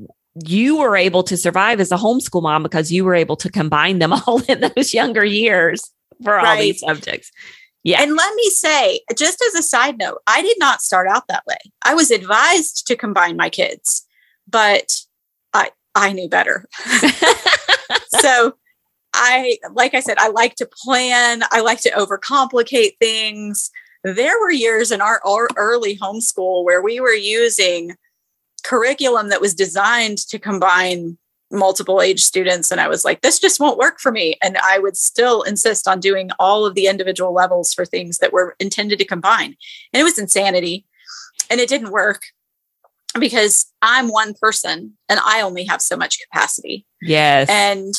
you 0.46 0.78
were 0.78 0.96
able 0.96 1.22
to 1.24 1.36
survive 1.36 1.80
as 1.80 1.90
a 1.90 1.96
homeschool 1.96 2.42
mom 2.42 2.62
because 2.62 2.92
you 2.92 3.04
were 3.04 3.14
able 3.14 3.36
to 3.36 3.50
combine 3.50 3.98
them 3.98 4.12
all 4.26 4.42
in 4.48 4.60
those 4.60 4.94
younger 4.94 5.24
years 5.24 5.80
for 6.22 6.34
right. 6.34 6.46
all 6.46 6.56
these 6.56 6.80
subjects. 6.80 7.30
Yeah. 7.84 8.02
And 8.02 8.14
let 8.16 8.34
me 8.34 8.50
say, 8.50 9.00
just 9.16 9.42
as 9.48 9.54
a 9.54 9.62
side 9.62 9.98
note, 9.98 10.18
I 10.26 10.42
did 10.42 10.58
not 10.58 10.82
start 10.82 11.08
out 11.08 11.28
that 11.28 11.44
way. 11.46 11.56
I 11.84 11.94
was 11.94 12.10
advised 12.10 12.86
to 12.88 12.96
combine 12.96 13.36
my 13.36 13.48
kids, 13.48 14.04
but 14.48 14.92
I 15.54 15.70
I 15.94 16.12
knew 16.12 16.28
better. 16.28 16.66
so 18.20 18.54
I 19.14 19.58
like 19.72 19.94
I 19.94 20.00
said, 20.00 20.18
I 20.18 20.28
like 20.28 20.56
to 20.56 20.68
plan, 20.84 21.42
I 21.50 21.60
like 21.60 21.80
to 21.82 21.90
overcomplicate 21.90 22.98
things. 23.00 23.70
There 24.04 24.38
were 24.40 24.50
years 24.50 24.92
in 24.92 25.00
our, 25.00 25.20
our 25.24 25.48
early 25.56 25.96
homeschool 25.96 26.64
where 26.64 26.82
we 26.82 27.00
were 27.00 27.14
using 27.14 27.96
curriculum 28.64 29.28
that 29.28 29.40
was 29.40 29.54
designed 29.54 30.18
to 30.28 30.38
combine 30.38 31.18
multiple 31.50 32.02
age 32.02 32.22
students 32.22 32.70
and 32.70 32.78
I 32.78 32.88
was 32.88 33.06
like 33.06 33.22
this 33.22 33.38
just 33.38 33.58
won't 33.58 33.78
work 33.78 34.00
for 34.00 34.12
me 34.12 34.36
and 34.42 34.58
I 34.58 34.78
would 34.78 34.98
still 34.98 35.40
insist 35.42 35.88
on 35.88 35.98
doing 35.98 36.28
all 36.38 36.66
of 36.66 36.74
the 36.74 36.88
individual 36.88 37.32
levels 37.32 37.72
for 37.72 37.86
things 37.86 38.18
that 38.18 38.34
were 38.34 38.54
intended 38.60 38.98
to 38.98 39.06
combine 39.06 39.56
and 39.94 40.00
it 40.00 40.04
was 40.04 40.18
insanity 40.18 40.84
and 41.48 41.58
it 41.58 41.70
didn't 41.70 41.90
work 41.90 42.24
because 43.18 43.66
I'm 43.82 44.08
one 44.08 44.34
person 44.34 44.94
and 45.08 45.20
I 45.24 45.40
only 45.40 45.64
have 45.64 45.80
so 45.80 45.96
much 45.96 46.18
capacity. 46.20 46.86
Yes. 47.00 47.48
And 47.48 47.94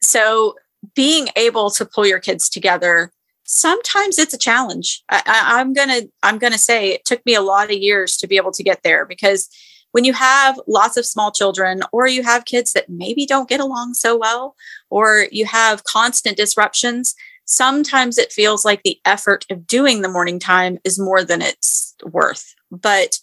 so 0.00 0.54
being 0.94 1.28
able 1.36 1.70
to 1.70 1.84
pull 1.84 2.06
your 2.06 2.20
kids 2.20 2.48
together 2.48 3.12
sometimes 3.44 4.18
it's 4.18 4.34
a 4.34 4.38
challenge. 4.38 5.02
I, 5.10 5.22
I, 5.26 5.60
i'm 5.60 5.72
gonna 5.72 6.02
i'm 6.22 6.38
gonna 6.38 6.58
say 6.58 6.90
it 6.90 7.04
took 7.04 7.24
me 7.26 7.34
a 7.34 7.42
lot 7.42 7.70
of 7.70 7.76
years 7.76 8.16
to 8.18 8.26
be 8.26 8.36
able 8.36 8.52
to 8.52 8.62
get 8.62 8.82
there 8.82 9.06
because 9.06 9.48
when 9.92 10.04
you 10.04 10.12
have 10.12 10.60
lots 10.66 10.96
of 10.96 11.06
small 11.06 11.30
children 11.30 11.82
or 11.92 12.08
you 12.08 12.24
have 12.24 12.46
kids 12.46 12.72
that 12.72 12.88
maybe 12.88 13.26
don't 13.26 13.48
get 13.48 13.60
along 13.60 13.94
so 13.94 14.16
well 14.16 14.56
or 14.90 15.26
you 15.30 15.44
have 15.44 15.84
constant 15.84 16.36
disruptions 16.36 17.14
sometimes 17.44 18.18
it 18.18 18.32
feels 18.32 18.64
like 18.64 18.82
the 18.82 18.98
effort 19.04 19.44
of 19.50 19.66
doing 19.66 20.02
the 20.02 20.08
morning 20.08 20.38
time 20.38 20.78
is 20.84 20.98
more 20.98 21.22
than 21.24 21.42
it's 21.42 21.94
worth. 22.04 22.54
But 22.70 23.16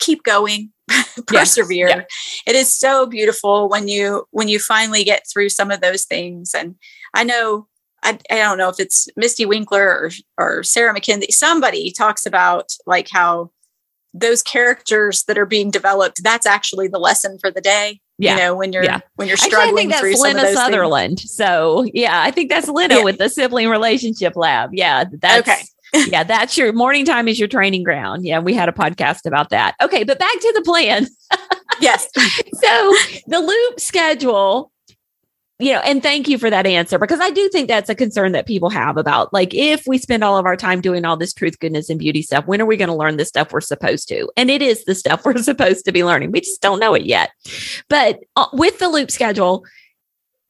keep 0.00 0.22
going 0.22 0.72
persevere. 1.26 1.88
Yeah. 1.88 2.02
it 2.46 2.56
is 2.56 2.74
so 2.74 3.06
beautiful 3.06 3.68
when 3.68 3.88
you 3.88 4.26
when 4.30 4.48
you 4.48 4.58
finally 4.58 5.04
get 5.04 5.24
through 5.32 5.50
some 5.50 5.70
of 5.70 5.80
those 5.80 6.04
things. 6.04 6.54
And 6.54 6.76
i 7.14 7.24
know 7.24 7.68
I, 8.04 8.18
I 8.30 8.36
don't 8.36 8.58
know 8.58 8.68
if 8.68 8.78
it's 8.78 9.08
Mystie 9.18 9.46
Winckler 9.46 9.72
or, 9.86 10.10
or 10.38 10.62
Sarah 10.62 10.92
Mackenzie. 10.92 11.32
Somebody 11.32 11.90
talks 11.90 12.26
about 12.26 12.72
like 12.86 13.08
how 13.10 13.50
those 14.12 14.42
characters 14.42 15.24
that 15.24 15.36
are 15.36 15.46
being 15.46 15.70
developed, 15.70 16.22
that's 16.22 16.46
actually 16.46 16.86
the 16.86 16.98
lesson 16.98 17.38
for 17.38 17.50
the 17.50 17.60
day. 17.60 18.00
Yeah. 18.16 18.34
You 18.34 18.40
know, 18.42 18.54
when 18.54 18.72
you're 18.72 18.84
yeah. 18.84 19.00
when 19.16 19.26
you're 19.26 19.36
struggling 19.36 19.92
Actually, 19.92 20.10
I 20.10 20.12
think 20.12 20.14
that's 20.14 20.36
Lena 20.36 20.52
Sutherland. 20.54 21.18
Things. 21.18 21.34
So 21.34 21.84
yeah, 21.92 22.22
I 22.22 22.30
think 22.30 22.48
that's 22.48 22.68
Lena 22.68 22.96
yeah. 22.96 23.02
with 23.02 23.18
the 23.18 23.28
sibling 23.28 23.68
relationship 23.68 24.36
lab. 24.36 24.70
Yeah. 24.72 25.04
That's 25.20 25.48
okay. 25.48 25.62
yeah, 26.08 26.24
that's 26.24 26.56
your 26.56 26.72
morning 26.72 27.04
time 27.04 27.28
is 27.28 27.38
your 27.38 27.48
training 27.48 27.82
ground. 27.82 28.24
Yeah, 28.24 28.40
we 28.40 28.54
had 28.54 28.68
a 28.68 28.72
podcast 28.72 29.26
about 29.26 29.50
that. 29.50 29.74
Okay, 29.80 30.04
but 30.04 30.18
back 30.18 30.32
to 30.32 30.52
the 30.54 30.62
plan. 30.62 31.06
yes. 31.80 32.08
so 32.14 32.94
the 33.26 33.40
loop 33.40 33.80
schedule 33.80 34.72
you 35.60 35.72
know, 35.72 35.80
and 35.80 36.02
thank 36.02 36.26
you 36.26 36.36
for 36.36 36.50
that 36.50 36.66
answer 36.66 36.98
because 36.98 37.20
I 37.20 37.30
do 37.30 37.48
think 37.48 37.68
that's 37.68 37.88
a 37.88 37.94
concern 37.94 38.32
that 38.32 38.46
people 38.46 38.70
have 38.70 38.96
about 38.96 39.32
like 39.32 39.54
if 39.54 39.84
we 39.86 39.98
spend 39.98 40.24
all 40.24 40.36
of 40.36 40.46
our 40.46 40.56
time 40.56 40.80
doing 40.80 41.04
all 41.04 41.16
this 41.16 41.32
truth, 41.32 41.60
goodness, 41.60 41.88
and 41.88 41.98
beauty 41.98 42.22
stuff, 42.22 42.46
when 42.46 42.60
are 42.60 42.66
we 42.66 42.76
going 42.76 42.88
to 42.88 42.94
learn 42.94 43.18
the 43.18 43.24
stuff 43.24 43.52
we're 43.52 43.60
supposed 43.60 44.08
to? 44.08 44.28
And 44.36 44.50
it 44.50 44.62
is 44.62 44.84
the 44.84 44.96
stuff 44.96 45.24
we're 45.24 45.38
supposed 45.38 45.84
to 45.84 45.92
be 45.92 46.04
learning. 46.04 46.32
We 46.32 46.40
just 46.40 46.60
don't 46.60 46.80
know 46.80 46.94
it 46.94 47.04
yet. 47.04 47.30
But 47.88 48.20
uh, 48.34 48.46
with 48.52 48.78
the 48.80 48.88
loop 48.88 49.12
schedule, 49.12 49.64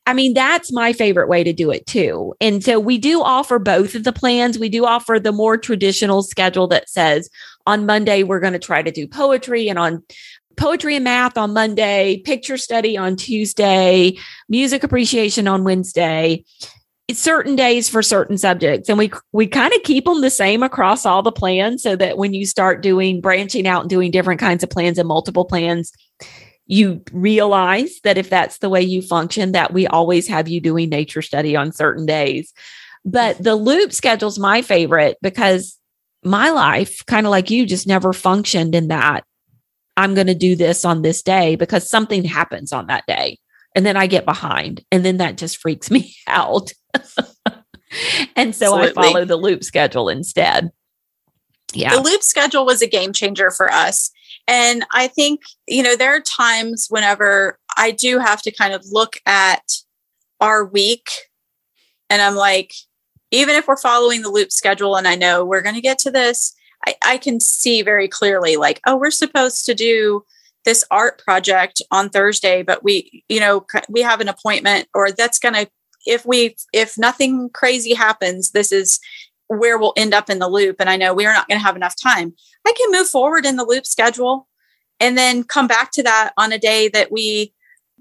I 0.06 0.12
mean, 0.12 0.34
that's 0.34 0.72
my 0.72 0.92
favorite 0.92 1.28
way 1.28 1.44
to 1.44 1.52
do 1.52 1.70
it 1.70 1.86
too. 1.86 2.34
And 2.40 2.62
so 2.62 2.78
we 2.78 2.98
do 2.98 3.22
offer 3.22 3.58
both 3.58 3.94
of 3.94 4.04
the 4.04 4.12
plans. 4.12 4.58
We 4.58 4.68
do 4.68 4.84
offer 4.84 5.18
the 5.18 5.32
more 5.32 5.56
traditional 5.56 6.22
schedule 6.22 6.66
that 6.68 6.90
says 6.90 7.30
on 7.66 7.86
Monday, 7.86 8.22
we're 8.22 8.40
going 8.40 8.52
to 8.52 8.58
try 8.58 8.82
to 8.82 8.90
do 8.90 9.08
poetry, 9.08 9.68
and 9.68 9.78
on 9.78 10.02
poetry 10.56 10.96
and 10.96 11.04
math 11.04 11.36
on 11.36 11.52
Monday, 11.52 12.22
picture 12.24 12.56
study 12.56 12.96
on 12.96 13.16
Tuesday, 13.16 14.16
music 14.48 14.82
appreciation 14.82 15.48
on 15.48 15.64
Wednesday. 15.64 16.44
It's 17.06 17.20
certain 17.20 17.54
days 17.54 17.88
for 17.88 18.02
certain 18.02 18.38
subjects 18.38 18.88
and 18.88 18.96
we 18.96 19.12
we 19.32 19.46
kind 19.46 19.74
of 19.74 19.82
keep 19.82 20.06
them 20.06 20.22
the 20.22 20.30
same 20.30 20.62
across 20.62 21.04
all 21.04 21.22
the 21.22 21.30
plans 21.30 21.82
so 21.82 21.96
that 21.96 22.16
when 22.16 22.32
you 22.32 22.46
start 22.46 22.82
doing 22.82 23.20
branching 23.20 23.66
out 23.66 23.82
and 23.82 23.90
doing 23.90 24.10
different 24.10 24.40
kinds 24.40 24.62
of 24.62 24.70
plans 24.70 24.98
and 24.98 25.06
multiple 25.06 25.44
plans 25.44 25.92
you 26.66 27.02
realize 27.12 28.00
that 28.04 28.16
if 28.16 28.30
that's 28.30 28.56
the 28.58 28.70
way 28.70 28.80
you 28.80 29.02
function 29.02 29.52
that 29.52 29.74
we 29.74 29.86
always 29.86 30.26
have 30.26 30.48
you 30.48 30.62
doing 30.62 30.88
nature 30.88 31.20
study 31.20 31.54
on 31.54 31.72
certain 31.72 32.06
days 32.06 32.54
but 33.04 33.36
the 33.42 33.54
loop 33.54 33.92
schedule 33.92 34.30
is 34.30 34.38
my 34.38 34.62
favorite 34.62 35.18
because 35.20 35.78
my 36.24 36.48
life 36.48 37.04
kind 37.04 37.26
of 37.26 37.30
like 37.30 37.50
you 37.50 37.66
just 37.66 37.86
never 37.86 38.14
functioned 38.14 38.74
in 38.74 38.88
that 38.88 39.24
I'm 39.96 40.14
going 40.14 40.26
to 40.26 40.34
do 40.34 40.56
this 40.56 40.84
on 40.84 41.02
this 41.02 41.22
day 41.22 41.56
because 41.56 41.88
something 41.88 42.24
happens 42.24 42.72
on 42.72 42.86
that 42.88 43.06
day. 43.06 43.38
And 43.74 43.84
then 43.84 43.96
I 43.96 44.06
get 44.06 44.24
behind. 44.24 44.84
And 44.92 45.04
then 45.04 45.16
that 45.18 45.36
just 45.36 45.58
freaks 45.58 45.90
me 45.90 46.14
out. 46.26 46.72
and 48.36 48.54
so 48.54 48.76
Absolutely. 48.78 48.88
I 48.88 48.92
follow 48.92 49.24
the 49.24 49.36
loop 49.36 49.64
schedule 49.64 50.08
instead. 50.08 50.70
Yeah. 51.72 51.96
The 51.96 52.02
loop 52.02 52.22
schedule 52.22 52.64
was 52.64 52.82
a 52.82 52.86
game 52.86 53.12
changer 53.12 53.50
for 53.50 53.72
us. 53.72 54.10
And 54.46 54.84
I 54.92 55.08
think, 55.08 55.40
you 55.66 55.82
know, 55.82 55.96
there 55.96 56.14
are 56.14 56.20
times 56.20 56.86
whenever 56.88 57.58
I 57.76 57.90
do 57.90 58.18
have 58.18 58.42
to 58.42 58.52
kind 58.52 58.74
of 58.74 58.84
look 58.90 59.16
at 59.26 59.62
our 60.40 60.64
week 60.64 61.08
and 62.10 62.22
I'm 62.22 62.36
like, 62.36 62.72
even 63.30 63.56
if 63.56 63.66
we're 63.66 63.76
following 63.76 64.22
the 64.22 64.30
loop 64.30 64.52
schedule 64.52 64.96
and 64.96 65.08
I 65.08 65.16
know 65.16 65.44
we're 65.44 65.62
going 65.62 65.74
to 65.74 65.80
get 65.80 65.98
to 66.00 66.10
this, 66.10 66.54
I, 66.86 66.94
I 67.04 67.18
can 67.18 67.40
see 67.40 67.82
very 67.82 68.08
clearly 68.08 68.56
like, 68.56 68.80
oh, 68.86 68.96
we're 68.96 69.10
supposed 69.10 69.64
to 69.66 69.74
do 69.74 70.24
this 70.64 70.84
art 70.90 71.22
project 71.22 71.82
on 71.90 72.08
Thursday, 72.08 72.62
but 72.62 72.82
we, 72.82 73.24
you 73.28 73.40
know, 73.40 73.66
we 73.88 74.00
have 74.02 74.20
an 74.20 74.28
appointment 74.28 74.88
or 74.94 75.10
that's 75.10 75.38
going 75.38 75.54
to, 75.54 75.68
if 76.06 76.24
we, 76.24 76.56
if 76.72 76.96
nothing 76.96 77.50
crazy 77.50 77.94
happens, 77.94 78.50
this 78.50 78.72
is 78.72 78.98
where 79.48 79.78
we'll 79.78 79.92
end 79.96 80.14
up 80.14 80.30
in 80.30 80.38
the 80.38 80.48
loop. 80.48 80.76
And 80.80 80.88
I 80.88 80.96
know 80.96 81.14
we're 81.14 81.32
not 81.32 81.48
going 81.48 81.58
to 81.58 81.64
have 81.64 81.76
enough 81.76 81.94
time. 82.00 82.34
I 82.66 82.72
can 82.76 82.92
move 82.92 83.08
forward 83.08 83.44
in 83.44 83.56
the 83.56 83.64
loop 83.64 83.86
schedule 83.86 84.48
and 85.00 85.18
then 85.18 85.44
come 85.44 85.66
back 85.66 85.90
to 85.92 86.02
that 86.02 86.32
on 86.38 86.52
a 86.52 86.58
day 86.58 86.88
that 86.88 87.12
we 87.12 87.52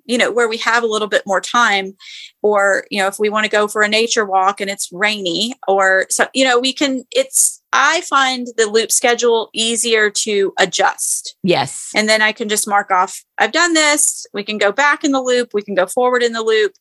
you 0.06 0.18
know, 0.18 0.32
where 0.32 0.50
we 0.50 0.58
have 0.58 0.84
a 0.84 0.88
little 0.88 1.08
bit 1.08 1.24
more 1.26 1.40
time, 1.40 1.96
or, 2.42 2.86
you 2.92 3.00
know, 3.00 3.08
if 3.08 3.20
we 3.20 3.30
want 3.30 3.46
to 3.46 3.50
go 3.50 3.68
for 3.68 3.82
a 3.82 3.88
nature 3.88 4.26
walk 4.26 4.60
and 4.60 4.70
it's 4.70 4.92
rainy, 4.92 5.54
or 5.68 6.06
so, 6.10 6.28
you 6.34 6.44
know, 6.44 6.60
we 6.60 6.74
can, 6.74 7.06
it's, 7.12 7.62
I 7.74 8.02
find 8.02 8.48
the 8.56 8.68
loop 8.68 8.92
schedule 8.92 9.50
easier 9.52 10.12
to 10.12 10.54
adjust. 10.60 11.36
Yes. 11.42 11.92
And 11.96 12.08
then 12.08 12.22
I 12.22 12.32
can 12.32 12.48
just 12.48 12.68
mark 12.68 12.92
off, 12.92 13.24
I've 13.40 13.52
done 13.52 13.74
this. 13.74 14.28
We 14.32 14.44
can 14.44 14.60
go 14.60 14.72
back 14.72 15.04
in 15.04 15.12
the 15.12 15.22
loop, 15.22 15.50
we 15.54 15.64
can 15.64 15.74
go 15.74 15.88
forward 15.88 16.22
in 16.22 16.34
the 16.34 16.44
loop, 16.44 16.74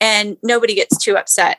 and 0.00 0.36
nobody 0.44 0.76
gets 0.76 0.96
too 0.96 1.16
upset. 1.16 1.58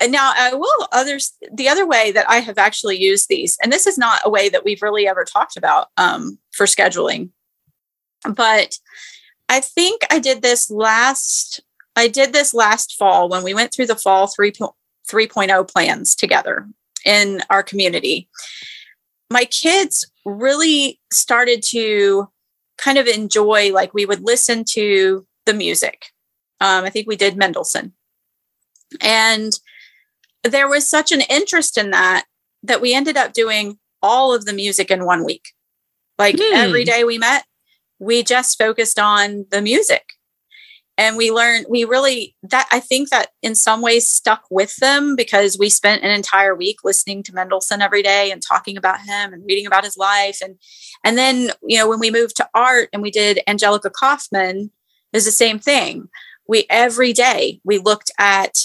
And 0.00 0.10
now 0.10 0.32
I 0.36 0.52
will 0.54 0.88
others 0.92 1.32
the 1.52 1.68
other 1.68 1.86
way 1.86 2.10
that 2.12 2.28
I 2.28 2.38
have 2.38 2.58
actually 2.58 2.96
used 2.98 3.28
these, 3.28 3.56
and 3.62 3.72
this 3.72 3.86
is 3.86 3.98
not 3.98 4.20
a 4.24 4.30
way 4.30 4.48
that 4.48 4.64
we've 4.64 4.82
really 4.82 5.08
ever 5.08 5.24
talked 5.24 5.56
about 5.56 5.88
um, 5.96 6.38
for 6.52 6.66
scheduling, 6.66 7.30
but 8.34 8.78
I 9.48 9.60
think 9.60 10.02
I 10.10 10.18
did 10.18 10.42
this 10.42 10.70
last. 10.70 11.60
I 11.96 12.06
did 12.06 12.32
this 12.32 12.54
last 12.54 12.94
fall 12.96 13.28
when 13.28 13.42
we 13.42 13.54
went 13.54 13.72
through 13.72 13.86
the 13.86 13.96
fall 13.96 14.28
3, 14.28 14.52
3.0 14.52 15.68
plans 15.68 16.14
together 16.14 16.68
in 17.08 17.40
our 17.48 17.62
community. 17.62 18.28
My 19.30 19.44
kids 19.46 20.04
really 20.24 21.00
started 21.12 21.62
to 21.70 22.28
kind 22.76 22.98
of 22.98 23.06
enjoy, 23.06 23.72
like, 23.72 23.94
we 23.94 24.06
would 24.06 24.20
listen 24.20 24.64
to 24.72 25.26
the 25.46 25.54
music. 25.54 26.06
Um, 26.60 26.84
I 26.84 26.90
think 26.90 27.08
we 27.08 27.16
did 27.16 27.36
Mendelssohn. 27.36 27.92
And 29.00 29.52
there 30.44 30.68
was 30.68 30.88
such 30.88 31.10
an 31.10 31.22
interest 31.22 31.78
in 31.78 31.90
that 31.90 32.24
that 32.62 32.80
we 32.80 32.94
ended 32.94 33.16
up 33.16 33.32
doing 33.32 33.78
all 34.02 34.34
of 34.34 34.44
the 34.44 34.52
music 34.52 34.90
in 34.90 35.04
one 35.04 35.24
week. 35.24 35.52
Like 36.18 36.36
hmm. 36.38 36.54
every 36.54 36.84
day 36.84 37.04
we 37.04 37.18
met, 37.18 37.44
we 37.98 38.22
just 38.22 38.58
focused 38.58 38.98
on 38.98 39.46
the 39.50 39.62
music. 39.62 40.04
And 40.98 41.16
we 41.16 41.30
learned, 41.30 41.66
we 41.70 41.84
really, 41.84 42.36
that 42.42 42.68
I 42.70 42.80
think 42.80 43.08
that 43.08 43.28
in 43.42 43.54
some 43.54 43.80
ways 43.80 44.06
stuck 44.06 44.42
with 44.50 44.76
them 44.76 45.16
because 45.16 45.56
we 45.58 45.70
spent 45.70 46.02
an 46.02 46.10
entire 46.10 46.54
week 46.54 46.78
listening 46.84 47.22
to 47.22 47.34
Mendelssohn 47.34 47.80
every 47.80 48.02
day 48.02 48.30
and 48.30 48.42
talking 48.42 48.76
about 48.76 49.00
him 49.00 49.32
and 49.32 49.44
reading 49.46 49.66
about 49.66 49.84
his 49.84 49.96
life. 49.96 50.40
And, 50.42 50.56
and 51.04 51.16
then, 51.16 51.52
you 51.62 51.78
know, 51.78 51.88
when 51.88 52.00
we 52.00 52.10
moved 52.10 52.36
to 52.36 52.48
art 52.52 52.90
and 52.92 53.00
we 53.00 53.10
did 53.10 53.40
Angelica 53.46 53.88
Kauffman, 53.88 54.72
is 55.12 55.24
the 55.24 55.30
same 55.30 55.58
thing. 55.58 56.08
We 56.46 56.66
every 56.70 57.12
day 57.12 57.60
we 57.64 57.78
looked 57.78 58.10
at 58.18 58.58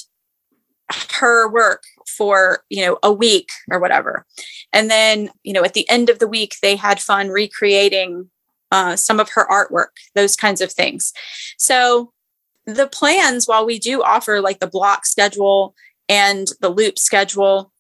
her 1.20 1.50
work 1.50 1.84
for 2.08 2.64
you 2.70 2.86
know 2.86 3.00
a 3.02 3.12
week 3.12 3.50
or 3.72 3.80
whatever 3.80 4.26
and 4.74 4.92
then 4.92 5.30
you 5.44 5.54
know 5.54 5.64
at 5.64 5.74
the 5.74 5.90
end 5.90 6.10
of 6.10 6.20
the 6.20 6.28
week 6.28 6.56
they 6.62 6.76
had 6.76 7.00
fun 7.00 7.30
recreating 7.30 8.30
uh, 8.72 8.96
some 8.96 9.20
of 9.20 9.30
her 9.30 9.48
artwork 9.48 9.88
those 10.14 10.36
kinds 10.36 10.62
of 10.62 10.72
things 10.72 11.14
so 11.58 12.12
the 12.66 12.88
plans 12.88 13.48
while 13.48 13.66
we 13.66 13.80
do 13.80 14.02
offer 14.02 14.42
like 14.42 14.60
the 14.60 14.68
block 14.68 15.06
schedule 15.06 15.76
and 16.08 16.48
the 16.62 16.70
loop 16.70 16.98
schedule 16.98 17.72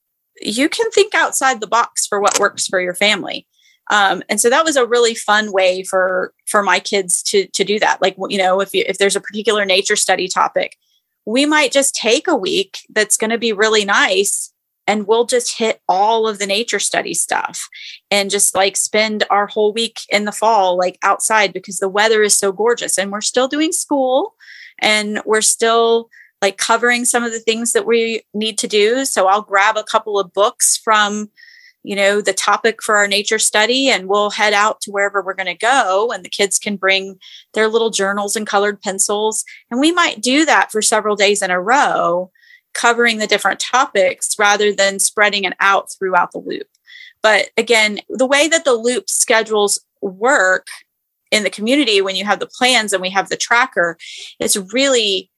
you 0.42 0.68
can 0.68 0.90
think 0.92 1.14
outside 1.14 1.62
the 1.62 1.68
box 1.68 2.08
for 2.08 2.20
what 2.20 2.40
works 2.40 2.68
for 2.68 2.82
your 2.82 2.96
family. 2.96 3.46
Um, 3.92 4.24
and 4.30 4.42
so 4.42 4.50
that 4.50 4.66
was 4.66 4.76
a 4.76 4.86
really 4.86 5.14
fun 5.14 5.52
way 5.52 5.84
for 5.84 6.34
for 6.48 6.64
my 6.64 6.80
kids 6.80 7.22
to 7.24 7.48
to 7.48 7.64
do 7.64 7.80
that. 7.80 8.02
Like 8.02 8.16
you 8.30 8.38
know 8.38 8.60
if 8.60 8.74
you 8.74 8.84
if 8.88 8.98
there's 8.98 9.16
a 9.16 9.22
particular 9.22 9.66
nature 9.66 9.96
study 9.96 10.28
topic 10.28 10.78
we 11.26 11.46
might 11.46 11.72
just 11.72 11.96
take 11.96 12.28
a 12.28 12.36
week 12.36 12.80
that's 12.90 13.18
going 13.18 13.30
to 13.30 13.38
be 13.38 13.54
really 13.54 13.86
nice 13.86 14.52
and 14.86 15.08
we'll 15.08 15.26
just 15.26 15.58
hit 15.58 15.80
all 15.88 16.28
of 16.28 16.40
the 16.40 16.46
nature 16.46 16.80
study 16.80 17.14
stuff 17.14 17.70
and 18.12 18.30
just 18.30 18.54
like 18.54 18.76
spend 18.76 19.24
our 19.30 19.48
whole 19.48 19.72
week 19.72 20.02
in 20.10 20.26
the 20.26 20.32
fall 20.32 20.78
like 20.78 20.98
outside 21.04 21.54
because 21.54 21.78
the 21.78 21.90
weather 21.90 22.22
is 22.22 22.36
so 22.36 22.52
gorgeous 22.52 22.98
and 22.98 23.12
we're 23.12 23.22
still 23.22 23.48
doing 23.48 23.72
school 23.72 24.36
and 24.80 25.22
we're 25.26 25.42
still 25.42 26.10
like 26.42 26.58
covering 26.58 27.06
some 27.06 27.24
of 27.24 27.32
the 27.32 27.40
things 27.40 27.72
that 27.72 27.86
we 27.86 28.22
need 28.34 28.58
to 28.58 28.68
do. 28.68 29.06
So 29.06 29.28
i'll 29.28 29.42
grab 29.42 29.78
a 29.78 29.84
couple 29.84 30.20
of 30.20 30.34
books 30.34 30.78
from 30.78 31.30
you 31.84 31.96
know 31.96 32.22
the 32.22 32.34
topic 32.34 32.82
for 32.82 32.96
our 32.96 33.08
nature 33.08 33.40
study 33.40 33.90
and 33.90 34.08
we'll 34.08 34.32
head 34.32 34.54
out 34.54 34.82
to 34.82 34.92
wherever 34.92 35.22
we're 35.22 35.34
going 35.34 35.46
to 35.46 35.54
go 35.54 36.12
and 36.12 36.24
the 36.24 36.30
kids 36.30 36.58
can 36.58 36.78
bring 36.78 37.20
their 37.54 37.68
little 37.68 37.90
journals 37.90 38.36
and 38.36 38.48
colored 38.48 38.82
pencils. 38.82 39.44
And 39.70 39.80
we 39.80 39.92
might 39.92 40.22
do 40.22 40.46
that 40.46 40.72
for 40.72 40.82
several 40.82 41.16
days 41.16 41.42
in 41.42 41.52
a 41.52 41.62
row 41.62 42.32
covering 42.74 43.20
the 43.20 43.28
different 43.28 43.60
topics 43.60 44.36
rather 44.40 44.74
than 44.74 44.98
spreading 44.98 45.44
it 45.44 45.54
out 45.60 45.92
throughout 45.92 46.32
the 46.32 46.40
loop. 46.40 46.68
But 47.22 47.50
again 47.58 48.00
the 48.10 48.26
way 48.26 48.48
that 48.48 48.66
the 48.66 48.74
loop 48.74 49.10
schedules 49.10 49.80
work 50.02 50.68
in 51.34 51.44
the 51.44 51.50
community 51.50 52.02
when 52.02 52.16
you 52.16 52.24
have 52.24 52.40
the 52.40 52.48
plans 52.48 52.94
and 52.94 53.02
we 53.02 53.10
have 53.10 53.30
the 53.30 53.38
tracker 53.38 53.98
it's 54.40 54.56
really 54.74 55.30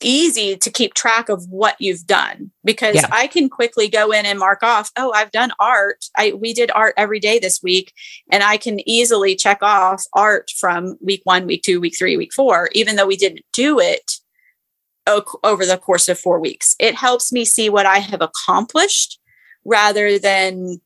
easy 0.00 0.56
to 0.56 0.70
keep 0.70 0.94
track 0.94 1.28
of 1.28 1.46
what 1.48 1.76
you've 1.80 2.06
done 2.06 2.50
because 2.64 2.96
yeah. 2.96 3.08
I 3.10 3.26
can 3.26 3.48
quickly 3.48 3.88
go 3.88 4.12
in 4.12 4.26
and 4.26 4.38
mark 4.38 4.62
off, 4.62 4.90
oh, 4.96 5.12
I've 5.12 5.32
done 5.32 5.52
art. 5.58 6.04
I 6.16 6.32
we 6.32 6.52
did 6.52 6.70
art 6.74 6.94
every 6.96 7.20
day 7.20 7.38
this 7.38 7.62
week 7.62 7.92
and 8.30 8.42
I 8.42 8.56
can 8.56 8.80
easily 8.88 9.34
check 9.34 9.58
off 9.62 10.04
art 10.12 10.50
from 10.58 10.96
week 11.00 11.22
1, 11.24 11.46
week 11.46 11.62
2, 11.62 11.80
week 11.80 11.96
3, 11.98 12.16
week 12.16 12.32
4 12.32 12.70
even 12.72 12.96
though 12.96 13.06
we 13.06 13.16
didn't 13.16 13.44
do 13.52 13.80
it 13.80 14.12
over 15.42 15.64
the 15.64 15.78
course 15.78 16.08
of 16.08 16.18
4 16.18 16.38
weeks. 16.38 16.76
It 16.78 16.94
helps 16.94 17.32
me 17.32 17.44
see 17.44 17.70
what 17.70 17.86
I 17.86 17.98
have 17.98 18.20
accomplished 18.20 19.18
rather 19.64 20.18
than 20.18 20.80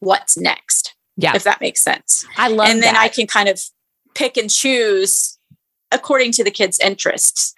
what's 0.00 0.38
next. 0.38 0.95
Yeah. 1.16 1.34
If 1.34 1.44
that 1.44 1.60
makes 1.60 1.82
sense. 1.82 2.26
I 2.36 2.48
love 2.48 2.68
And 2.68 2.82
then 2.82 2.94
that. 2.94 3.02
I 3.02 3.08
can 3.08 3.26
kind 3.26 3.48
of 3.48 3.60
pick 4.14 4.36
and 4.36 4.50
choose 4.50 5.38
according 5.92 6.32
to 6.32 6.44
the 6.44 6.50
kids' 6.50 6.78
interests 6.80 7.54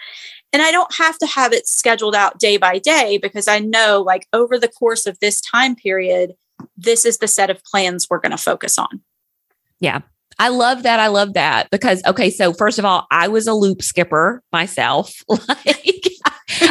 and 0.53 0.63
I 0.63 0.71
don't 0.71 0.95
have 0.95 1.19
to 1.19 1.27
have 1.27 1.53
it 1.53 1.67
scheduled 1.67 2.15
out 2.15 2.39
day 2.39 2.57
by 2.57 2.79
day 2.79 3.19
because 3.21 3.49
I 3.49 3.59
know, 3.59 4.03
like, 4.05 4.27
over 4.33 4.59
the 4.59 4.69
course 4.69 5.07
of 5.07 5.19
this 5.21 5.41
time 5.41 5.75
period, 5.77 6.35
this 6.77 7.05
is 7.05 7.19
the 7.19 7.29
set 7.29 7.51
of 7.51 7.63
plans 7.65 8.07
we're 8.09 8.21
going 8.21 8.33
to 8.33 8.39
focus 8.39 8.79
on. 8.79 9.03
Yeah. 9.81 10.01
I 10.39 10.49
love 10.49 10.85
that. 10.85 11.01
I 11.01 11.09
love 11.09 11.35
that 11.35 11.69
because, 11.71 12.03
okay, 12.07 12.31
so 12.31 12.53
first 12.53 12.79
of 12.79 12.85
all, 12.85 13.07
I 13.11 13.29
was 13.29 13.47
a 13.47 13.55
loop 13.55 13.83
skipper 13.83 14.43
myself. 14.53 15.13
like, 15.29 16.05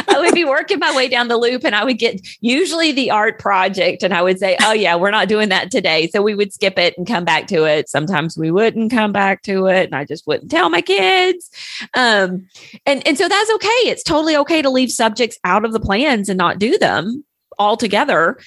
I 0.08 0.18
would 0.18 0.34
be 0.34 0.44
working 0.44 0.78
my 0.78 0.94
way 0.94 1.08
down 1.08 1.28
the 1.28 1.36
loop 1.36 1.64
and 1.64 1.74
I 1.74 1.84
would 1.84 1.98
get 1.98 2.20
usually 2.40 2.92
the 2.92 3.10
art 3.10 3.38
project 3.38 4.02
and 4.02 4.14
I 4.14 4.22
would 4.22 4.38
say, 4.38 4.56
oh, 4.62 4.72
yeah, 4.72 4.96
we're 4.96 5.10
not 5.10 5.28
doing 5.28 5.48
that 5.48 5.70
today. 5.70 6.08
So 6.08 6.22
we 6.22 6.34
would 6.34 6.52
skip 6.52 6.78
it 6.78 6.96
and 6.96 7.06
come 7.06 7.24
back 7.24 7.46
to 7.48 7.64
it. 7.64 7.88
Sometimes 7.88 8.36
we 8.36 8.50
wouldn't 8.50 8.90
come 8.90 9.12
back 9.12 9.42
to 9.42 9.66
it 9.66 9.86
and 9.86 9.94
I 9.94 10.04
just 10.04 10.26
wouldn't 10.26 10.50
tell 10.50 10.70
my 10.70 10.80
kids. 10.80 11.50
Um, 11.94 12.48
and, 12.86 13.06
and 13.06 13.18
so 13.18 13.28
that's 13.28 13.50
okay. 13.52 13.66
It's 13.84 14.02
totally 14.02 14.36
okay 14.36 14.62
to 14.62 14.70
leave 14.70 14.90
subjects 14.90 15.38
out 15.44 15.64
of 15.64 15.72
the 15.72 15.80
plans 15.80 16.28
and 16.28 16.38
not 16.38 16.58
do 16.58 16.78
them 16.78 17.24
altogether 17.58 18.38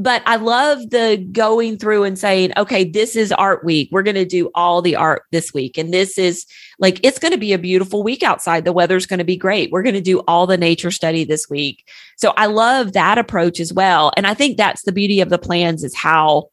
but 0.00 0.22
I 0.24 0.36
love 0.36 0.88
the 0.88 1.18
going 1.30 1.76
through 1.76 2.04
and 2.04 2.18
saying, 2.18 2.52
okay, 2.56 2.84
this 2.84 3.14
is 3.16 3.32
art 3.32 3.62
week. 3.66 3.90
We're 3.92 4.02
going 4.02 4.14
to 4.14 4.24
do 4.24 4.50
all 4.54 4.80
the 4.80 4.96
art 4.96 5.24
this 5.30 5.52
week. 5.52 5.76
And 5.76 5.92
this 5.92 6.16
is 6.16 6.46
like, 6.78 7.00
it's 7.02 7.18
going 7.18 7.32
to 7.32 7.38
be 7.38 7.52
a 7.52 7.58
beautiful 7.58 8.02
week 8.02 8.22
outside. 8.22 8.64
The 8.64 8.72
weather's 8.72 9.04
going 9.04 9.18
to 9.18 9.24
be 9.24 9.36
great. 9.36 9.70
We're 9.70 9.82
going 9.82 9.94
to 9.94 10.00
do 10.00 10.20
all 10.20 10.46
the 10.46 10.56
nature 10.56 10.90
study 10.90 11.24
this 11.24 11.50
week. 11.50 11.86
So 12.16 12.32
I 12.38 12.46
love 12.46 12.94
that 12.94 13.18
approach 13.18 13.60
as 13.60 13.74
well. 13.74 14.10
And 14.16 14.26
I 14.26 14.32
think 14.32 14.56
that's 14.56 14.84
the 14.84 14.92
beauty 14.92 15.20
of 15.20 15.28
the 15.28 15.38
plans 15.38 15.84
is 15.84 15.94
how, 15.94 16.48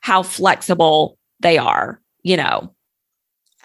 how 0.00 0.22
flexible 0.22 1.18
they 1.40 1.58
are, 1.58 2.00
you 2.22 2.36
know. 2.36 2.72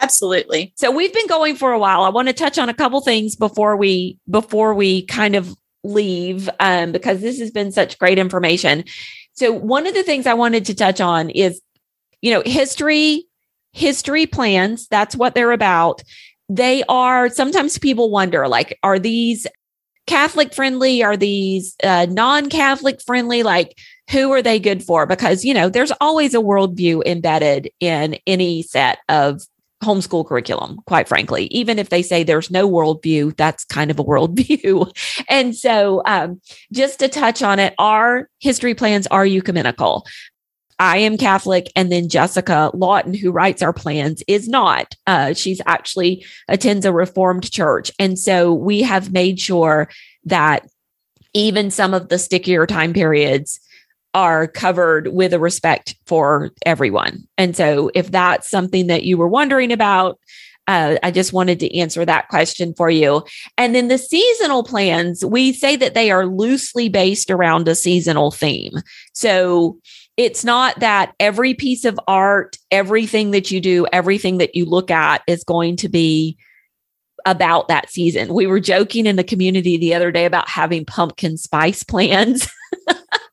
Absolutely. 0.02 0.74
So 0.78 0.90
we've 0.90 1.14
been 1.14 1.28
going 1.28 1.56
for 1.56 1.74
a 1.74 1.80
while. 1.80 2.02
I 2.02 2.10
want 2.10 2.28
to 2.28 2.34
touch 2.34 2.58
on 2.58 2.70
a 2.70 2.74
couple 2.74 3.02
things 3.02 3.36
before 3.36 3.78
we 3.78 4.18
before 4.30 4.74
we 4.74 5.04
kind 5.06 5.36
of 5.36 5.56
leave 5.84 6.50
um, 6.60 6.92
because 6.92 7.22
this 7.22 7.40
has 7.40 7.52
been 7.52 7.72
such 7.72 7.98
great 7.98 8.20
information. 8.20 8.84
So 9.38 9.52
one 9.52 9.86
of 9.86 9.94
the 9.94 10.04
things 10.04 10.26
I 10.26 10.34
wanted 10.34 10.66
to 10.66 10.76
touch 10.76 11.00
on 11.00 11.30
is, 11.30 11.62
you 12.22 12.32
know, 12.32 12.42
history, 12.46 13.26
history 13.72 14.26
plans. 14.26 14.88
That's 14.88 15.16
what 15.16 15.36
they're 15.36 15.52
about. 15.52 16.04
They 16.50 16.84
are 16.90 17.30
sometimes 17.30 17.78
people 17.78 18.10
wonder, 18.10 18.48
like, 18.48 18.80
are 18.82 18.98
these 18.98 19.46
Catholic 20.08 20.56
friendly? 20.56 21.04
Are 21.04 21.18
these 21.18 21.76
uh, 21.84 22.08
non 22.10 22.50
Catholic 22.50 23.00
friendly? 23.02 23.44
Like, 23.44 23.78
who 24.10 24.32
are 24.32 24.42
they 24.42 24.58
good 24.58 24.82
for? 24.82 25.06
Because, 25.06 25.46
you 25.46 25.54
know, 25.54 25.70
there's 25.70 25.92
always 26.02 26.34
a 26.34 26.38
worldview 26.40 27.06
embedded 27.06 27.70
in 27.80 28.18
any 28.26 28.64
set 28.64 29.00
of 29.10 29.42
homeschool 29.84 30.28
curriculum, 30.28 30.80
quite 30.86 31.08
frankly. 31.08 31.46
Even 31.46 31.80
if 31.80 31.90
they 31.90 32.02
say 32.02 32.24
there's 32.24 32.50
no 32.50 32.70
worldview, 32.70 33.36
that's 33.38 33.66
kind 33.66 33.92
of 33.92 34.00
a 34.00 34.04
worldview. 34.06 34.92
and 35.30 35.56
so, 35.56 36.02
um, 36.06 36.42
just 36.72 37.00
to 37.00 37.08
touch 37.08 37.42
on 37.42 37.60
it, 37.60 37.74
our 37.78 38.30
history 38.40 38.74
plans 38.74 39.08
are 39.08 39.26
ecumenical. 39.26 40.06
I 40.80 40.98
am 40.98 41.18
Catholic, 41.18 41.72
and 41.76 41.92
then 41.92 42.08
Jessica 42.08 42.70
Lawton, 42.74 43.16
who 43.16 43.32
writes 43.32 43.64
our 43.64 43.74
plans, 43.74 44.22
is 44.28 44.48
not. 44.48 44.94
Uh, 45.08 45.34
she's 45.34 45.60
actually 45.66 46.24
attends 46.48 46.86
a 46.86 46.94
Reformed 46.94 47.50
church, 47.52 47.92
and 47.98 48.18
so 48.18 48.54
we 48.54 48.84
have 48.84 49.12
made 49.12 49.40
sure 49.40 49.90
that 50.26 50.68
even 51.34 51.72
some 51.72 51.94
of 51.94 52.10
the 52.10 52.20
stickier 52.20 52.68
time 52.68 52.94
periods 52.94 53.60
are 54.18 54.48
covered 54.48 55.10
with 55.10 55.32
a 55.32 55.40
respect 55.40 55.96
for 56.08 56.50
everyone. 56.66 57.28
And 57.38 57.56
so 57.56 57.92
if 57.94 58.10
that's 58.10 58.50
something 58.50 58.88
that 58.88 59.04
you 59.04 59.16
were 59.16 59.28
wondering 59.28 59.72
about, 59.72 60.20
uh, 60.68 60.98
I 61.04 61.12
just 61.12 61.34
wanted 61.34 61.60
to 61.60 61.78
answer 61.78 62.04
that 62.04 62.28
question 62.28 62.74
for 62.74 62.90
you. 62.90 63.24
And 63.60 63.76
then 63.76 63.90
the 63.90 64.00
seasonal 64.00 64.64
plans, 64.64 65.24
we 65.24 65.54
say 65.54 65.76
that 65.76 65.94
they 65.94 66.10
are 66.10 66.26
loosely 66.26 66.90
based 66.90 67.30
around 67.30 67.68
a 67.68 67.76
seasonal 67.76 68.32
theme. 68.32 68.82
So 69.14 69.78
it's 70.18 70.44
not 70.44 70.80
that 70.80 71.14
every 71.20 71.54
piece 71.54 71.86
of 71.86 72.00
art, 72.08 72.58
everything 72.72 73.30
that 73.32 73.52
you 73.52 73.62
do, 73.62 73.86
everything 73.94 74.40
that 74.40 74.56
you 74.56 74.66
look 74.66 74.90
at 74.90 75.22
is 75.28 75.44
going 75.44 75.76
to 75.76 75.90
be 75.90 76.40
about 77.28 77.68
that 77.68 77.92
season. 77.92 78.34
We 78.34 78.48
were 78.48 78.60
joking 78.60 79.06
in 79.06 79.16
the 79.16 79.24
community 79.24 79.78
the 79.78 79.94
other 79.94 80.12
day 80.12 80.26
about 80.26 80.50
having 80.50 80.86
pumpkin 80.86 81.38
spice 81.38 81.84
plans. 81.84 82.50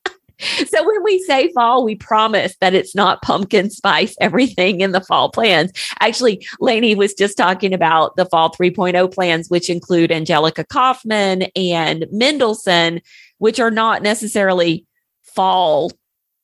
so 0.67 0.87
when 0.87 1.03
we 1.03 1.19
say 1.21 1.53
fall, 1.53 1.85
we 1.85 1.95
promise 1.95 2.57
that 2.61 2.75
it's 2.75 2.95
not 2.95 3.23
pumpkin 3.23 3.71
spice 3.71 4.15
everything 4.21 4.81
in 4.81 4.93
the 4.93 5.01
fall 5.01 5.31
plans. 5.31 5.73
Actually, 6.01 6.47
Lainey 6.61 6.95
was 6.95 7.15
just 7.15 7.37
talking 7.37 7.73
about 7.73 8.17
the 8.17 8.27
fall 8.27 8.51
3.0 8.51 9.13
plans, 9.13 9.49
which 9.49 9.71
include 9.71 10.13
Angelica 10.13 10.65
Kauffman 10.65 11.43
and 11.57 12.07
Mendelssohn, 12.11 13.01
which 13.39 13.61
are 13.61 13.71
not 13.71 14.03
necessarily 14.03 14.87
fall, 15.23 15.91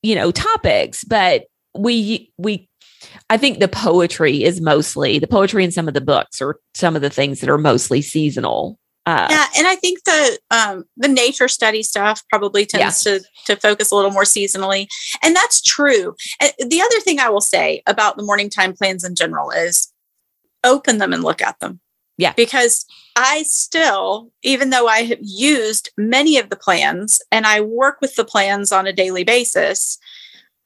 you 0.02 0.14
know, 0.14 0.30
topics, 0.30 1.04
but 1.04 1.44
we 1.74 2.32
we 2.36 2.68
I 3.28 3.36
think 3.36 3.60
the 3.60 3.68
poetry 3.68 4.42
is 4.42 4.60
mostly 4.60 5.18
the 5.18 5.26
poetry 5.26 5.64
in 5.64 5.70
some 5.70 5.88
of 5.88 5.94
the 5.94 6.00
books 6.00 6.42
or 6.42 6.58
some 6.74 6.96
of 6.96 7.02
the 7.02 7.10
things 7.10 7.40
that 7.40 7.48
are 7.48 7.58
mostly 7.58 8.02
seasonal 8.02 8.78
uh, 9.06 9.26
yeah, 9.30 9.46
and 9.56 9.66
I 9.66 9.76
think 9.76 10.04
the 10.04 10.38
um, 10.50 10.84
the 10.96 11.08
nature 11.08 11.48
study 11.48 11.82
stuff 11.82 12.22
probably 12.28 12.66
tends 12.66 13.04
yeah. 13.04 13.18
to 13.18 13.24
to 13.46 13.56
focus 13.56 13.90
a 13.90 13.96
little 13.96 14.10
more 14.10 14.24
seasonally, 14.24 14.88
and 15.22 15.34
that's 15.34 15.62
true. 15.62 16.14
And 16.40 16.52
the 16.68 16.82
other 16.82 17.00
thing 17.00 17.18
I 17.18 17.30
will 17.30 17.40
say 17.40 17.82
about 17.86 18.16
the 18.16 18.22
morning 18.22 18.50
time 18.50 18.74
plans 18.74 19.02
in 19.02 19.14
general 19.14 19.50
is 19.50 19.92
open 20.64 20.98
them 20.98 21.12
and 21.12 21.24
look 21.24 21.40
at 21.40 21.58
them. 21.60 21.80
Yeah, 22.18 22.34
because 22.36 22.84
I 23.16 23.44
still, 23.44 24.30
even 24.42 24.68
though 24.68 24.86
I 24.86 25.02
have 25.04 25.18
used 25.22 25.90
many 25.96 26.36
of 26.36 26.50
the 26.50 26.56
plans 26.56 27.22
and 27.32 27.46
I 27.46 27.62
work 27.62 28.02
with 28.02 28.16
the 28.16 28.24
plans 28.24 28.70
on 28.70 28.86
a 28.86 28.92
daily 28.92 29.24
basis, 29.24 29.98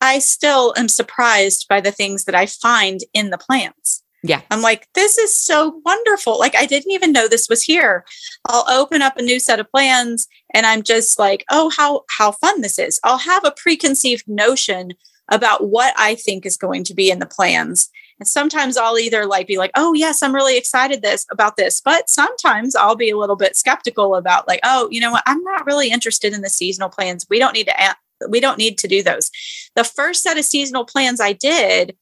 I 0.00 0.18
still 0.18 0.74
am 0.76 0.88
surprised 0.88 1.66
by 1.68 1.80
the 1.80 1.92
things 1.92 2.24
that 2.24 2.34
I 2.34 2.46
find 2.46 3.00
in 3.14 3.30
the 3.30 3.38
plans. 3.38 4.03
Yeah. 4.26 4.40
I'm 4.50 4.62
like, 4.62 4.88
this 4.94 5.18
is 5.18 5.36
so 5.36 5.82
wonderful. 5.84 6.38
Like, 6.38 6.56
I 6.56 6.64
didn't 6.64 6.92
even 6.92 7.12
know 7.12 7.28
this 7.28 7.46
was 7.46 7.62
here. 7.62 8.06
I'll 8.48 8.64
open 8.70 9.02
up 9.02 9.18
a 9.18 9.22
new 9.22 9.38
set 9.38 9.60
of 9.60 9.70
plans 9.70 10.26
and 10.54 10.64
I'm 10.64 10.82
just 10.82 11.18
like, 11.18 11.44
oh, 11.50 11.70
how, 11.76 12.04
how 12.08 12.32
fun 12.32 12.62
this 12.62 12.78
is. 12.78 12.98
I'll 13.04 13.18
have 13.18 13.44
a 13.44 13.54
preconceived 13.54 14.26
notion 14.26 14.94
about 15.30 15.68
what 15.68 15.92
I 15.98 16.14
think 16.14 16.46
is 16.46 16.56
going 16.56 16.84
to 16.84 16.94
be 16.94 17.10
in 17.10 17.18
the 17.18 17.26
plans. 17.26 17.90
And 18.18 18.26
sometimes 18.26 18.78
I'll 18.78 18.98
either 18.98 19.26
like 19.26 19.46
be 19.46 19.58
like, 19.58 19.72
oh, 19.76 19.92
yes, 19.92 20.22
I'm 20.22 20.34
really 20.34 20.56
excited 20.56 21.02
this 21.02 21.26
about 21.30 21.56
this. 21.56 21.82
But 21.82 22.08
sometimes 22.08 22.74
I'll 22.74 22.96
be 22.96 23.10
a 23.10 23.18
little 23.18 23.36
bit 23.36 23.56
skeptical 23.56 24.14
about 24.14 24.48
like, 24.48 24.60
oh, 24.64 24.88
you 24.90 25.00
know 25.00 25.10
what? 25.10 25.24
I'm 25.26 25.42
not 25.42 25.66
really 25.66 25.90
interested 25.90 26.32
in 26.32 26.40
the 26.40 26.48
seasonal 26.48 26.88
plans. 26.88 27.26
We 27.28 27.38
don't 27.38 27.52
need 27.52 27.66
to, 27.66 27.96
we 28.30 28.40
don't 28.40 28.58
need 28.58 28.78
to 28.78 28.88
do 28.88 29.02
those. 29.02 29.30
The 29.76 29.84
first 29.84 30.22
set 30.22 30.38
of 30.38 30.46
seasonal 30.46 30.86
plans 30.86 31.20
I 31.20 31.34
did 31.34 31.94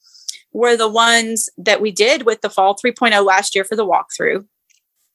were 0.53 0.77
the 0.77 0.89
ones 0.89 1.49
that 1.57 1.81
we 1.81 1.91
did 1.91 2.25
with 2.25 2.41
the 2.41 2.51
fall 2.51 2.75
3.0 2.75 3.25
last 3.25 3.55
year 3.55 3.65
for 3.65 3.77
the 3.77 3.87
walkthrough. 3.87 4.45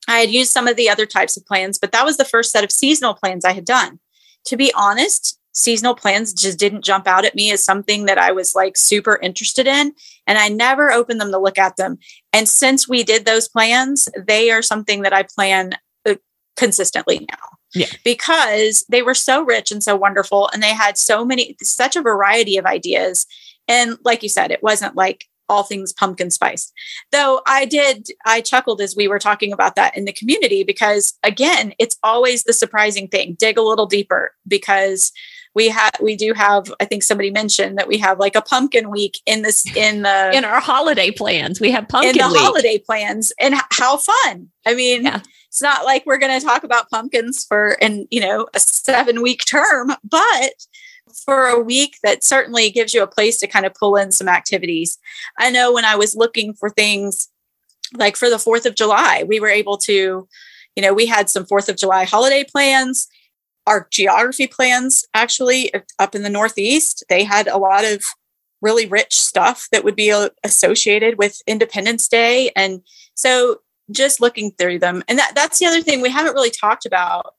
I 0.08 0.20
had 0.20 0.32
used 0.32 0.52
some 0.52 0.68
of 0.68 0.78
the 0.78 0.90
other 0.90 1.06
types 1.06 1.38
of 1.38 1.46
plans, 1.46 1.78
but 1.78 1.92
that 1.92 2.06
was 2.06 2.18
the 2.18 2.26
first 2.26 2.52
set 2.52 2.64
of 2.64 2.72
seasonal 2.72 3.14
plans 3.14 3.44
I 3.44 3.54
had 3.54 3.66
done. 3.66 4.00
To 4.46 4.58
be 4.58 4.72
honest, 4.74 5.38
seasonal 5.58 5.96
plans 5.96 6.34
just 6.34 6.60
didn't 6.60 6.86
jump 6.86 7.08
out 7.08 7.26
at 7.26 7.36
me 7.36 7.52
as 7.52 7.64
something 7.64 8.06
that 8.06 8.18
I 8.18 8.32
was 8.32 8.56
like 8.56 8.78
super 8.78 9.20
interested 9.22 9.68
in. 9.68 9.94
And 10.26 10.38
I 10.38 10.48
never 10.48 10.92
opened 10.92 11.20
them 11.20 11.32
to 11.32 11.40
look 11.40 11.58
at 11.58 11.78
them. 11.78 11.98
And 12.32 12.48
since 12.48 12.88
we 12.88 13.04
did 13.04 13.26
those 13.26 13.50
plans, 13.50 14.08
they 14.16 14.52
are 14.52 14.62
something 14.62 15.02
that 15.02 15.14
I 15.14 15.24
plan 15.24 15.74
uh, 16.08 16.16
consistently 16.56 17.26
now. 17.30 17.58
Yeah. 17.74 17.88
Because 18.06 18.86
they 18.88 19.02
were 19.02 19.16
so 19.16 19.44
rich 19.44 19.72
and 19.72 19.84
so 19.84 19.96
wonderful. 19.96 20.50
And 20.54 20.64
they 20.64 20.74
had 20.74 20.98
so 20.98 21.26
many, 21.26 21.58
such 21.62 21.96
a 21.96 22.02
variety 22.02 22.58
of 22.58 22.66
ideas 22.66 23.26
and 23.68 23.98
like 24.04 24.24
you 24.24 24.30
said, 24.30 24.52
it 24.52 24.64
wasn't 24.64 24.96
like 24.96 25.26
all 25.50 25.64
things 25.64 25.94
pumpkin 25.94 26.30
spice. 26.30 26.72
Though 27.12 27.42
I 27.46 27.66
did, 27.66 28.08
I 28.26 28.42
chuckled 28.42 28.82
as 28.82 28.96
we 28.96 29.08
were 29.08 29.20
talking 29.20 29.54
about 29.54 29.76
that 29.76 29.96
in 29.96 30.06
the 30.06 30.14
community 30.14 30.64
because 30.64 31.14
again, 31.24 31.74
it's 31.80 31.98
always 32.04 32.44
the 32.44 32.54
surprising 32.54 33.08
thing. 33.08 33.36
Dig 33.40 33.58
a 33.58 33.62
little 33.62 33.86
deeper 33.86 34.34
because 34.48 35.12
we 35.58 35.70
have 35.70 35.92
we 36.00 36.16
do 36.16 36.34
have 36.34 36.72
i 36.80 36.86
think 36.86 37.02
somebody 37.02 37.32
mentioned 37.32 37.80
that 37.80 37.88
we 37.88 37.98
have 37.98 38.20
like 38.20 38.36
a 38.36 38.42
pumpkin 38.44 38.92
week 38.92 39.18
in 39.26 39.42
this 39.42 39.66
in 39.76 40.04
the 40.04 40.32
in 40.36 40.46
our 40.46 40.60
holiday 40.60 41.10
plans 41.10 41.60
we 41.60 41.72
have 41.72 41.88
pumpkin 41.90 42.12
in 42.12 42.18
the 42.18 42.28
week. 42.32 42.38
holiday 42.38 42.78
plans 42.78 43.34
and 43.42 43.56
how 43.72 43.98
fun 43.98 44.48
i 44.68 44.76
mean 44.76 45.06
yeah. 45.06 45.20
it's 45.48 45.62
not 45.62 45.84
like 45.84 46.06
we're 46.06 46.20
going 46.20 46.40
to 46.40 46.46
talk 46.46 46.64
about 46.64 46.90
pumpkins 46.92 47.44
for 47.44 47.76
and 47.82 48.08
you 48.12 48.22
know 48.22 48.48
a 48.54 48.60
seven 48.60 49.24
week 49.24 49.44
term 49.46 49.92
but 50.04 50.52
for 51.26 51.48
a 51.48 51.60
week 51.60 51.98
that 52.04 52.24
certainly 52.24 52.70
gives 52.70 52.94
you 52.94 53.04
a 53.04 53.08
place 53.08 53.38
to 53.40 53.48
kind 53.48 53.66
of 53.66 53.74
pull 53.74 53.96
in 53.96 54.12
some 54.12 54.28
activities. 54.28 54.98
I 55.38 55.52
know 55.52 55.74
when 55.74 55.86
I 55.86 55.96
was 55.96 56.16
looking 56.16 56.54
for 56.54 56.70
things 56.70 57.30
like 57.94 58.16
for 58.16 58.30
the 58.30 58.38
4th 58.38 58.66
of 58.66 58.76
July, 58.76 59.24
we 59.28 59.40
were 59.40 59.50
able 59.50 59.78
to, 59.80 60.28
you 60.76 60.82
know, 60.82 60.94
we 60.94 61.06
had 61.06 61.30
some 61.30 61.46
4th 61.46 61.70
of 61.70 61.78
July 61.78 62.06
holiday 62.06 62.44
plans. 62.44 63.08
Our 63.66 63.88
geography 63.92 64.48
plans, 64.48 65.06
actually, 65.14 65.72
up 66.00 66.16
in 66.16 66.24
the 66.24 66.30
Northeast, 66.30 67.04
they 67.10 67.24
had 67.24 67.48
a 67.48 67.58
lot 67.58 67.84
of 67.86 68.04
really 68.62 68.88
rich 68.88 69.14
stuff 69.14 69.68
that 69.72 69.84
would 69.84 69.96
be 69.96 70.12
uh, 70.12 70.30
associated 70.44 71.18
with 71.18 71.42
Independence 71.48 72.08
Day. 72.08 72.52
And 72.56 72.82
so 73.14 73.62
just 73.92 74.20
looking 74.20 74.52
through 74.52 74.80
them, 74.80 75.04
and 75.08 75.20
that, 75.20 75.34
that's 75.36 75.60
the 75.60 75.66
other 75.66 75.82
thing 75.82 76.02
we 76.02 76.10
haven't 76.10 76.34
really 76.34 76.50
talked 76.50 76.86
about 76.86 77.36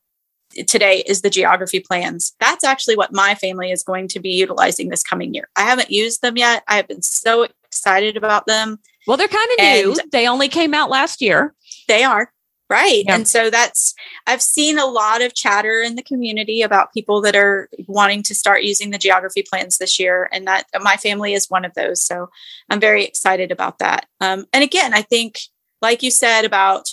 today 0.67 1.03
is 1.07 1.23
the 1.23 1.31
geography 1.31 1.81
plans. 1.81 2.35
That's 2.41 2.65
actually 2.65 2.97
what 2.97 3.13
my 3.13 3.35
family 3.35 3.71
is 3.71 3.83
going 3.83 4.09
to 4.09 4.21
be 4.21 4.31
utilizing 4.31 4.89
this 4.89 5.03
coming 5.03 5.35
year. 5.35 5.49
I 5.57 5.63
haven't 5.63 5.91
used 5.91 6.23
them 6.23 6.37
yet. 6.37 6.65
I 6.69 6.77
have 6.77 6.89
been 6.89 7.03
so 7.03 7.47
excited 7.65 8.17
about 8.17 8.47
them. 8.47 8.79
Well, 9.07 9.17
they're 9.17 9.29
kind 9.29 9.51
of 9.53 9.65
new. 9.65 9.97
They 10.11 10.27
only 10.27 10.49
came 10.49 10.75
out 10.75 10.91
last 10.91 11.23
year. 11.23 11.55
They 11.87 12.05
are. 12.05 12.33
Right. 12.71 13.05
Yeah. 13.07 13.15
And 13.15 13.27
so 13.27 13.49
that's, 13.49 13.95
I've 14.27 14.43
seen 14.43 14.79
a 14.79 14.85
lot 14.85 15.23
of 15.23 15.35
chatter 15.35 15.81
in 15.81 15.95
the 15.95 16.03
community 16.03 16.61
about 16.61 16.93
people 16.93 17.23
that 17.23 17.35
are 17.35 17.71
wanting 17.87 18.23
to 18.25 18.35
start 18.35 18.63
using 18.63 18.91
the 18.91 18.99
geography 18.99 19.43
plans 19.43 19.79
this 19.79 19.99
year. 19.99 20.29
And 20.33 20.47
that 20.47 20.67
my 20.83 20.97
family 20.97 21.33
is 21.33 21.49
one 21.49 21.65
of 21.65 21.73
those. 21.73 22.03
So 22.03 22.29
I'm 22.69 22.81
very 22.81 23.05
excited 23.05 23.51
about 23.51 23.79
that. 23.79 24.05
Um, 24.21 24.45
and 24.53 24.63
again, 24.63 24.93
I 24.93 25.01
think, 25.01 25.39
like 25.81 26.03
you 26.03 26.11
said 26.11 26.45
about 26.45 26.91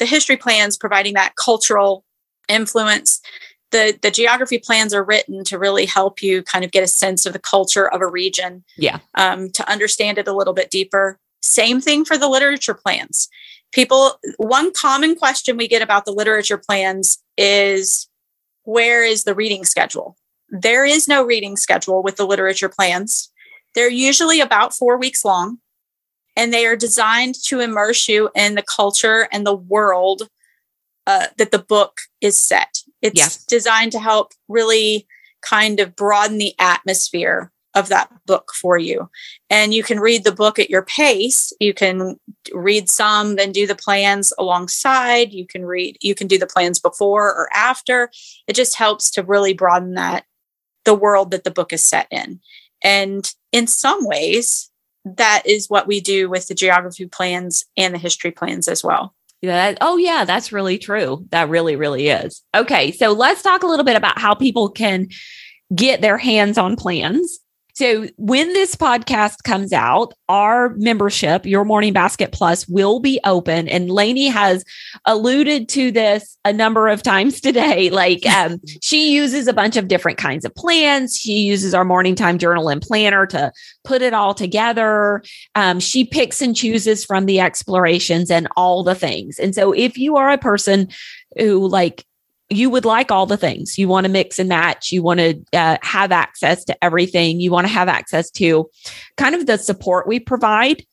the 0.00 0.06
history 0.06 0.36
plans 0.36 0.76
providing 0.76 1.14
that 1.14 1.36
cultural 1.36 2.04
influence. 2.48 3.20
The 3.70 3.98
the 4.02 4.10
geography 4.10 4.58
plans 4.58 4.92
are 4.92 5.04
written 5.04 5.44
to 5.44 5.58
really 5.58 5.86
help 5.86 6.22
you 6.22 6.42
kind 6.42 6.64
of 6.64 6.72
get 6.72 6.82
a 6.82 6.88
sense 6.88 7.24
of 7.24 7.32
the 7.32 7.38
culture 7.38 7.90
of 7.90 8.00
a 8.00 8.06
region 8.06 8.64
yeah. 8.76 8.98
um, 9.14 9.50
to 9.50 9.68
understand 9.70 10.18
it 10.18 10.28
a 10.28 10.36
little 10.36 10.52
bit 10.52 10.70
deeper. 10.70 11.18
Same 11.42 11.80
thing 11.80 12.04
for 12.04 12.18
the 12.18 12.28
literature 12.28 12.74
plans. 12.74 13.28
People 13.72 14.18
one 14.36 14.72
common 14.72 15.16
question 15.16 15.56
we 15.56 15.68
get 15.68 15.82
about 15.82 16.04
the 16.04 16.12
literature 16.12 16.58
plans 16.58 17.18
is 17.38 18.08
where 18.64 19.04
is 19.04 19.24
the 19.24 19.34
reading 19.34 19.64
schedule? 19.64 20.16
There 20.50 20.84
is 20.84 21.08
no 21.08 21.24
reading 21.24 21.56
schedule 21.56 22.02
with 22.02 22.16
the 22.16 22.26
literature 22.26 22.68
plans. 22.68 23.32
They're 23.74 23.90
usually 23.90 24.40
about 24.40 24.74
four 24.74 24.98
weeks 24.98 25.24
long 25.24 25.58
and 26.36 26.52
they 26.52 26.66
are 26.66 26.76
designed 26.76 27.34
to 27.44 27.60
immerse 27.60 28.08
you 28.08 28.30
in 28.34 28.54
the 28.54 28.62
culture 28.62 29.28
and 29.32 29.46
the 29.46 29.54
world 29.54 30.28
uh, 31.06 31.26
that 31.38 31.50
the 31.50 31.58
book 31.58 31.98
is 32.20 32.38
set. 32.38 32.78
It's 33.00 33.18
yeah. 33.18 33.28
designed 33.48 33.92
to 33.92 33.98
help 33.98 34.32
really 34.48 35.06
kind 35.40 35.80
of 35.80 35.96
broaden 35.96 36.38
the 36.38 36.54
atmosphere 36.58 37.50
of 37.74 37.88
that 37.88 38.10
book 38.26 38.52
for 38.54 38.76
you. 38.76 39.08
And 39.48 39.72
you 39.72 39.82
can 39.82 39.98
read 39.98 40.24
the 40.24 40.32
book 40.32 40.58
at 40.58 40.70
your 40.70 40.82
pace. 40.82 41.52
You 41.58 41.72
can 41.72 42.16
read 42.52 42.90
some, 42.90 43.36
then 43.36 43.50
do 43.50 43.66
the 43.66 43.74
plans 43.74 44.32
alongside. 44.38 45.32
You 45.32 45.46
can 45.46 45.64
read, 45.64 45.96
you 46.00 46.14
can 46.14 46.26
do 46.26 46.38
the 46.38 46.46
plans 46.46 46.78
before 46.78 47.28
or 47.28 47.48
after. 47.54 48.10
It 48.46 48.54
just 48.54 48.76
helps 48.76 49.10
to 49.12 49.22
really 49.22 49.54
broaden 49.54 49.94
that 49.94 50.24
the 50.84 50.94
world 50.94 51.30
that 51.30 51.44
the 51.44 51.50
book 51.50 51.72
is 51.72 51.84
set 51.84 52.08
in. 52.10 52.40
And 52.84 53.32
in 53.52 53.66
some 53.66 54.04
ways, 54.04 54.70
that 55.04 55.42
is 55.46 55.70
what 55.70 55.86
we 55.86 56.00
do 56.00 56.28
with 56.28 56.48
the 56.48 56.54
geography 56.54 57.06
plans 57.06 57.64
and 57.76 57.94
the 57.94 57.98
history 57.98 58.30
plans 58.30 58.68
as 58.68 58.84
well. 58.84 59.14
That, 59.42 59.78
oh, 59.80 59.96
yeah, 59.96 60.24
that's 60.24 60.52
really 60.52 60.78
true. 60.78 61.26
That 61.30 61.48
really, 61.48 61.74
really 61.76 62.08
is. 62.08 62.42
Okay. 62.54 62.92
So 62.92 63.12
let's 63.12 63.42
talk 63.42 63.64
a 63.64 63.66
little 63.66 63.84
bit 63.84 63.96
about 63.96 64.18
how 64.18 64.34
people 64.34 64.68
can 64.70 65.08
get 65.74 66.00
their 66.00 66.18
hands 66.18 66.58
on 66.58 66.76
plans. 66.76 67.40
So 67.74 68.06
when 68.16 68.52
this 68.52 68.74
podcast 68.74 69.44
comes 69.44 69.72
out, 69.72 70.12
our 70.28 70.74
membership, 70.76 71.46
Your 71.46 71.64
Morning 71.64 71.92
Basket 71.92 72.30
Plus, 72.30 72.68
will 72.68 73.00
be 73.00 73.18
open. 73.24 73.66
And 73.68 73.90
Lainey 73.90 74.28
has 74.28 74.64
alluded 75.06 75.68
to 75.70 75.90
this 75.90 76.36
a 76.44 76.52
number 76.52 76.88
of 76.88 77.02
times 77.02 77.40
today. 77.42 77.88
Like 77.88 78.26
um, 78.26 78.60
she 78.82 79.12
uses 79.12 79.48
a 79.48 79.54
bunch 79.54 79.76
of 79.76 79.88
different 79.88 80.18
kinds 80.18 80.44
of 80.44 80.54
plans. 80.54 81.16
She 81.16 81.40
uses 81.40 81.72
our 81.72 81.84
morning 81.84 82.14
time 82.14 82.38
journal 82.38 82.68
and 82.68 82.82
planner 82.82 83.26
to 83.26 83.50
put 83.84 84.02
it 84.02 84.12
all 84.12 84.34
together. 84.34 85.22
Um, 85.54 85.80
she 85.80 86.04
picks 86.04 86.42
and 86.42 86.54
chooses 86.54 87.04
from 87.04 87.26
the 87.26 87.40
explorations 87.40 88.30
and 88.30 88.48
all 88.56 88.82
the 88.84 88.94
things. 88.94 89.38
And 89.38 89.54
so 89.54 89.72
if 89.72 89.96
you 89.96 90.16
are 90.16 90.30
a 90.30 90.38
person 90.38 90.88
who 91.38 91.66
like 91.66 92.04
you 92.52 92.70
would 92.70 92.84
like 92.84 93.10
all 93.10 93.26
the 93.26 93.36
things. 93.36 93.78
You 93.78 93.88
want 93.88 94.06
to 94.06 94.12
mix 94.12 94.38
and 94.38 94.48
match. 94.48 94.92
You 94.92 95.02
want 95.02 95.20
to 95.20 95.42
uh, 95.52 95.78
have 95.82 96.12
access 96.12 96.64
to 96.64 96.84
everything. 96.84 97.40
You 97.40 97.50
want 97.50 97.66
to 97.66 97.72
have 97.72 97.88
access 97.88 98.30
to 98.32 98.70
kind 99.16 99.34
of 99.34 99.46
the 99.46 99.58
support 99.58 100.06
we 100.06 100.20
provide 100.20 100.84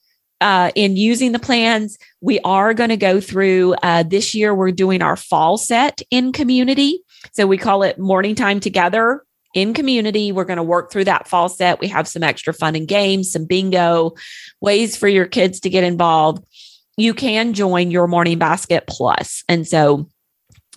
uh, 0.42 0.72
in 0.76 0.96
using 0.96 1.32
the 1.32 1.40
plans. 1.40 1.98
We 2.22 2.40
are 2.42 2.74
going 2.74 2.90
to 2.90 2.98
go 2.98 3.20
through 3.20 3.76
uh, 3.84 4.04
this 4.04 4.34
year. 4.34 4.54
We're 4.56 4.72
doing 4.72 5.02
our 5.02 5.16
fall 5.16 5.58
set 5.58 6.02
in 6.10 6.32
community. 6.32 7.04
So 7.34 7.46
we 7.46 7.58
call 7.58 7.84
it 7.84 8.00
morning 8.00 8.36
time 8.36 8.60
together 8.60 9.24
in 9.54 9.74
community. 9.74 10.32
We're 10.32 10.46
going 10.46 10.58
to 10.58 10.64
work 10.64 10.92
through 10.92 11.06
that 11.06 11.28
fall 11.28 11.50
set. 11.50 11.80
We 11.80 11.88
have 11.88 12.08
some 12.08 12.24
extra 12.24 12.54
fun 12.54 12.76
and 12.76 12.88
games, 12.88 13.32
some 13.32 13.46
bingo, 13.46 14.14
ways 14.62 14.96
for 14.96 15.08
your 15.08 15.26
kids 15.26 15.60
to 15.62 15.70
get 15.70 15.84
involved. 15.84 16.46
You 16.98 17.14
can 17.14 17.54
join 17.54 17.92
your 17.92 18.08
morning 18.08 18.38
basket 18.38 18.86
plus. 18.88 19.44
And 19.50 19.68
so 19.68 20.10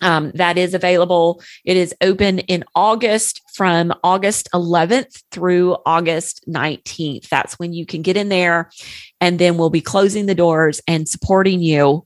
um, 0.02 0.32
that 0.34 0.58
is 0.58 0.74
available. 0.74 1.42
It 1.64 1.76
is 1.76 1.94
open 2.00 2.40
in 2.40 2.64
August 2.74 3.40
from 3.54 3.94
August 4.04 4.48
11th 4.52 5.22
through 5.30 5.76
August 5.86 6.44
19th. 6.48 7.28
That's 7.28 7.58
when 7.58 7.72
you 7.72 7.86
can 7.86 8.02
get 8.02 8.16
in 8.16 8.28
there. 8.28 8.70
And 9.20 9.38
then 9.38 9.56
we'll 9.56 9.70
be 9.70 9.80
closing 9.80 10.26
the 10.26 10.34
doors 10.34 10.80
and 10.86 11.08
supporting 11.08 11.60
you 11.60 12.04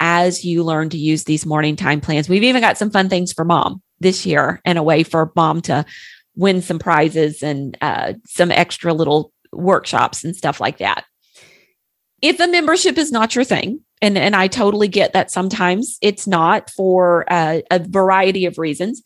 as 0.00 0.44
you 0.44 0.64
learn 0.64 0.88
to 0.90 0.98
use 0.98 1.24
these 1.24 1.46
morning 1.46 1.76
time 1.76 2.00
plans. 2.00 2.28
We've 2.28 2.42
even 2.42 2.62
got 2.62 2.78
some 2.78 2.90
fun 2.90 3.08
things 3.08 3.32
for 3.32 3.44
mom 3.44 3.82
this 4.00 4.26
year 4.26 4.60
and 4.64 4.78
a 4.78 4.82
way 4.82 5.02
for 5.02 5.32
mom 5.36 5.62
to 5.62 5.84
win 6.34 6.60
some 6.60 6.78
prizes 6.78 7.42
and 7.42 7.76
uh, 7.80 8.14
some 8.26 8.50
extra 8.50 8.92
little 8.92 9.32
workshops 9.52 10.24
and 10.24 10.36
stuff 10.36 10.60
like 10.60 10.78
that. 10.78 11.04
If 12.22 12.40
a 12.40 12.46
membership 12.46 12.98
is 12.98 13.12
not 13.12 13.34
your 13.34 13.44
thing, 13.44 13.80
and 14.02 14.18
and 14.18 14.36
I 14.36 14.48
totally 14.48 14.88
get 14.88 15.12
that 15.12 15.30
sometimes 15.30 15.98
it's 16.02 16.26
not 16.26 16.70
for 16.70 17.24
a 17.28 17.62
variety 17.80 18.46
of 18.46 18.58
reasons. 18.58 19.02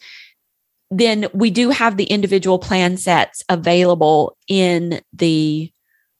Then 0.90 1.28
we 1.32 1.50
do 1.50 1.70
have 1.70 1.96
the 1.96 2.04
individual 2.04 2.58
plan 2.58 2.96
sets 2.96 3.44
available 3.48 4.36
in 4.48 5.00
the 5.12 5.72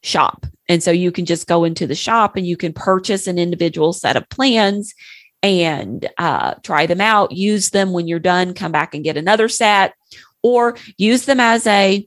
shop. 0.03 0.47
And 0.69 0.83
so 0.83 0.93
you 0.93 1.11
can 1.11 1.27
just 1.27 1.49
go 1.49 1.65
into 1.65 1.87
the 1.87 1.97
shop 1.97 2.37
and 2.37 2.47
you 2.47 2.57
can 2.57 2.73
purchase 2.73 3.27
an 3.27 3.39
individual 3.39 3.93
set 3.93 4.17
of 4.17 4.29
plans 4.29 4.95
and 5.43 6.09
uh, 6.19 6.55
try 6.63 6.87
them 6.87 7.01
out, 7.01 7.33
use 7.33 7.71
them 7.71 7.93
when 7.93 8.07
you're 8.07 8.19
done, 8.21 8.55
come 8.55 8.71
back 8.71 8.95
and 8.95 9.03
get 9.03 9.17
another 9.17 9.49
set, 9.49 9.95
or 10.43 10.77
use 10.97 11.25
them 11.25 11.41
as 11.41 11.67
a 11.67 12.07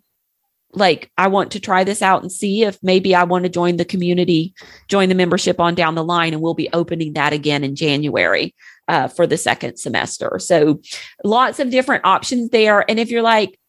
like 0.74 1.12
I 1.18 1.28
want 1.28 1.52
to 1.52 1.60
try 1.60 1.84
this 1.84 2.02
out 2.02 2.22
and 2.22 2.32
see 2.32 2.64
if 2.64 2.78
maybe 2.82 3.16
I 3.16 3.24
want 3.24 3.44
to 3.44 3.50
join 3.50 3.78
the 3.78 3.86
community, 3.86 4.54
join 4.88 5.10
the 5.10 5.16
membership 5.16 5.60
on 5.60 5.76
down 5.76 5.96
the 5.96 6.04
line, 6.04 6.34
and 6.34 6.42
we'll 6.42 6.54
be 6.54 6.70
opening 6.74 7.14
that 7.14 7.34
again 7.34 7.64
in 7.64 7.76
January 7.76 8.56
uh, 8.88 9.08
for 9.08 9.28
the 9.28 9.38
second 9.38 9.78
semester. 9.78 10.40
So 10.40 10.82
lots 11.24 11.60
of 11.60 11.70
different 11.70 12.06
options 12.06 12.50
there. 12.50 12.90
And 12.90 13.00
if 13.00 13.10
you're 13.10 13.22
like, 13.22 13.60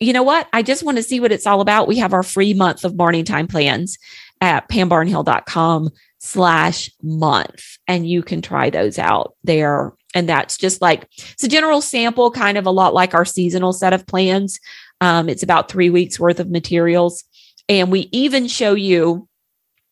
you 0.00 0.12
know 0.12 0.22
what, 0.22 0.48
I 0.52 0.62
just 0.62 0.82
want 0.82 0.98
to 0.98 1.02
see 1.02 1.20
what 1.20 1.32
it's 1.32 1.46
all 1.46 1.60
about, 1.60 1.88
we 1.88 1.98
have 1.98 2.12
our 2.12 2.22
free 2.22 2.52
month 2.54 2.84
of 2.84 2.96
morning 2.96 3.24
time 3.24 3.46
plans 3.46 3.98
at 4.40 4.68
pambarnhill.com 4.68 5.90
slash 6.18 6.90
month 7.02 7.78
and 7.86 8.08
you 8.08 8.22
can 8.22 8.42
try 8.42 8.68
those 8.70 8.98
out 8.98 9.34
there 9.44 9.92
and 10.14 10.28
that's 10.28 10.56
just 10.56 10.80
like 10.80 11.06
it's 11.12 11.44
a 11.44 11.48
general 11.48 11.80
sample 11.80 12.30
kind 12.30 12.56
of 12.56 12.66
a 12.66 12.70
lot 12.70 12.94
like 12.94 13.14
our 13.14 13.24
seasonal 13.24 13.72
set 13.72 13.92
of 13.92 14.06
plans 14.06 14.58
um, 15.00 15.28
it's 15.28 15.42
about 15.42 15.70
three 15.70 15.90
weeks 15.90 16.18
worth 16.18 16.40
of 16.40 16.50
materials. 16.50 17.24
And 17.68 17.90
we 17.90 18.08
even 18.12 18.48
show 18.48 18.74
you, 18.74 19.28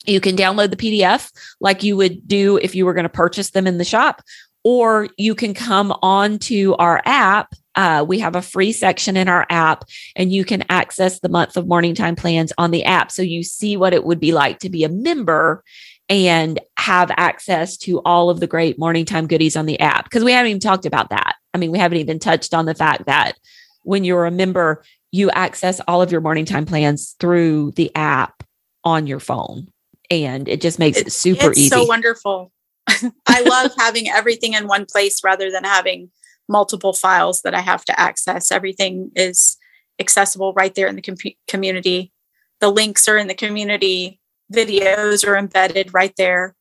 you 0.06 0.20
can 0.20 0.36
download 0.36 0.70
the 0.70 0.76
PDF 0.76 1.30
like 1.60 1.82
you 1.82 1.96
would 1.96 2.26
do 2.28 2.58
if 2.58 2.74
you 2.74 2.84
were 2.84 2.94
going 2.94 3.04
to 3.04 3.08
purchase 3.08 3.50
them 3.50 3.66
in 3.66 3.78
the 3.78 3.84
shop, 3.84 4.22
or 4.62 5.08
you 5.16 5.34
can 5.34 5.54
come 5.54 5.92
on 6.02 6.38
to 6.40 6.74
our 6.76 7.02
app. 7.04 7.54
Uh, 7.74 8.04
we 8.06 8.18
have 8.20 8.36
a 8.36 8.42
free 8.42 8.70
section 8.70 9.16
in 9.16 9.28
our 9.28 9.46
app, 9.50 9.84
and 10.14 10.32
you 10.32 10.44
can 10.44 10.64
access 10.68 11.20
the 11.20 11.28
month 11.28 11.56
of 11.56 11.66
morning 11.66 11.94
time 11.94 12.16
plans 12.16 12.52
on 12.58 12.70
the 12.70 12.84
app. 12.84 13.10
So 13.10 13.22
you 13.22 13.42
see 13.42 13.76
what 13.76 13.92
it 13.92 14.04
would 14.04 14.20
be 14.20 14.32
like 14.32 14.60
to 14.60 14.70
be 14.70 14.84
a 14.84 14.88
member 14.88 15.64
and 16.08 16.60
have 16.76 17.10
access 17.16 17.76
to 17.78 18.00
all 18.02 18.30
of 18.30 18.40
the 18.40 18.46
great 18.46 18.78
morning 18.78 19.04
time 19.04 19.26
goodies 19.26 19.56
on 19.56 19.66
the 19.66 19.80
app. 19.80 20.04
Because 20.04 20.22
we 20.22 20.32
haven't 20.32 20.50
even 20.50 20.60
talked 20.60 20.86
about 20.86 21.10
that. 21.10 21.36
I 21.54 21.58
mean, 21.58 21.72
we 21.72 21.78
haven't 21.78 21.98
even 21.98 22.18
touched 22.18 22.52
on 22.54 22.66
the 22.66 22.74
fact 22.74 23.06
that 23.06 23.38
when 23.84 24.04
you're 24.04 24.26
a 24.26 24.30
member, 24.30 24.82
you 25.14 25.30
access 25.30 25.80
all 25.86 26.02
of 26.02 26.10
your 26.10 26.20
morning 26.20 26.44
time 26.44 26.66
plans 26.66 27.14
through 27.20 27.70
the 27.76 27.94
app 27.94 28.42
on 28.82 29.06
your 29.06 29.20
phone. 29.20 29.68
And 30.10 30.48
it 30.48 30.60
just 30.60 30.80
makes 30.80 30.98
it, 30.98 31.06
it 31.06 31.12
super 31.12 31.50
it's 31.50 31.58
easy. 31.58 31.68
so 31.68 31.84
wonderful. 31.84 32.50
I 32.88 33.42
love 33.42 33.70
having 33.78 34.10
everything 34.10 34.54
in 34.54 34.66
one 34.66 34.86
place 34.86 35.22
rather 35.22 35.52
than 35.52 35.62
having 35.62 36.10
multiple 36.48 36.92
files 36.92 37.42
that 37.42 37.54
I 37.54 37.60
have 37.60 37.84
to 37.84 37.98
access. 37.98 38.50
Everything 38.50 39.12
is 39.14 39.56
accessible 40.00 40.52
right 40.54 40.74
there 40.74 40.88
in 40.88 40.96
the 40.96 41.02
com- 41.02 41.16
community. 41.46 42.10
The 42.58 42.70
links 42.70 43.06
are 43.06 43.16
in 43.16 43.28
the 43.28 43.34
community. 43.36 44.18
Videos 44.52 45.24
are 45.24 45.36
embedded 45.36 45.94
right 45.94 46.12
there. 46.16 46.56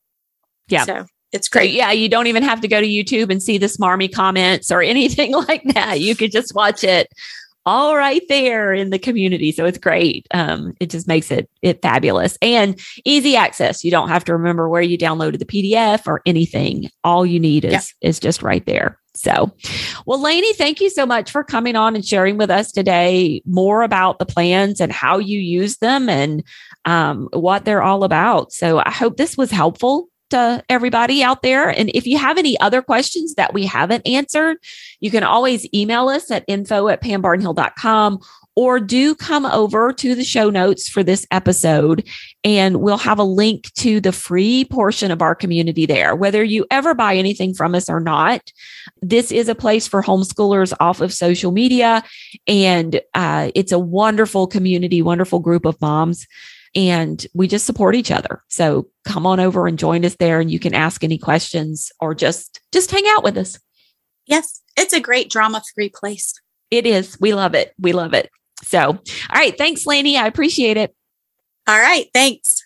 Yeah. 0.67 0.85
So 0.85 1.07
it's 1.31 1.49
great. 1.49 1.71
Yeah, 1.71 1.91
you 1.91 2.07
don't 2.07 2.27
even 2.27 2.43
have 2.43 2.61
to 2.61 2.67
go 2.67 2.79
to 2.79 2.87
YouTube 2.87 3.31
and 3.31 3.41
see 3.41 3.57
the 3.57 3.65
smarmy 3.65 4.13
comments 4.13 4.71
or 4.71 4.81
anything 4.83 5.33
like 5.33 5.63
that. 5.73 6.01
You 6.01 6.15
could 6.15 6.31
just 6.31 6.53
watch 6.53 6.83
it 6.83 7.07
all 7.65 7.95
right 7.95 8.21
there 8.29 8.73
in 8.73 8.89
the 8.89 8.99
community. 8.99 9.51
So 9.51 9.65
it's 9.65 9.77
great. 9.77 10.27
Um, 10.33 10.73
it 10.79 10.89
just 10.89 11.07
makes 11.07 11.31
it 11.31 11.49
it 11.61 11.81
fabulous 11.81 12.37
and 12.41 12.79
easy 13.05 13.35
access. 13.35 13.83
You 13.83 13.91
don't 13.91 14.09
have 14.09 14.25
to 14.25 14.33
remember 14.33 14.69
where 14.69 14.81
you 14.81 14.97
downloaded 14.97 15.39
the 15.39 15.45
PDF 15.45 16.07
or 16.07 16.21
anything. 16.25 16.89
All 17.03 17.25
you 17.25 17.39
need 17.39 17.65
is 17.65 17.71
yeah. 17.71 18.09
is 18.09 18.19
just 18.19 18.43
right 18.43 18.65
there. 18.65 18.99
So, 19.15 19.51
well, 20.07 20.19
Lainey, 20.19 20.53
thank 20.53 20.81
you 20.81 20.89
so 20.89 21.05
much 21.05 21.29
for 21.29 21.43
coming 21.43 21.75
on 21.75 21.95
and 21.95 22.03
sharing 22.03 22.37
with 22.37 22.49
us 22.49 22.71
today 22.71 23.43
more 23.45 23.83
about 23.83 24.17
the 24.17 24.25
plans 24.25 24.81
and 24.81 24.91
how 24.91 25.19
you 25.19 25.39
use 25.39 25.77
them 25.77 26.09
and 26.09 26.43
um, 26.85 27.29
what 27.31 27.63
they're 27.63 27.83
all 27.83 28.03
about. 28.03 28.51
So, 28.51 28.79
I 28.79 28.89
hope 28.89 29.17
this 29.17 29.37
was 29.37 29.51
helpful 29.51 30.09
to 30.33 30.63
everybody 30.67 31.21
out 31.21 31.43
there. 31.43 31.69
And 31.69 31.91
if 31.93 32.07
you 32.07 32.17
have 32.17 32.39
any 32.39 32.59
other 32.59 32.81
questions 32.81 33.35
that 33.35 33.53
we 33.53 33.67
haven't 33.67 34.07
answered, 34.07 34.57
you 34.99 35.11
can 35.11 35.23
always 35.23 35.71
email 35.75 36.09
us 36.09 36.31
at 36.31 36.43
info 36.47 36.87
at 36.87 37.03
pambarnhill.com 37.03 38.19
or 38.55 38.79
do 38.79 39.13
come 39.13 39.45
over 39.45 39.93
to 39.93 40.15
the 40.15 40.23
show 40.23 40.49
notes 40.49 40.89
for 40.89 41.03
this 41.03 41.25
episode 41.29 42.07
and 42.43 42.81
we'll 42.81 42.97
have 42.97 43.19
a 43.19 43.23
link 43.23 43.71
to 43.73 43.99
the 43.99 44.11
free 44.11 44.65
portion 44.65 45.11
of 45.11 45.21
our 45.21 45.35
community 45.35 45.85
there. 45.85 46.15
Whether 46.15 46.43
you 46.43 46.65
ever 46.71 46.95
buy 46.95 47.15
anything 47.15 47.53
from 47.53 47.75
us 47.75 47.87
or 47.87 47.99
not, 47.99 48.51
this 49.01 49.31
is 49.31 49.49
a 49.49 49.55
place 49.55 49.87
for 49.87 50.01
homeschoolers 50.01 50.73
off 50.79 50.99
of 50.99 51.13
social 51.13 51.51
media. 51.51 52.03
And 52.47 53.01
uh, 53.13 53.51
it's 53.53 53.71
a 53.71 53.79
wonderful 53.79 54.47
community, 54.47 55.03
wonderful 55.03 55.39
group 55.39 55.65
of 55.65 55.79
moms 55.79 56.27
and 56.75 57.25
we 57.33 57.47
just 57.47 57.65
support 57.65 57.95
each 57.95 58.11
other. 58.11 58.41
So 58.49 58.87
come 59.05 59.25
on 59.25 59.39
over 59.39 59.67
and 59.67 59.77
join 59.77 60.05
us 60.05 60.15
there 60.15 60.39
and 60.39 60.49
you 60.49 60.59
can 60.59 60.73
ask 60.73 61.03
any 61.03 61.17
questions 61.17 61.91
or 61.99 62.15
just 62.15 62.61
just 62.71 62.91
hang 62.91 63.05
out 63.09 63.23
with 63.23 63.37
us. 63.37 63.59
Yes, 64.25 64.61
it's 64.77 64.93
a 64.93 64.99
great 64.99 65.29
drama-free 65.29 65.89
place. 65.89 66.33
It 66.71 66.85
is. 66.85 67.19
We 67.19 67.33
love 67.33 67.53
it. 67.53 67.73
We 67.79 67.93
love 67.93 68.13
it. 68.13 68.29
So, 68.63 68.81
all 68.81 68.97
right, 69.33 69.57
thanks 69.57 69.85
Lainey. 69.85 70.17
I 70.17 70.27
appreciate 70.27 70.77
it. 70.77 70.95
All 71.67 71.79
right, 71.79 72.07
thanks. 72.13 72.62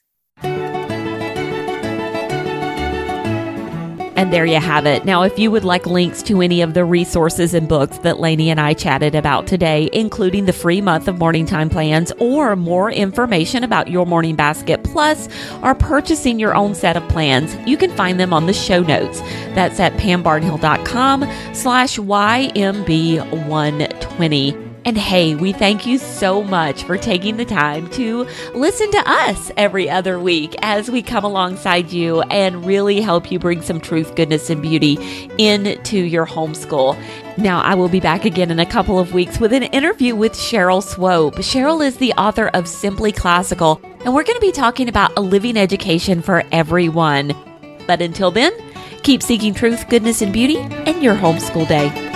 And 4.18 4.34
there 4.34 4.48
you 4.48 4.60
have 4.60 4.88
it. 4.88 5.06
Now, 5.06 5.22
if 5.22 5.38
you 5.38 5.52
would 5.52 5.64
like 5.64 5.86
links 5.86 6.24
to 6.24 6.42
any 6.42 6.62
of 6.62 6.74
the 6.74 6.84
resources 6.84 7.54
and 7.54 7.68
books 7.68 8.00
that 8.00 8.20
Lainey 8.20 8.50
and 8.50 8.60
I 8.60 8.74
chatted 8.74 9.14
about 9.14 9.46
today, 9.46 9.92
including 9.94 10.46
the 10.46 10.54
free 10.54 10.82
month 10.82 11.08
of 11.08 11.20
morning 11.20 11.46
time 11.46 11.70
plans 11.70 12.12
or 12.20 12.56
more 12.56 12.92
information 12.92 13.64
about 13.64 13.90
your 13.90 14.08
morning 14.08 14.36
basket 14.36 14.84
plus 14.84 15.30
or 15.62 15.76
purchasing 15.76 16.40
your 16.40 16.56
own 16.56 16.74
set 16.74 16.98
of 16.98 17.08
plans, 17.10 17.56
you 17.68 17.78
can 17.78 17.92
find 17.92 18.20
them 18.20 18.34
on 18.34 18.48
the 18.48 18.54
show 18.54 18.82
notes. 18.82 19.20
That's 19.54 19.80
at 19.80 19.94
pambarnhill.com 19.94 21.54
slash 21.54 21.98
YMB120. 21.98 24.67
And 24.88 24.98
hey, 24.98 25.36
we 25.36 25.52
thank 25.52 25.86
you 25.86 25.98
so 25.98 26.42
much 26.42 26.84
for 26.84 26.98
taking 26.98 27.36
the 27.36 27.44
time 27.44 27.90
to 27.90 28.26
listen 28.54 28.90
to 28.92 29.04
us 29.06 29.52
every 29.58 29.90
other 29.90 30.18
week 30.18 30.56
as 30.62 30.90
we 30.90 31.02
come 31.02 31.26
alongside 31.26 31.92
you 31.92 32.22
and 32.22 32.66
really 32.66 33.02
help 33.02 33.30
you 33.30 33.38
bring 33.38 33.62
some 33.62 33.82
truth, 33.82 34.16
goodness, 34.16 34.50
and 34.50 34.62
beauty 34.62 34.98
into 35.38 35.98
your 35.98 36.26
homeschool. 36.26 36.98
Now, 37.38 37.60
I 37.64 37.76
will 37.76 37.90
be 37.90 38.00
back 38.00 38.24
again 38.24 38.50
in 38.50 38.62
a 38.62 38.66
couple 38.66 38.98
of 38.98 39.14
weeks 39.14 39.42
with 39.42 39.52
an 39.52 39.64
interview 39.64 40.16
with 40.16 40.32
Cheryl 40.32 40.82
Swope. 40.82 41.36
Cheryl 41.36 41.86
is 41.86 41.98
the 41.98 42.14
author 42.14 42.48
of 42.54 42.66
Simply 42.66 43.12
Classical, 43.12 43.82
and 44.06 44.14
we're 44.14 44.24
going 44.24 44.40
to 44.40 44.48
be 44.48 44.54
talking 44.54 44.88
about 44.88 45.12
a 45.18 45.22
living 45.22 45.58
education 45.58 46.22
for 46.22 46.46
everyone. 46.54 47.36
But 47.88 48.02
until 48.02 48.32
then, 48.32 48.54
keep 49.04 49.22
seeking 49.22 49.54
truth, 49.54 49.90
goodness, 49.90 50.22
and 50.22 50.32
beauty 50.32 50.60
in 50.60 51.02
your 51.02 51.16
homeschool 51.16 51.68
day. 51.68 52.07